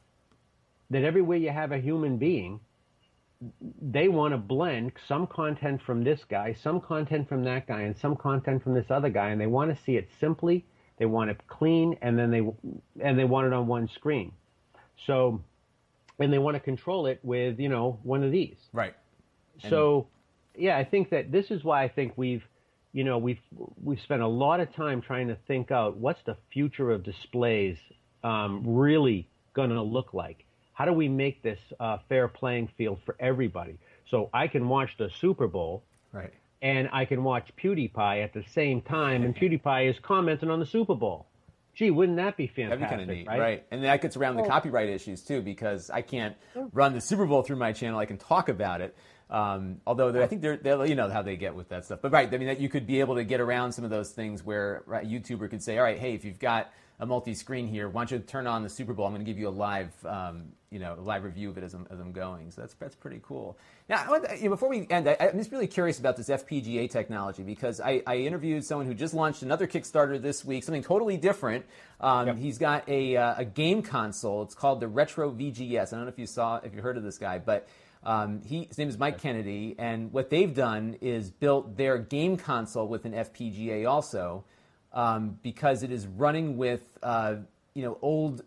that 0.89 1.03
everywhere 1.03 1.37
you 1.37 1.49
have 1.49 1.71
a 1.71 1.77
human 1.77 2.17
being, 2.17 2.59
they 3.81 4.09
want 4.09 4.33
to 4.33 4.37
blend 4.37 4.91
some 5.07 5.25
content 5.27 5.81
from 5.85 6.03
this 6.03 6.21
guy, 6.29 6.53
some 6.61 6.81
content 6.81 7.29
from 7.29 7.43
that 7.45 7.67
guy, 7.67 7.81
and 7.81 7.95
some 7.97 8.15
content 8.15 8.63
from 8.63 8.73
this 8.73 8.87
other 8.89 9.09
guy, 9.09 9.29
and 9.29 9.39
they 9.39 9.47
want 9.47 9.75
to 9.75 9.83
see 9.83 9.95
it 9.95 10.09
simply. 10.19 10.65
They 10.97 11.05
want 11.05 11.29
it 11.29 11.39
clean, 11.47 11.97
and 12.01 12.19
then 12.19 12.31
they 12.31 12.41
and 13.01 13.17
they 13.17 13.23
want 13.23 13.47
it 13.47 13.53
on 13.53 13.67
one 13.67 13.87
screen. 13.87 14.33
So, 15.05 15.41
and 16.19 16.33
they 16.33 16.37
want 16.37 16.55
to 16.55 16.59
control 16.59 17.05
it 17.05 17.19
with 17.23 17.59
you 17.59 17.69
know 17.69 17.99
one 18.03 18.23
of 18.23 18.31
these. 18.31 18.57
Right. 18.73 18.93
So, 19.69 20.07
yeah, 20.55 20.77
I 20.77 20.85
think 20.85 21.09
that 21.09 21.31
this 21.31 21.51
is 21.51 21.63
why 21.63 21.83
I 21.83 21.87
think 21.87 22.13
we've 22.17 22.43
you 22.91 23.05
know 23.05 23.17
we've 23.17 23.39
we've 23.81 24.01
spent 24.01 24.21
a 24.21 24.27
lot 24.27 24.59
of 24.59 24.73
time 24.75 25.01
trying 25.01 25.29
to 25.29 25.37
think 25.47 25.71
out 25.71 25.95
what's 25.95 26.21
the 26.25 26.35
future 26.51 26.91
of 26.91 27.03
displays 27.03 27.77
um, 28.23 28.63
really 28.65 29.29
going 29.53 29.69
to 29.69 29.81
look 29.81 30.13
like 30.13 30.45
how 30.79 30.85
do 30.85 30.93
we 30.93 31.09
make 31.09 31.43
this 31.43 31.59
uh, 31.77 31.97
fair 32.07 32.29
playing 32.29 32.69
field 32.77 32.99
for 33.05 33.13
everybody? 33.19 33.77
So 34.09 34.29
I 34.33 34.47
can 34.47 34.69
watch 34.69 34.91
the 34.97 35.09
Super 35.19 35.45
Bowl, 35.45 35.83
right, 36.13 36.31
and 36.61 36.87
I 36.93 37.03
can 37.03 37.21
watch 37.25 37.51
PewDiePie 37.61 38.23
at 38.23 38.33
the 38.33 38.45
same 38.53 38.81
time, 38.81 39.23
and 39.23 39.35
PewDiePie 39.39 39.89
is 39.89 39.97
commenting 40.01 40.49
on 40.49 40.61
the 40.61 40.65
Super 40.65 40.95
Bowl. 40.95 41.27
Gee, 41.75 41.91
wouldn't 41.91 42.17
that 42.17 42.37
be 42.37 42.47
fantastic? 42.47 42.79
That'd 42.79 42.97
be 42.97 43.03
kind 43.03 43.11
of 43.11 43.17
neat, 43.17 43.27
right? 43.27 43.39
right? 43.39 43.65
And 43.71 43.83
that 43.83 44.01
gets 44.01 44.15
around 44.15 44.37
the 44.37 44.43
copyright 44.43 44.87
issues 44.89 45.21
too, 45.21 45.41
because 45.41 45.89
I 45.89 46.01
can't 46.01 46.37
run 46.73 46.93
the 46.93 47.01
Super 47.01 47.25
Bowl 47.25 47.43
through 47.43 47.57
my 47.57 47.73
channel. 47.73 47.99
I 47.99 48.05
can 48.05 48.17
talk 48.17 48.47
about 48.47 48.79
it. 48.79 48.95
Um, 49.29 49.81
although 49.85 50.21
I 50.21 50.27
think 50.27 50.41
they're, 50.41 50.57
they're, 50.57 50.85
you 50.85 50.95
know 50.95 51.09
how 51.09 51.21
they 51.21 51.35
get 51.35 51.55
with 51.55 51.69
that 51.69 51.85
stuff. 51.85 51.99
But 52.01 52.11
right, 52.13 52.33
I 52.33 52.37
mean 52.37 52.47
that 52.47 52.59
you 52.59 52.69
could 52.69 52.87
be 52.87 53.01
able 53.01 53.15
to 53.15 53.23
get 53.23 53.41
around 53.41 53.73
some 53.73 53.83
of 53.83 53.91
those 53.91 54.11
things 54.11 54.43
where 54.43 54.81
right, 54.87 55.05
YouTuber 55.05 55.49
could 55.49 55.61
say, 55.61 55.77
all 55.77 55.83
right, 55.83 55.99
hey, 55.99 56.15
if 56.15 56.25
you've 56.25 56.39
got 56.39 56.71
a 56.99 57.05
multi-screen 57.05 57.67
here. 57.67 57.87
Why 57.87 58.01
don't 58.01 58.11
you 58.11 58.19
turn 58.19 58.45
on 58.45 58.61
the 58.61 58.69
Super 58.69 58.93
Bowl? 58.93 59.05
I'm 59.05 59.13
going 59.13 59.23
to 59.23 59.29
give 59.31 59.39
you 59.39 59.47
a 59.47 59.49
live, 59.49 59.93
um, 60.05 60.51
you 60.69 60.79
know, 60.79 60.95
a 60.97 61.01
live 61.01 61.23
review 61.23 61.49
of 61.49 61.57
it 61.57 61.63
as 61.63 61.73
I'm, 61.73 61.87
as 61.89 61.99
I'm 61.99 62.11
going. 62.11 62.51
So 62.51 62.61
that's 62.61 62.73
that's 62.73 62.95
pretty 62.95 63.21
cool. 63.23 63.57
Now, 63.87 64.05
you 64.35 64.43
know, 64.43 64.49
before 64.49 64.67
we 64.67 64.85
end, 64.89 65.07
I, 65.07 65.13
am 65.13 65.37
just 65.37 65.51
really 65.51 65.67
curious 65.67 65.97
about 65.97 66.17
this 66.17 66.27
FPGA 66.27 66.89
technology 66.91 67.43
because 67.43 67.79
I, 67.79 68.03
I, 68.05 68.17
interviewed 68.17 68.65
someone 68.65 68.85
who 68.85 68.93
just 68.93 69.13
launched 69.13 69.43
another 69.43 69.65
Kickstarter 69.65 70.21
this 70.21 70.43
week, 70.43 70.63
something 70.65 70.83
totally 70.83 71.15
different. 71.15 71.65
Um, 72.01 72.27
yep. 72.27 72.37
He's 72.37 72.57
got 72.57 72.87
a, 72.89 73.15
uh, 73.15 73.35
a 73.37 73.45
game 73.45 73.81
console. 73.81 74.43
It's 74.43 74.55
called 74.55 74.81
the 74.81 74.89
Retro 74.89 75.31
VGS. 75.31 75.93
I 75.93 75.95
don't 75.95 76.03
know 76.03 76.07
if 76.07 76.19
you 76.19 76.27
saw, 76.27 76.57
if 76.57 76.75
you 76.75 76.81
heard 76.81 76.97
of 76.97 77.03
this 77.03 77.17
guy, 77.17 77.39
but. 77.39 77.67
Um, 78.01 78.41
he, 78.45 78.63
his 78.63 78.77
name 78.77 78.87
is 78.87 78.97
Mike 78.97 79.21
Kennedy, 79.21 79.75
and 79.77 80.13
what 80.13 80.29
they've 80.29 80.55
done 80.55 80.95
is 81.01 81.31
built 81.31 81.75
their 81.75 81.97
game 81.97 82.37
console 82.37 82.87
with 82.87 83.03
an 83.03 83.11
FPGA 83.11 83.89
also 83.89 84.45
um, 84.93 85.37
because 85.43 85.83
it 85.83 85.91
is 85.91 86.07
running 86.07 86.57
with 86.57 86.97
uh, 87.03 87.35
you 87.73 87.83
know 87.83 87.97
old 88.01 88.43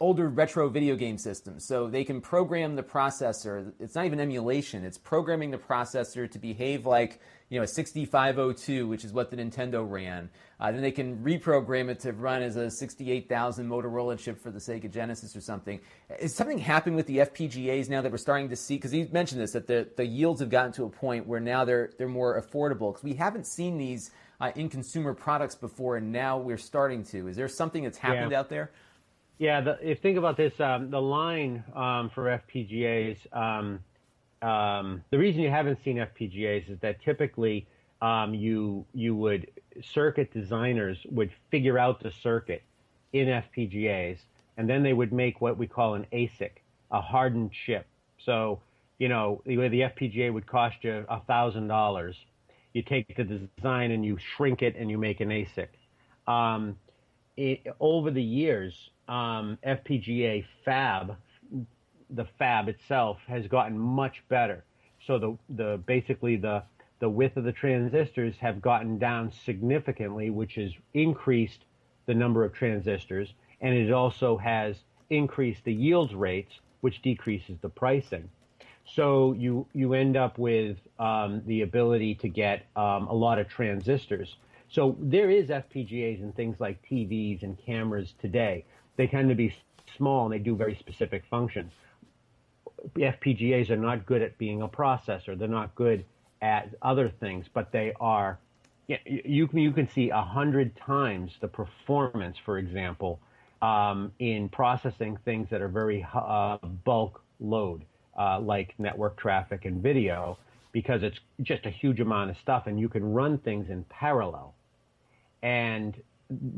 older 0.00 0.28
retro 0.28 0.68
video 0.68 0.96
game 0.96 1.16
systems. 1.16 1.64
So 1.64 1.88
they 1.88 2.04
can 2.04 2.20
program 2.20 2.76
the 2.76 2.82
processor. 2.82 3.72
It's 3.78 3.94
not 3.94 4.04
even 4.06 4.20
emulation. 4.20 4.84
It's 4.84 4.98
programming 4.98 5.50
the 5.50 5.58
processor 5.58 6.30
to 6.30 6.38
behave 6.38 6.84
like 6.84 7.20
you 7.48 7.58
know 7.58 7.64
a 7.64 7.66
6502, 7.66 8.88
which 8.88 9.04
is 9.04 9.12
what 9.12 9.30
the 9.30 9.36
Nintendo 9.36 9.88
ran. 9.88 10.28
Uh, 10.58 10.72
then 10.72 10.82
they 10.82 10.90
can 10.90 11.18
reprogram 11.18 11.88
it 11.88 12.00
to 12.00 12.12
run 12.12 12.42
as 12.42 12.56
a 12.56 12.70
68,000 12.70 13.68
Motorola 13.68 14.18
chip 14.18 14.40
for 14.40 14.50
the 14.50 14.58
Sega 14.58 14.90
Genesis 14.90 15.36
or 15.36 15.40
something. 15.40 15.80
Is 16.18 16.34
something 16.34 16.58
happening 16.58 16.96
with 16.96 17.06
the 17.06 17.18
FPGAs 17.18 17.88
now 17.88 18.02
that 18.02 18.10
we're 18.10 18.18
starting 18.18 18.48
to 18.48 18.56
see? 18.56 18.76
Because 18.76 18.90
he 18.90 19.08
mentioned 19.12 19.40
this 19.40 19.52
that 19.52 19.66
the, 19.66 19.88
the 19.96 20.04
yields 20.04 20.40
have 20.40 20.50
gotten 20.50 20.72
to 20.72 20.84
a 20.84 20.90
point 20.90 21.26
where 21.26 21.40
now 21.40 21.64
they're 21.64 21.92
they're 21.98 22.08
more 22.08 22.40
affordable. 22.40 22.92
Because 22.92 23.04
we 23.04 23.14
haven't 23.14 23.46
seen 23.46 23.78
these 23.78 24.10
uh, 24.44 24.52
in 24.56 24.68
consumer 24.68 25.14
products 25.14 25.54
before, 25.54 25.96
and 25.96 26.12
now 26.12 26.36
we're 26.38 26.58
starting 26.58 27.02
to. 27.02 27.28
Is 27.28 27.36
there 27.36 27.48
something 27.48 27.84
that's 27.84 27.96
happened 27.96 28.32
yeah. 28.32 28.40
out 28.40 28.50
there? 28.50 28.70
Yeah, 29.38 29.60
the, 29.62 29.78
if 29.80 30.00
think 30.00 30.18
about 30.18 30.36
this, 30.36 30.58
um, 30.60 30.90
the 30.90 31.00
line 31.00 31.64
um, 31.74 32.10
for 32.14 32.40
FPGAs, 32.52 33.16
um, 33.34 33.80
um, 34.42 35.02
the 35.10 35.18
reason 35.18 35.40
you 35.40 35.50
haven't 35.50 35.78
seen 35.82 35.96
FPGAs 35.96 36.70
is 36.70 36.78
that 36.80 37.02
typically 37.02 37.66
um, 38.02 38.34
you 38.34 38.84
you 38.92 39.16
would 39.16 39.50
circuit 39.82 40.32
designers 40.32 40.98
would 41.10 41.30
figure 41.50 41.78
out 41.78 42.02
the 42.02 42.12
circuit 42.22 42.62
in 43.14 43.28
FPGAs, 43.28 44.18
and 44.58 44.68
then 44.68 44.82
they 44.82 44.92
would 44.92 45.12
make 45.12 45.40
what 45.40 45.56
we 45.56 45.66
call 45.66 45.94
an 45.94 46.06
ASIC, 46.12 46.50
a 46.90 47.00
hardened 47.00 47.50
chip. 47.52 47.86
So 48.18 48.60
you 48.98 49.08
know 49.08 49.40
the 49.46 49.56
the 49.68 49.80
FPGA 49.80 50.32
would 50.32 50.46
cost 50.46 50.76
you 50.82 51.06
a 51.08 51.20
thousand 51.20 51.68
dollars 51.68 52.16
you 52.74 52.82
take 52.82 53.16
the 53.16 53.24
design 53.24 53.92
and 53.92 54.04
you 54.04 54.18
shrink 54.36 54.60
it 54.60 54.76
and 54.76 54.90
you 54.90 54.98
make 54.98 55.20
an 55.20 55.30
ASIC. 55.30 55.68
Um, 56.26 56.76
it, 57.36 57.66
over 57.80 58.10
the 58.10 58.22
years, 58.22 58.90
um, 59.08 59.58
FPGA 59.64 60.44
fab, 60.64 61.16
the 62.10 62.24
fab 62.38 62.68
itself 62.68 63.18
has 63.26 63.46
gotten 63.46 63.78
much 63.78 64.22
better. 64.28 64.64
So 65.06 65.18
the 65.18 65.38
the 65.50 65.80
basically 65.86 66.36
the 66.36 66.62
the 67.00 67.08
width 67.08 67.36
of 67.36 67.44
the 67.44 67.52
transistors 67.52 68.34
have 68.38 68.60
gotten 68.60 68.98
down 68.98 69.30
significantly, 69.44 70.30
which 70.30 70.54
has 70.54 70.72
increased 70.94 71.64
the 72.06 72.14
number 72.14 72.44
of 72.44 72.52
transistors, 72.52 73.34
and 73.60 73.74
it 73.74 73.92
also 73.92 74.36
has 74.36 74.76
increased 75.10 75.64
the 75.64 75.72
yields 75.72 76.14
rates, 76.14 76.60
which 76.80 77.02
decreases 77.02 77.58
the 77.60 77.68
pricing. 77.68 78.28
So 78.86 79.32
you 79.32 79.66
you 79.72 79.94
end 79.94 80.16
up 80.16 80.38
with 80.38 80.76
um, 80.98 81.42
the 81.46 81.62
ability 81.62 82.16
to 82.16 82.28
get 82.28 82.66
um, 82.76 83.08
a 83.08 83.14
lot 83.14 83.38
of 83.38 83.48
transistors. 83.48 84.36
So 84.68 84.96
there 85.00 85.30
is 85.30 85.48
FPGAs 85.48 86.20
and 86.20 86.34
things 86.34 86.56
like 86.58 86.82
TVs 86.88 87.42
and 87.42 87.56
cameras 87.64 88.14
today. 88.20 88.64
They 88.96 89.06
tend 89.06 89.28
to 89.28 89.34
be 89.34 89.54
small 89.96 90.24
and 90.24 90.34
they 90.34 90.38
do 90.38 90.56
very 90.56 90.74
specific 90.74 91.24
functions. 91.30 91.72
FPGAs 92.96 93.70
are 93.70 93.76
not 93.76 94.04
good 94.04 94.20
at 94.20 94.36
being 94.36 94.62
a 94.62 94.68
processor. 94.68 95.38
They're 95.38 95.48
not 95.48 95.74
good 95.74 96.04
at 96.42 96.74
other 96.82 97.08
things, 97.08 97.46
but 97.52 97.72
they 97.72 97.92
are. 98.00 98.38
You 98.86 99.48
can 99.48 99.58
you 99.58 99.72
can 99.72 99.88
see 99.88 100.10
a 100.10 100.20
hundred 100.20 100.76
times 100.76 101.32
the 101.40 101.48
performance, 101.48 102.36
for 102.36 102.58
example, 102.58 103.18
um, 103.62 104.12
in 104.18 104.50
processing 104.50 105.16
things 105.24 105.48
that 105.50 105.62
are 105.62 105.68
very 105.68 106.06
uh, 106.12 106.58
bulk 106.58 107.22
load 107.40 107.84
uh, 108.18 108.40
like 108.40 108.74
network 108.78 109.16
traffic 109.16 109.64
and 109.64 109.82
video 109.82 110.38
because 110.72 111.02
it's 111.02 111.18
just 111.42 111.66
a 111.66 111.70
huge 111.70 112.00
amount 112.00 112.30
of 112.30 112.36
stuff 112.38 112.66
and 112.66 112.78
you 112.78 112.88
can 112.88 113.12
run 113.12 113.38
things 113.38 113.70
in 113.70 113.84
parallel. 113.84 114.54
And 115.42 115.94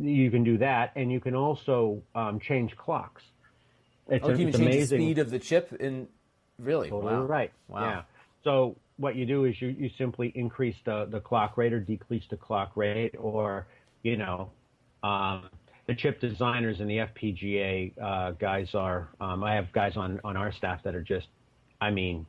you 0.01 0.31
can 0.31 0.45
do 0.45 0.59
that 0.59 0.93
and 0.97 1.13
you 1.13 1.21
can 1.21 1.35
also 1.35 2.03
um, 2.15 2.41
change 2.41 2.77
clocks. 2.77 3.23
It's, 4.09 4.25
oh, 4.25 4.31
you 4.31 4.49
it's 4.49 4.57
change 4.57 4.69
amazing. 4.69 4.99
the 4.99 5.05
speed 5.05 5.19
of 5.19 5.31
the 5.31 5.39
chip 5.39 5.73
in 5.81 6.09
really 6.59 6.89
totally 6.89 7.15
wow. 7.15 7.23
right. 7.25 7.53
Wow. 7.69 7.89
Yeah. 7.89 8.03
So 8.45 8.77
what 8.97 9.17
you 9.17 9.27
do 9.27 9.45
is 9.45 9.61
you, 9.61 9.69
you 9.69 9.91
simply 9.99 10.33
increase 10.35 10.77
the, 10.85 11.07
the 11.11 11.21
clock 11.21 11.59
rate 11.59 11.73
or 11.73 11.81
decrease 11.81 12.25
the 12.31 12.37
clock 12.37 12.73
rate 12.77 13.15
or, 13.19 13.67
you 14.03 14.17
know, 14.17 14.51
um, 15.03 15.51
the 15.87 15.95
chip 15.95 16.21
designers 16.21 16.81
and 16.81 16.91
the 16.91 16.99
FPGA 16.99 17.93
uh, 18.03 18.31
guys 18.33 18.75
are. 18.75 19.09
Um, 19.21 19.45
I 19.45 19.55
have 19.55 19.73
guys 19.73 19.97
on 19.97 20.21
on 20.25 20.37
our 20.37 20.53
staff 20.53 20.83
that 20.83 20.95
are 20.95 21.03
just 21.03 21.29
I 21.81 21.91
mean, 21.91 22.27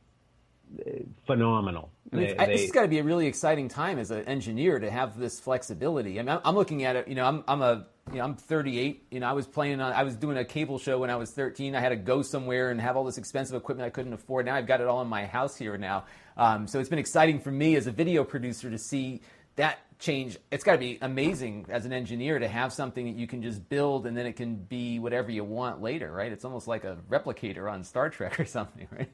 phenomenal. 1.26 1.90
I 2.12 2.16
mean, 2.16 2.36
they, 2.36 2.46
this 2.46 2.62
has 2.62 2.70
got 2.70 2.82
to 2.82 2.88
be 2.88 2.98
a 2.98 3.02
really 3.02 3.26
exciting 3.26 3.68
time 3.68 3.98
as 3.98 4.10
an 4.10 4.24
engineer 4.24 4.78
to 4.78 4.90
have 4.90 5.18
this 5.18 5.38
flexibility. 5.40 6.18
I 6.18 6.22
mean, 6.22 6.38
I'm 6.44 6.54
looking 6.54 6.84
at 6.84 6.96
it. 6.96 7.08
You 7.08 7.14
know, 7.14 7.24
I'm, 7.24 7.44
I'm 7.46 7.62
a 7.62 7.86
you 8.10 8.18
know 8.18 8.24
I'm 8.24 8.34
38. 8.34 9.06
You 9.10 9.20
know, 9.20 9.28
I 9.28 9.32
was 9.32 9.46
playing 9.46 9.80
on. 9.80 9.92
I 9.92 10.02
was 10.02 10.16
doing 10.16 10.38
a 10.38 10.44
cable 10.44 10.78
show 10.78 10.98
when 10.98 11.10
I 11.10 11.16
was 11.16 11.30
13. 11.30 11.74
I 11.74 11.80
had 11.80 11.90
to 11.90 11.96
go 11.96 12.22
somewhere 12.22 12.70
and 12.70 12.80
have 12.80 12.96
all 12.96 13.04
this 13.04 13.18
expensive 13.18 13.56
equipment 13.56 13.86
I 13.86 13.90
couldn't 13.90 14.12
afford. 14.12 14.46
Now 14.46 14.54
I've 14.54 14.66
got 14.66 14.80
it 14.80 14.86
all 14.86 15.02
in 15.02 15.08
my 15.08 15.26
house 15.26 15.56
here 15.56 15.76
now. 15.76 16.04
Um, 16.36 16.66
so 16.66 16.78
it's 16.78 16.88
been 16.88 16.98
exciting 16.98 17.40
for 17.40 17.50
me 17.50 17.76
as 17.76 17.86
a 17.86 17.92
video 17.92 18.24
producer 18.24 18.70
to 18.70 18.78
see 18.78 19.20
that 19.56 19.78
change. 19.98 20.38
It's 20.50 20.64
got 20.64 20.72
to 20.72 20.78
be 20.78 20.98
amazing 21.02 21.66
as 21.68 21.84
an 21.84 21.92
engineer 21.92 22.38
to 22.38 22.48
have 22.48 22.72
something 22.72 23.06
that 23.06 23.16
you 23.16 23.26
can 23.26 23.42
just 23.42 23.68
build 23.68 24.06
and 24.06 24.16
then 24.16 24.26
it 24.26 24.36
can 24.36 24.56
be 24.56 24.98
whatever 24.98 25.30
you 25.30 25.44
want 25.44 25.82
later, 25.82 26.12
right? 26.12 26.30
It's 26.30 26.44
almost 26.44 26.68
like 26.68 26.84
a 26.84 26.98
replicator 27.10 27.70
on 27.70 27.82
Star 27.82 28.08
Trek 28.08 28.38
or 28.38 28.44
something, 28.44 28.86
right? 28.96 29.10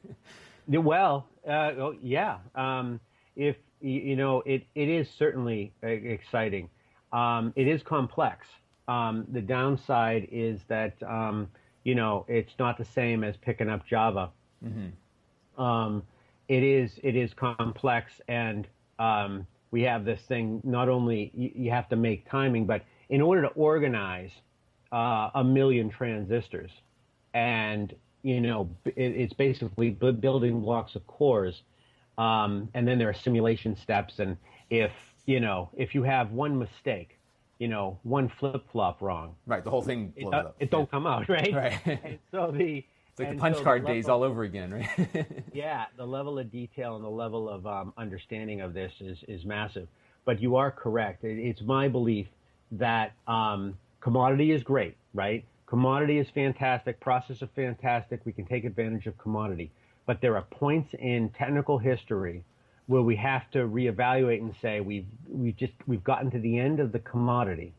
Well, 0.67 1.27
uh, 1.47 1.71
oh, 1.77 1.95
yeah. 2.01 2.37
Um, 2.55 2.99
if 3.35 3.57
you 3.81 4.15
know, 4.15 4.41
it, 4.45 4.65
it 4.73 4.89
is 4.89 5.09
certainly 5.09 5.73
exciting. 5.83 6.69
Um, 7.11 7.53
it 7.55 7.67
is 7.67 7.83
complex. 7.83 8.47
Um, 8.87 9.25
the 9.31 9.41
downside 9.41 10.27
is 10.31 10.61
that 10.67 11.01
um, 11.03 11.49
you 11.83 11.95
know 11.95 12.25
it's 12.27 12.53
not 12.59 12.77
the 12.77 12.85
same 12.85 13.23
as 13.23 13.37
picking 13.37 13.69
up 13.69 13.85
Java. 13.85 14.31
Mm-hmm. 14.63 15.61
Um, 15.61 16.03
it 16.47 16.63
is 16.63 16.99
it 17.03 17.15
is 17.15 17.33
complex, 17.33 18.21
and 18.27 18.67
um, 18.99 19.45
we 19.71 19.81
have 19.83 20.05
this 20.05 20.21
thing. 20.21 20.61
Not 20.63 20.89
only 20.89 21.31
you, 21.33 21.51
you, 21.55 21.71
have 21.71 21.89
to 21.89 21.95
make 21.95 22.29
timing, 22.29 22.65
but 22.65 22.83
in 23.09 23.21
order 23.21 23.41
to 23.43 23.49
organize 23.49 24.31
uh, 24.91 25.29
a 25.35 25.43
million 25.43 25.89
transistors, 25.89 26.71
and 27.33 27.93
you 28.23 28.41
know, 28.41 28.69
it, 28.85 28.93
it's 28.95 29.33
basically 29.33 29.91
building 29.91 30.61
blocks 30.61 30.95
of 30.95 31.05
cores, 31.07 31.61
um, 32.17 32.69
and 32.73 32.87
then 32.87 32.97
there 32.97 33.09
are 33.09 33.13
simulation 33.13 33.75
steps. 33.75 34.19
And 34.19 34.37
if 34.69 34.91
you 35.25 35.39
know, 35.39 35.69
if 35.75 35.93
you 35.93 36.03
have 36.03 36.31
one 36.31 36.57
mistake, 36.57 37.19
you 37.59 37.67
know, 37.67 37.99
one 38.03 38.29
flip 38.39 38.63
flop 38.71 39.01
wrong, 39.01 39.35
right, 39.45 39.63
the 39.63 39.69
whole 39.69 39.81
thing 39.81 40.13
it, 40.15 40.33
uh, 40.33 40.51
it, 40.59 40.71
don't 40.71 40.89
come 40.89 41.05
out, 41.05 41.27
right? 41.29 41.53
Right. 41.53 42.19
so 42.31 42.51
the 42.51 42.83
it's 43.15 43.21
like 43.21 43.31
the 43.31 43.39
punch 43.39 43.55
so 43.55 43.63
card 43.63 43.83
the 43.83 43.87
days 43.87 44.09
all 44.09 44.23
over 44.23 44.43
again, 44.43 44.73
right? 44.73 45.25
yeah, 45.53 45.85
the 45.95 46.05
level 46.05 46.37
of 46.37 46.51
detail 46.51 46.97
and 46.97 47.05
the 47.05 47.09
level 47.09 47.47
of 47.47 47.65
um, 47.65 47.93
understanding 47.97 48.59
of 48.59 48.73
this 48.73 48.91
is 48.99 49.23
is 49.29 49.45
massive. 49.45 49.87
But 50.25 50.41
you 50.41 50.57
are 50.57 50.69
correct. 50.69 51.23
It, 51.23 51.39
it's 51.39 51.61
my 51.61 51.87
belief 51.87 52.27
that 52.73 53.13
um, 53.25 53.77
commodity 54.01 54.51
is 54.51 54.63
great, 54.63 54.97
right? 55.13 55.45
Commodity 55.65 56.17
is 56.17 56.27
fantastic. 56.35 56.99
Process 56.99 57.41
is 57.41 57.47
fantastic. 57.55 58.19
We 58.25 58.33
can 58.33 58.45
take 58.45 58.65
advantage 58.65 59.07
of 59.07 59.17
commodity. 59.17 59.71
But 60.05 60.19
there 60.19 60.35
are 60.35 60.43
points 60.51 60.93
in 60.99 61.29
technical 61.29 61.77
history 61.77 62.43
where 62.87 63.01
we 63.01 63.15
have 63.15 63.49
to 63.51 63.59
reevaluate 63.59 64.41
and 64.41 64.53
say 64.61 64.81
we've 64.81 65.07
we've 65.29 65.55
just 65.55 65.71
we've 65.87 66.03
gotten 66.03 66.29
to 66.31 66.39
the 66.39 66.59
end 66.59 66.81
of 66.81 66.91
the 66.91 66.99
commodity 66.99 67.73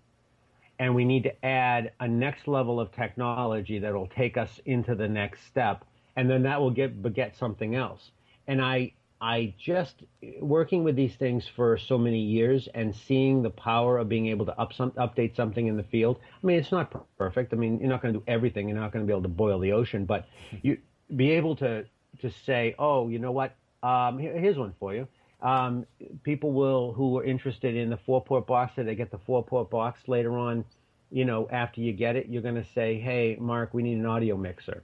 and 0.79 0.95
we 0.95 1.05
need 1.05 1.25
to 1.25 1.45
add 1.45 1.93
a 2.01 2.09
next 2.09 2.47
level 2.49 2.81
of 2.81 2.93
technology 2.93 3.79
that 3.79 3.95
will 3.95 4.09
take 4.09 4.37
us 4.37 4.61
into 4.65 4.95
the 4.95 5.09
next 5.09 5.47
step 5.47 5.85
and 6.17 6.31
then 6.31 6.43
that 6.43 6.61
will 6.61 6.71
get 6.71 7.03
beget 7.03 7.37
something 7.37 7.75
else. 7.75 8.11
And 8.47 8.61
i 8.63 8.93
i 9.19 9.55
just 9.59 10.03
working 10.43 10.85
with 10.85 10.95
these 10.95 11.15
things 11.15 11.49
for 11.57 11.79
so 11.79 11.97
many 11.97 12.21
years 12.21 12.69
and 12.75 12.95
seeing 12.95 13.43
the 13.43 13.49
power 13.49 13.97
of 13.97 14.11
being 14.11 14.27
able 14.27 14.45
to 14.45 14.61
up 14.61 14.75
some, 14.75 14.91
update 14.93 15.35
something 15.35 15.69
in 15.69 15.77
the 15.79 15.83
field 15.85 16.19
i 16.43 16.47
mean 16.47 16.59
it's 16.59 16.71
not 16.71 16.93
perfect. 17.17 17.55
I 17.55 17.57
mean 17.57 17.81
you're 17.81 17.89
not 17.89 18.03
going 18.03 18.13
to 18.13 18.21
do 18.21 18.25
everything. 18.29 18.69
You're 18.69 18.79
not 18.79 18.93
going 18.93 19.05
to 19.05 19.07
be 19.07 19.15
able 19.15 19.23
to 19.23 19.29
boil 19.29 19.59
the 19.59 19.73
ocean 19.73 20.05
but 20.05 20.27
you 20.63 20.79
be 21.15 21.31
able 21.33 21.57
to 21.57 21.87
to 22.21 22.31
say 22.31 22.75
oh 22.79 23.09
you 23.09 23.19
know 23.19 23.33
what? 23.33 23.55
Um, 23.83 24.19
here, 24.19 24.37
here's 24.39 24.59
one 24.59 24.75
for 24.81 24.95
you. 24.95 25.07
Um, 25.41 25.87
people 26.27 26.51
will 26.51 26.93
who 26.93 27.17
are 27.17 27.23
interested 27.23 27.77
in 27.77 27.89
the 27.89 27.97
four 27.97 28.21
port 28.21 28.49
box 28.49 28.75
that 28.75 28.85
they 28.85 28.97
get 28.97 29.13
the 29.13 29.19
four 29.19 29.45
port 29.45 29.71
box 29.71 30.01
later 30.09 30.37
on 30.37 30.65
you 31.13 31.25
know 31.25 31.49
after 31.53 31.81
you 31.81 31.93
get 31.93 32.17
it 32.17 32.27
you're 32.29 32.43
going 32.43 32.57
to 32.57 32.67
say 32.75 32.99
hey 32.99 33.37
mark 33.39 33.73
we 33.73 33.81
need 33.81 33.97
an 33.97 34.05
audio 34.05 34.37
mixer. 34.37 34.83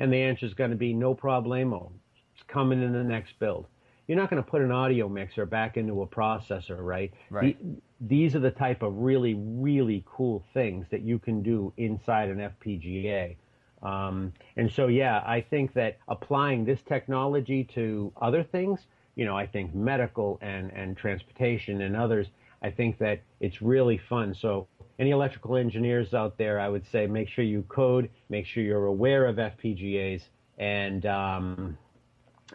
And 0.00 0.12
the 0.12 0.16
answer 0.16 0.44
is 0.44 0.54
going 0.54 0.70
to 0.70 0.76
be 0.76 0.92
no 0.92 1.14
problemo. 1.14 1.92
It's 2.34 2.42
coming 2.48 2.82
in 2.82 2.92
the 2.92 3.04
next 3.04 3.38
build. 3.38 3.66
You're 4.08 4.18
not 4.18 4.28
going 4.28 4.42
to 4.42 4.50
put 4.50 4.60
an 4.60 4.72
audio 4.72 5.08
mixer 5.08 5.46
back 5.46 5.76
into 5.76 6.02
a 6.02 6.06
processor 6.08 6.78
right, 6.80 7.12
right. 7.30 7.56
The, 7.62 8.08
these 8.08 8.34
are 8.34 8.40
the 8.40 8.50
type 8.50 8.82
of 8.82 8.96
really 8.96 9.34
really 9.34 10.04
cool 10.04 10.44
things 10.52 10.86
that 10.90 11.02
you 11.02 11.20
can 11.20 11.44
do 11.44 11.72
inside 11.76 12.28
an 12.28 12.38
fpga 12.38 13.36
um, 13.84 14.32
and 14.56 14.68
so 14.72 14.88
yeah 14.88 15.22
i 15.24 15.40
think 15.40 15.72
that 15.74 15.98
applying 16.08 16.64
this 16.64 16.82
technology 16.82 17.62
to 17.62 18.12
other 18.20 18.42
things 18.42 18.80
you 19.14 19.24
know, 19.24 19.36
I 19.36 19.46
think 19.46 19.74
medical 19.74 20.38
and, 20.40 20.70
and 20.72 20.96
transportation 20.96 21.82
and 21.82 21.96
others, 21.96 22.28
I 22.62 22.70
think 22.70 22.98
that 22.98 23.20
it's 23.40 23.60
really 23.60 23.98
fun. 23.98 24.34
So 24.34 24.68
any 24.98 25.10
electrical 25.10 25.56
engineers 25.56 26.14
out 26.14 26.38
there, 26.38 26.60
I 26.60 26.68
would 26.68 26.86
say 26.90 27.06
make 27.06 27.28
sure 27.28 27.44
you 27.44 27.62
code, 27.68 28.08
make 28.28 28.46
sure 28.46 28.62
you're 28.62 28.86
aware 28.86 29.26
of 29.26 29.36
FPGAs, 29.36 30.22
and 30.58 31.04
um, 31.06 31.76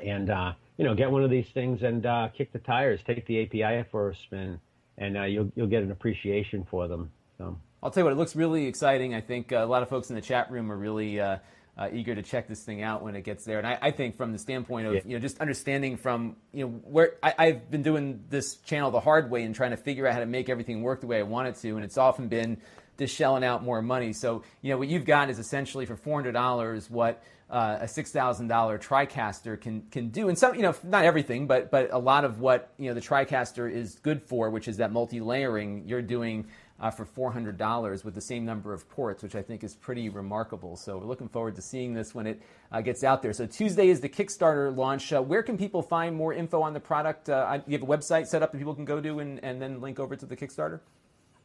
and 0.04 0.30
uh, 0.30 0.54
you 0.78 0.86
know 0.86 0.96
get 0.96 1.12
one 1.12 1.24
of 1.24 1.30
these 1.30 1.50
things 1.50 1.84
and 1.84 2.06
uh, 2.06 2.30
kick 2.30 2.54
the 2.54 2.60
tires, 2.60 3.02
take 3.06 3.26
the 3.26 3.44
API 3.44 3.86
for 3.92 4.10
a 4.10 4.16
spin, 4.16 4.60
and 4.98 5.18
uh, 5.18 5.24
you'll 5.24 5.52
you'll 5.56 5.68
get 5.68 5.84
an 5.84 5.92
appreciation 5.92 6.66
for 6.70 6.88
them. 6.88 7.12
So. 7.38 7.58
I'll 7.84 7.92
tell 7.92 8.02
you 8.02 8.06
what, 8.06 8.14
it 8.14 8.18
looks 8.18 8.36
really 8.36 8.66
exciting. 8.66 9.14
I 9.14 9.22
think 9.22 9.54
uh, 9.54 9.58
a 9.58 9.66
lot 9.66 9.84
of 9.84 9.90
folks 9.90 10.10
in 10.10 10.16
the 10.16 10.22
chat 10.22 10.50
room 10.50 10.72
are 10.72 10.76
really 10.76 11.20
uh, 11.20 11.38
uh, 11.78 11.90
eager 11.94 12.16
to 12.16 12.24
check 12.24 12.48
this 12.48 12.64
thing 12.64 12.82
out 12.82 13.04
when 13.04 13.16
it 13.16 13.22
gets 13.22 13.46
there. 13.46 13.60
And 13.60 13.68
I, 13.68 13.78
I 13.82 13.92
think 13.92 14.18
from 14.18 14.32
the 14.32 14.40
standpoint 14.40 14.88
of 14.88 14.96
yeah. 14.96 15.02
you 15.06 15.14
know 15.14 15.20
just 15.20 15.40
understanding 15.40 15.98
from 15.98 16.36
you 16.52 16.66
know 16.66 16.72
where 16.84 17.14
I, 17.22 17.48
have 17.48 17.70
been 17.70 17.84
doing 17.84 18.24
this 18.30 18.56
channel 18.58 18.90
the 18.90 19.00
hard 19.00 19.30
way 19.30 19.44
and 19.44 19.54
trying 19.54 19.72
to 19.72 19.78
figure 19.78 20.08
out 20.08 20.14
how 20.14 20.20
to 20.20 20.26
make 20.26 20.50
everything 20.50 20.82
work 20.82 21.02
the 21.02 21.08
way 21.08 21.20
I 21.20 21.24
want 21.24 21.50
it 21.50 21.56
to, 21.62 21.76
and 21.76 21.86
it's 21.86 21.98
often 21.98 22.28
been 22.28 22.58
just 22.98 23.16
shelling 23.16 23.44
out 23.44 23.64
more 23.64 23.82
money. 23.82 24.12
So 24.14 24.44
you 24.62 24.72
know 24.72 24.78
what 24.78 24.88
you've 24.88 25.06
got 25.06 25.30
is 25.30 25.38
essentially 25.38 25.86
for 25.86 25.96
four 25.96 26.20
hundred 26.20 26.34
dollars 26.34 26.90
what. 26.90 27.24
Uh, 27.50 27.78
a 27.80 27.88
six 27.88 28.12
thousand 28.12 28.50
dollar 28.50 28.78
TriCaster 28.78 29.62
can 29.62 29.84
can 29.90 30.10
do, 30.10 30.28
and 30.28 30.38
some 30.38 30.54
you 30.54 30.64
know 30.64 30.76
not 30.84 31.06
everything, 31.06 31.48
but 31.48 31.72
but 31.72 31.94
a 31.94 31.98
lot 31.98 32.26
of 32.26 32.42
what 32.42 32.74
you 32.78 32.90
know 32.90 32.94
the 32.94 33.00
TriCaster 33.00 33.72
is 33.72 33.96
good 34.00 34.22
for, 34.22 34.50
which 34.50 34.68
is 34.68 34.76
that 34.76 34.92
multi 34.92 35.22
layering. 35.22 35.88
You're 35.88 36.02
doing 36.02 36.48
uh, 36.80 36.92
for 36.92 37.06
$400 37.06 38.06
with 38.06 38.14
the 38.14 38.22
same 38.22 38.46
number 38.46 38.74
of 38.74 38.88
ports, 38.90 39.24
which 39.24 39.36
I 39.36 39.42
think 39.42 39.64
is 39.64 39.76
pretty 39.76 40.10
remarkable. 40.10 40.76
So 40.76 40.98
we're 40.98 41.06
looking 41.06 41.28
forward 41.28 41.56
to 41.56 41.62
seeing 41.62 41.94
this 41.94 42.14
when 42.14 42.28
it 42.28 42.42
uh, 42.72 42.82
gets 42.82 43.04
out 43.04 43.22
there. 43.22 43.34
So 43.34 43.46
Tuesday 43.46 43.90
is 43.90 44.00
the 44.00 44.10
Kickstarter 44.10 44.76
launch. 44.76 45.12
Uh, 45.12 45.22
where 45.22 45.42
can 45.42 45.58
people 45.58 45.82
find 45.82 46.16
more 46.16 46.34
info 46.34 46.62
on 46.62 46.74
the 46.74 46.80
product? 46.80 47.30
Uh, 47.30 47.60
you 47.66 47.78
have 47.78 47.88
a 47.88 47.92
website 47.92 48.28
set 48.28 48.44
up 48.44 48.52
that 48.52 48.58
people 48.58 48.76
can 48.76 48.86
go 48.86 49.02
to 49.02 49.20
and, 49.20 49.44
and 49.44 49.62
then 49.62 49.82
link 49.82 50.00
over 50.00 50.16
to 50.16 50.26
the 50.26 50.36
Kickstarter? 50.36 50.80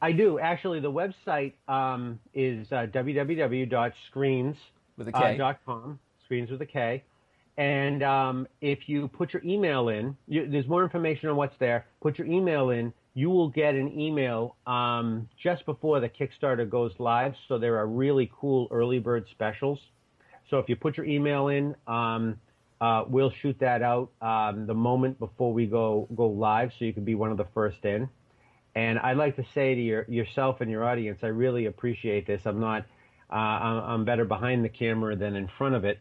I 0.03 0.12
do. 0.12 0.39
Actually, 0.39 0.80
the 0.80 0.93
website 0.93 1.53
um, 1.68 2.18
is 2.35 2.72
uh, 2.72 2.87
www.skreens.com. 2.93 4.57
With 4.99 5.09
a 5.09 5.12
K. 5.12 5.41
Uh, 5.41 5.55
screens 6.22 6.51
with 6.51 6.61
a 6.61 6.66
K. 6.66 7.03
And 7.57 8.03
um, 8.03 8.47
if 8.61 8.89
you 8.89 9.09
put 9.09 9.33
your 9.33 9.43
email 9.45 9.89
in, 9.89 10.16
you, 10.26 10.47
there's 10.49 10.66
more 10.66 10.83
information 10.83 11.28
on 11.28 11.37
what's 11.37 11.57
there. 11.59 11.87
Put 12.01 12.18
your 12.18 12.26
email 12.26 12.70
in, 12.70 12.93
you 13.15 13.31
will 13.31 13.49
get 13.49 13.75
an 13.75 13.99
email 13.99 14.57
um, 14.67 15.29
just 15.43 15.67
before 15.67 16.01
the 16.01 16.09
Kickstarter 16.09 16.69
goes 16.69 16.93
live. 16.99 17.35
So 17.49 17.59
there 17.59 17.77
are 17.79 17.87
really 17.87 18.31
cool 18.35 18.69
early 18.71 18.99
bird 18.99 19.27
specials. 19.31 19.79
So 20.49 20.59
if 20.59 20.69
you 20.69 20.77
put 20.77 20.97
your 20.97 21.07
email 21.07 21.49
in, 21.49 21.75
um, 21.87 22.39
uh, 22.81 23.05
we'll 23.07 23.31
shoot 23.31 23.57
that 23.61 23.83
out 23.83 24.11
um, 24.21 24.67
the 24.67 24.75
moment 24.75 25.19
before 25.19 25.53
we 25.53 25.67
go 25.67 26.09
go 26.15 26.27
live, 26.27 26.73
so 26.79 26.85
you 26.85 26.93
can 26.93 27.05
be 27.05 27.15
one 27.15 27.31
of 27.31 27.37
the 27.37 27.47
first 27.55 27.85
in. 27.85 28.09
And 28.75 28.99
I'd 28.99 29.19
like 29.19 29.37
to 29.37 29.45
say 29.55 29.75
to 29.75 29.81
your, 29.81 30.05
yourself 30.09 30.61
and 30.61 30.71
your 30.71 30.85
audience, 30.85 31.21
I 31.23 31.27
really 31.29 31.67
appreciate 31.67 32.27
this. 32.27 32.43
I'm 32.47 32.59
not, 32.59 32.87
uh, 33.31 33.35
I'm 33.35 34.05
better 34.05 34.25
behind 34.25 34.65
the 34.65 34.69
camera 34.71 35.15
than 35.15 35.37
in 35.37 35.47
front 35.47 35.75
of 35.75 35.85
it. 35.85 36.01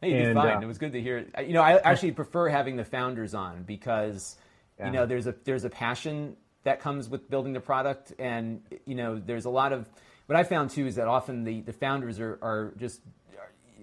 Hey, 0.00 0.10
you 0.10 0.16
did 0.16 0.34
fine. 0.34 0.56
Uh, 0.56 0.60
it 0.60 0.66
was 0.66 0.78
good 0.78 0.92
to 0.92 1.00
hear. 1.00 1.26
You 1.40 1.52
know, 1.52 1.62
I 1.62 1.78
actually 1.78 2.12
prefer 2.12 2.48
having 2.48 2.76
the 2.76 2.84
founders 2.84 3.32
on 3.32 3.62
because 3.62 4.36
yeah. 4.80 4.86
You 4.86 4.92
know, 4.92 5.06
there's 5.06 5.26
a 5.26 5.34
there's 5.44 5.64
a 5.64 5.70
passion 5.70 6.36
that 6.64 6.80
comes 6.80 7.08
with 7.08 7.30
building 7.30 7.52
the 7.52 7.60
product, 7.60 8.12
and 8.18 8.62
you 8.86 8.94
know, 8.94 9.18
there's 9.18 9.44
a 9.44 9.50
lot 9.50 9.72
of 9.72 9.88
what 10.26 10.38
I 10.38 10.44
found 10.44 10.70
too 10.70 10.86
is 10.86 10.94
that 10.96 11.06
often 11.06 11.44
the, 11.44 11.60
the 11.60 11.72
founders 11.72 12.18
are, 12.20 12.38
are 12.40 12.72
just 12.78 13.00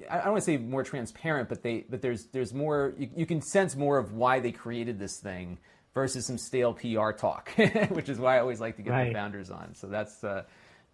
I 0.09 0.17
don't 0.17 0.31
want 0.31 0.37
to 0.37 0.45
say 0.45 0.57
more 0.57 0.83
transparent, 0.83 1.49
but 1.49 1.61
they 1.61 1.85
but 1.89 2.01
there's 2.01 2.25
there's 2.27 2.53
more 2.53 2.93
you, 2.97 3.09
you 3.15 3.25
can 3.25 3.41
sense 3.41 3.75
more 3.75 3.97
of 3.97 4.13
why 4.13 4.39
they 4.39 4.51
created 4.51 4.99
this 4.99 5.19
thing 5.19 5.57
versus 5.93 6.25
some 6.25 6.37
stale 6.37 6.73
PR 6.73 7.11
talk, 7.11 7.51
which 7.89 8.09
is 8.09 8.19
why 8.19 8.37
I 8.37 8.39
always 8.39 8.59
like 8.59 8.77
to 8.77 8.81
get 8.81 8.91
right. 8.91 9.07
the 9.07 9.13
founders 9.13 9.51
on. 9.51 9.75
So 9.75 9.87
that's 9.87 10.23
uh, 10.23 10.43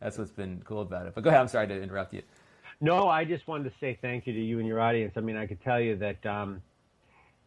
that's 0.01 0.17
what's 0.17 0.31
been 0.31 0.61
cool 0.65 0.81
about 0.81 1.07
it. 1.07 1.15
But 1.15 1.23
go 1.23 1.29
ahead. 1.29 1.41
I'm 1.41 1.47
sorry 1.47 1.67
to 1.67 1.81
interrupt 1.81 2.13
you. 2.13 2.23
No, 2.81 3.07
I 3.07 3.23
just 3.23 3.47
wanted 3.47 3.65
to 3.65 3.75
say 3.79 3.97
thank 4.01 4.27
you 4.27 4.33
to 4.33 4.41
you 4.41 4.59
and 4.59 4.67
your 4.67 4.81
audience. 4.81 5.13
I 5.15 5.21
mean, 5.21 5.37
I 5.37 5.45
could 5.45 5.61
tell 5.61 5.79
you 5.79 5.95
that 5.97 6.25
um, 6.25 6.61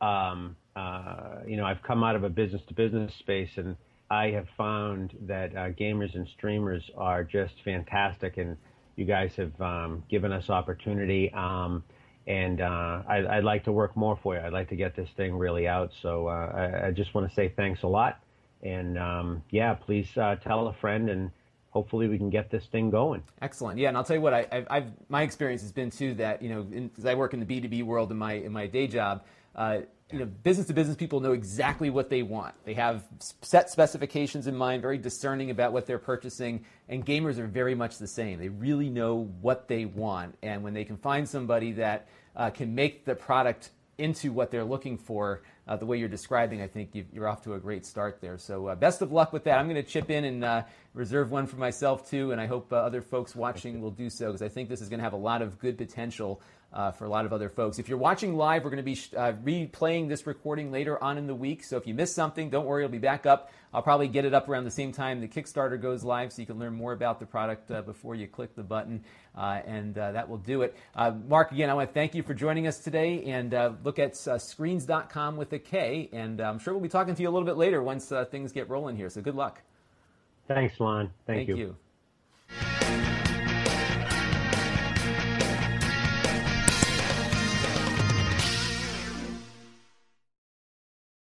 um, 0.01 0.57
uh, 0.74 1.36
you 1.47 1.57
know, 1.57 1.64
I've 1.64 1.82
come 1.82 2.05
out 2.05 2.16
of 2.16 2.24
a 2.24 2.28
business 2.28 2.62
to 2.68 2.74
business 2.74 3.14
space 3.14 3.51
and 3.57 3.76
I 4.11 4.30
have 4.30 4.47
found 4.57 5.16
that 5.22 5.53
uh, 5.57 5.70
gamers 5.70 6.14
and 6.14 6.28
streamers 6.28 6.90
are 6.97 7.24
just 7.24 7.55
fantastic, 7.64 8.36
and 8.36 8.57
you 8.94 9.05
guys 9.05 9.34
have 9.36 9.61
um, 9.61 10.05
given 10.09 10.32
us 10.32 10.49
opportunity. 10.49 11.32
Um, 11.32 11.82
and 12.26 12.61
uh, 12.61 13.03
I, 13.09 13.36
would 13.36 13.44
like 13.44 13.64
to 13.64 13.72
work 13.72 13.97
more 13.97 14.18
for 14.22 14.34
you. 14.34 14.40
I'd 14.40 14.53
like 14.53 14.68
to 14.70 14.76
get 14.76 14.97
this 14.97 15.09
thing 15.16 15.36
really 15.36 15.68
out. 15.68 15.92
So 16.03 16.28
uh, 16.28 16.30
I, 16.30 16.86
I, 16.88 16.90
just 16.90 17.14
want 17.14 17.28
to 17.28 17.34
say 17.34 17.53
thanks 17.55 17.84
a 17.84 17.86
lot. 17.86 18.20
And 18.62 18.99
um, 18.99 19.42
yeah, 19.51 19.74
please 19.74 20.09
uh, 20.16 20.36
tell 20.36 20.66
a 20.68 20.72
friend, 20.74 21.09
and 21.09 21.30
hopefully 21.70 22.09
we 22.09 22.18
can 22.18 22.30
get 22.30 22.51
this 22.51 22.64
thing 22.66 22.90
going. 22.90 23.22
Excellent. 23.42 23.78
Yeah, 23.78 23.88
and 23.88 23.97
I'll 23.97 24.05
tell 24.05 24.16
you 24.16 24.22
what, 24.22 24.34
I, 24.34 24.64
have 24.70 24.86
my 25.09 25.22
experience 25.22 25.62
has 25.62 25.72
been 25.72 25.90
too 25.90 26.14
that 26.14 26.42
you 26.42 26.49
know, 26.49 26.62
because 26.62 27.07
I 27.07 27.14
work 27.14 27.34
in 27.34 27.40
the 27.40 27.47
B 27.47 27.61
two 27.61 27.68
B 27.68 27.82
world 27.82 28.11
in 28.12 28.18
my 28.18 28.34
in 28.34 28.53
my 28.53 28.66
day 28.66 28.86
job. 28.86 29.24
Uh, 29.57 29.78
you 30.12 30.20
know, 30.20 30.24
business 30.24 30.68
to 30.68 30.72
business 30.72 30.96
people 30.96 31.18
know 31.18 31.32
exactly 31.32 31.90
what 31.90 32.09
they 32.09 32.22
want. 32.22 32.54
They 32.64 32.74
have 32.74 33.02
set 33.42 33.70
specifications 33.70 34.46
in 34.46 34.54
mind, 34.54 34.82
very 34.82 34.98
discerning 34.98 35.50
about 35.50 35.72
what 35.72 35.86
they're 35.86 35.98
purchasing, 35.98 36.64
and 36.88 37.04
gamers 37.04 37.38
are 37.38 37.48
very 37.48 37.74
much 37.74 37.98
the 37.98 38.07
same. 38.07 38.38
They 38.38 38.48
really 38.48 38.88
know 38.88 39.28
what 39.40 39.66
they 39.66 39.84
want, 39.84 40.36
and 40.42 40.62
when 40.62 40.74
they 40.74 40.84
can 40.84 40.96
find 40.96 41.28
somebody 41.28 41.72
that 41.72 42.07
uh, 42.36 42.50
can 42.50 42.72
make 42.74 43.04
the 43.04 43.16
product 43.16 43.70
into 43.98 44.30
what 44.30 44.50
they're 44.50 44.64
looking 44.64 44.96
for, 44.96 45.42
uh, 45.66 45.76
the 45.76 45.86
way 45.86 45.98
you're 45.98 46.09
describing, 46.09 46.61
I 46.62 46.68
think 46.68 46.90
you 46.94 47.07
are 47.22 47.28
off 47.28 47.42
to 47.44 47.54
a 47.54 47.59
great 47.59 47.84
start 47.84 48.20
there. 48.20 48.38
So 48.38 48.68
uh, 48.68 48.74
best 48.74 49.02
of 49.02 49.11
luck 49.11 49.32
with 49.32 49.44
that. 49.44 49.59
I'm 49.59 49.68
going 49.68 49.82
to 49.82 49.90
chip 49.90 50.11
in 50.11 50.24
and 50.24 50.44
uh, 50.44 50.62
reserve 50.94 51.30
one 51.30 51.46
for 51.46 51.57
myself 51.57 52.09
too, 52.09 52.30
and 52.30 52.40
I 52.40 52.46
hope 52.46 52.72
uh, 52.72 52.76
other 52.76 53.00
folks 53.00 53.34
watching 53.34 53.80
will 53.80 53.90
do 53.90 54.09
so 54.09 54.26
because 54.26 54.42
I 54.42 54.48
think 54.48 54.68
this 54.68 54.80
is 54.80 54.88
going 54.88 54.98
to 54.98 55.04
have 55.04 55.14
a 55.14 55.16
lot 55.18 55.42
of 55.42 55.59
good 55.59 55.76
potential 55.76 56.40
uh, 56.73 56.91
for 56.91 57.05
a 57.05 57.09
lot 57.09 57.25
of 57.25 57.33
other 57.33 57.49
folks. 57.49 57.79
If 57.79 57.89
you're 57.89 57.99
watching 57.99 58.37
live, 58.37 58.64
we're 58.64 58.71
going 58.71 58.85
to 58.85 58.95
be 58.95 58.99
uh, 59.17 59.33
replaying 59.45 60.09
this 60.09 60.27
recording 60.27 60.71
later 60.71 61.03
on 61.03 61.19
in 61.19 61.27
the 61.27 61.35
week. 61.35 61.64
So 61.64 61.77
if 61.77 61.87
you 61.87 61.95
missed 61.95 62.14
something, 62.14 62.51
don't 62.51 62.67
worry, 62.67 62.85
it'll 62.85 62.93
be 62.93 62.99
back 62.99 63.27
up. 63.27 63.51
I'll 63.73 63.83
probably 63.83 64.09
get 64.09 64.25
it 64.25 64.35
up 64.35 64.49
around 64.49 64.64
the 64.64 64.71
same 64.71 64.93
time 64.93 65.21
the 65.21 65.29
Kickstarter 65.29 65.81
goes 65.81 66.05
live 66.05 66.33
so 66.33 66.43
you 66.43 66.47
can 66.47 66.59
learn 66.59 66.75
more 66.75 66.93
about 66.93 67.21
the 67.21 67.27
product 67.27 67.71
uh, 67.71 67.83
before 67.83 68.14
you 68.14 68.27
click 68.27 68.55
the 68.55 68.62
button. 68.62 69.05
Uh, 69.37 69.61
and 69.67 69.97
uh, 69.99 70.12
that 70.12 70.29
will 70.29 70.39
do 70.39 70.62
it. 70.62 70.77
Uh, 70.95 71.12
Mark, 71.29 71.53
again, 71.53 71.69
I 71.71 71.75
want 71.75 71.89
to 71.91 71.95
thank 71.95 72.14
you 72.14 72.23
for 72.23 72.35
joining 72.35 72.67
us 72.67 72.79
today 72.79 73.23
and 73.25 73.53
look 73.85 73.99
at 73.99 74.12
skreens.com 74.12 75.37
with 75.37 75.53
a 75.53 75.59
K. 75.59 76.09
And 76.12 76.41
I'm 76.41 76.59
sure 76.59 76.75
we'll 76.75 76.83
be 76.83 76.89
talking 76.89 77.14
to 77.14 77.23
you 77.23 77.29
a 77.29 77.33
little 77.33 77.47
bit 77.47 77.57
later 77.57 77.83
once 77.83 78.12
things 78.31 78.53
get 78.53 78.69
rolling 78.69 78.97
here. 78.97 79.11
So 79.11 79.21
good 79.21 79.35
luck. 79.35 79.61
Thanks, 80.49 80.79
Lon. 80.79 81.11
Thank, 81.27 81.49
thank 81.49 81.59
you. 81.59 81.77
you. 82.51 83.16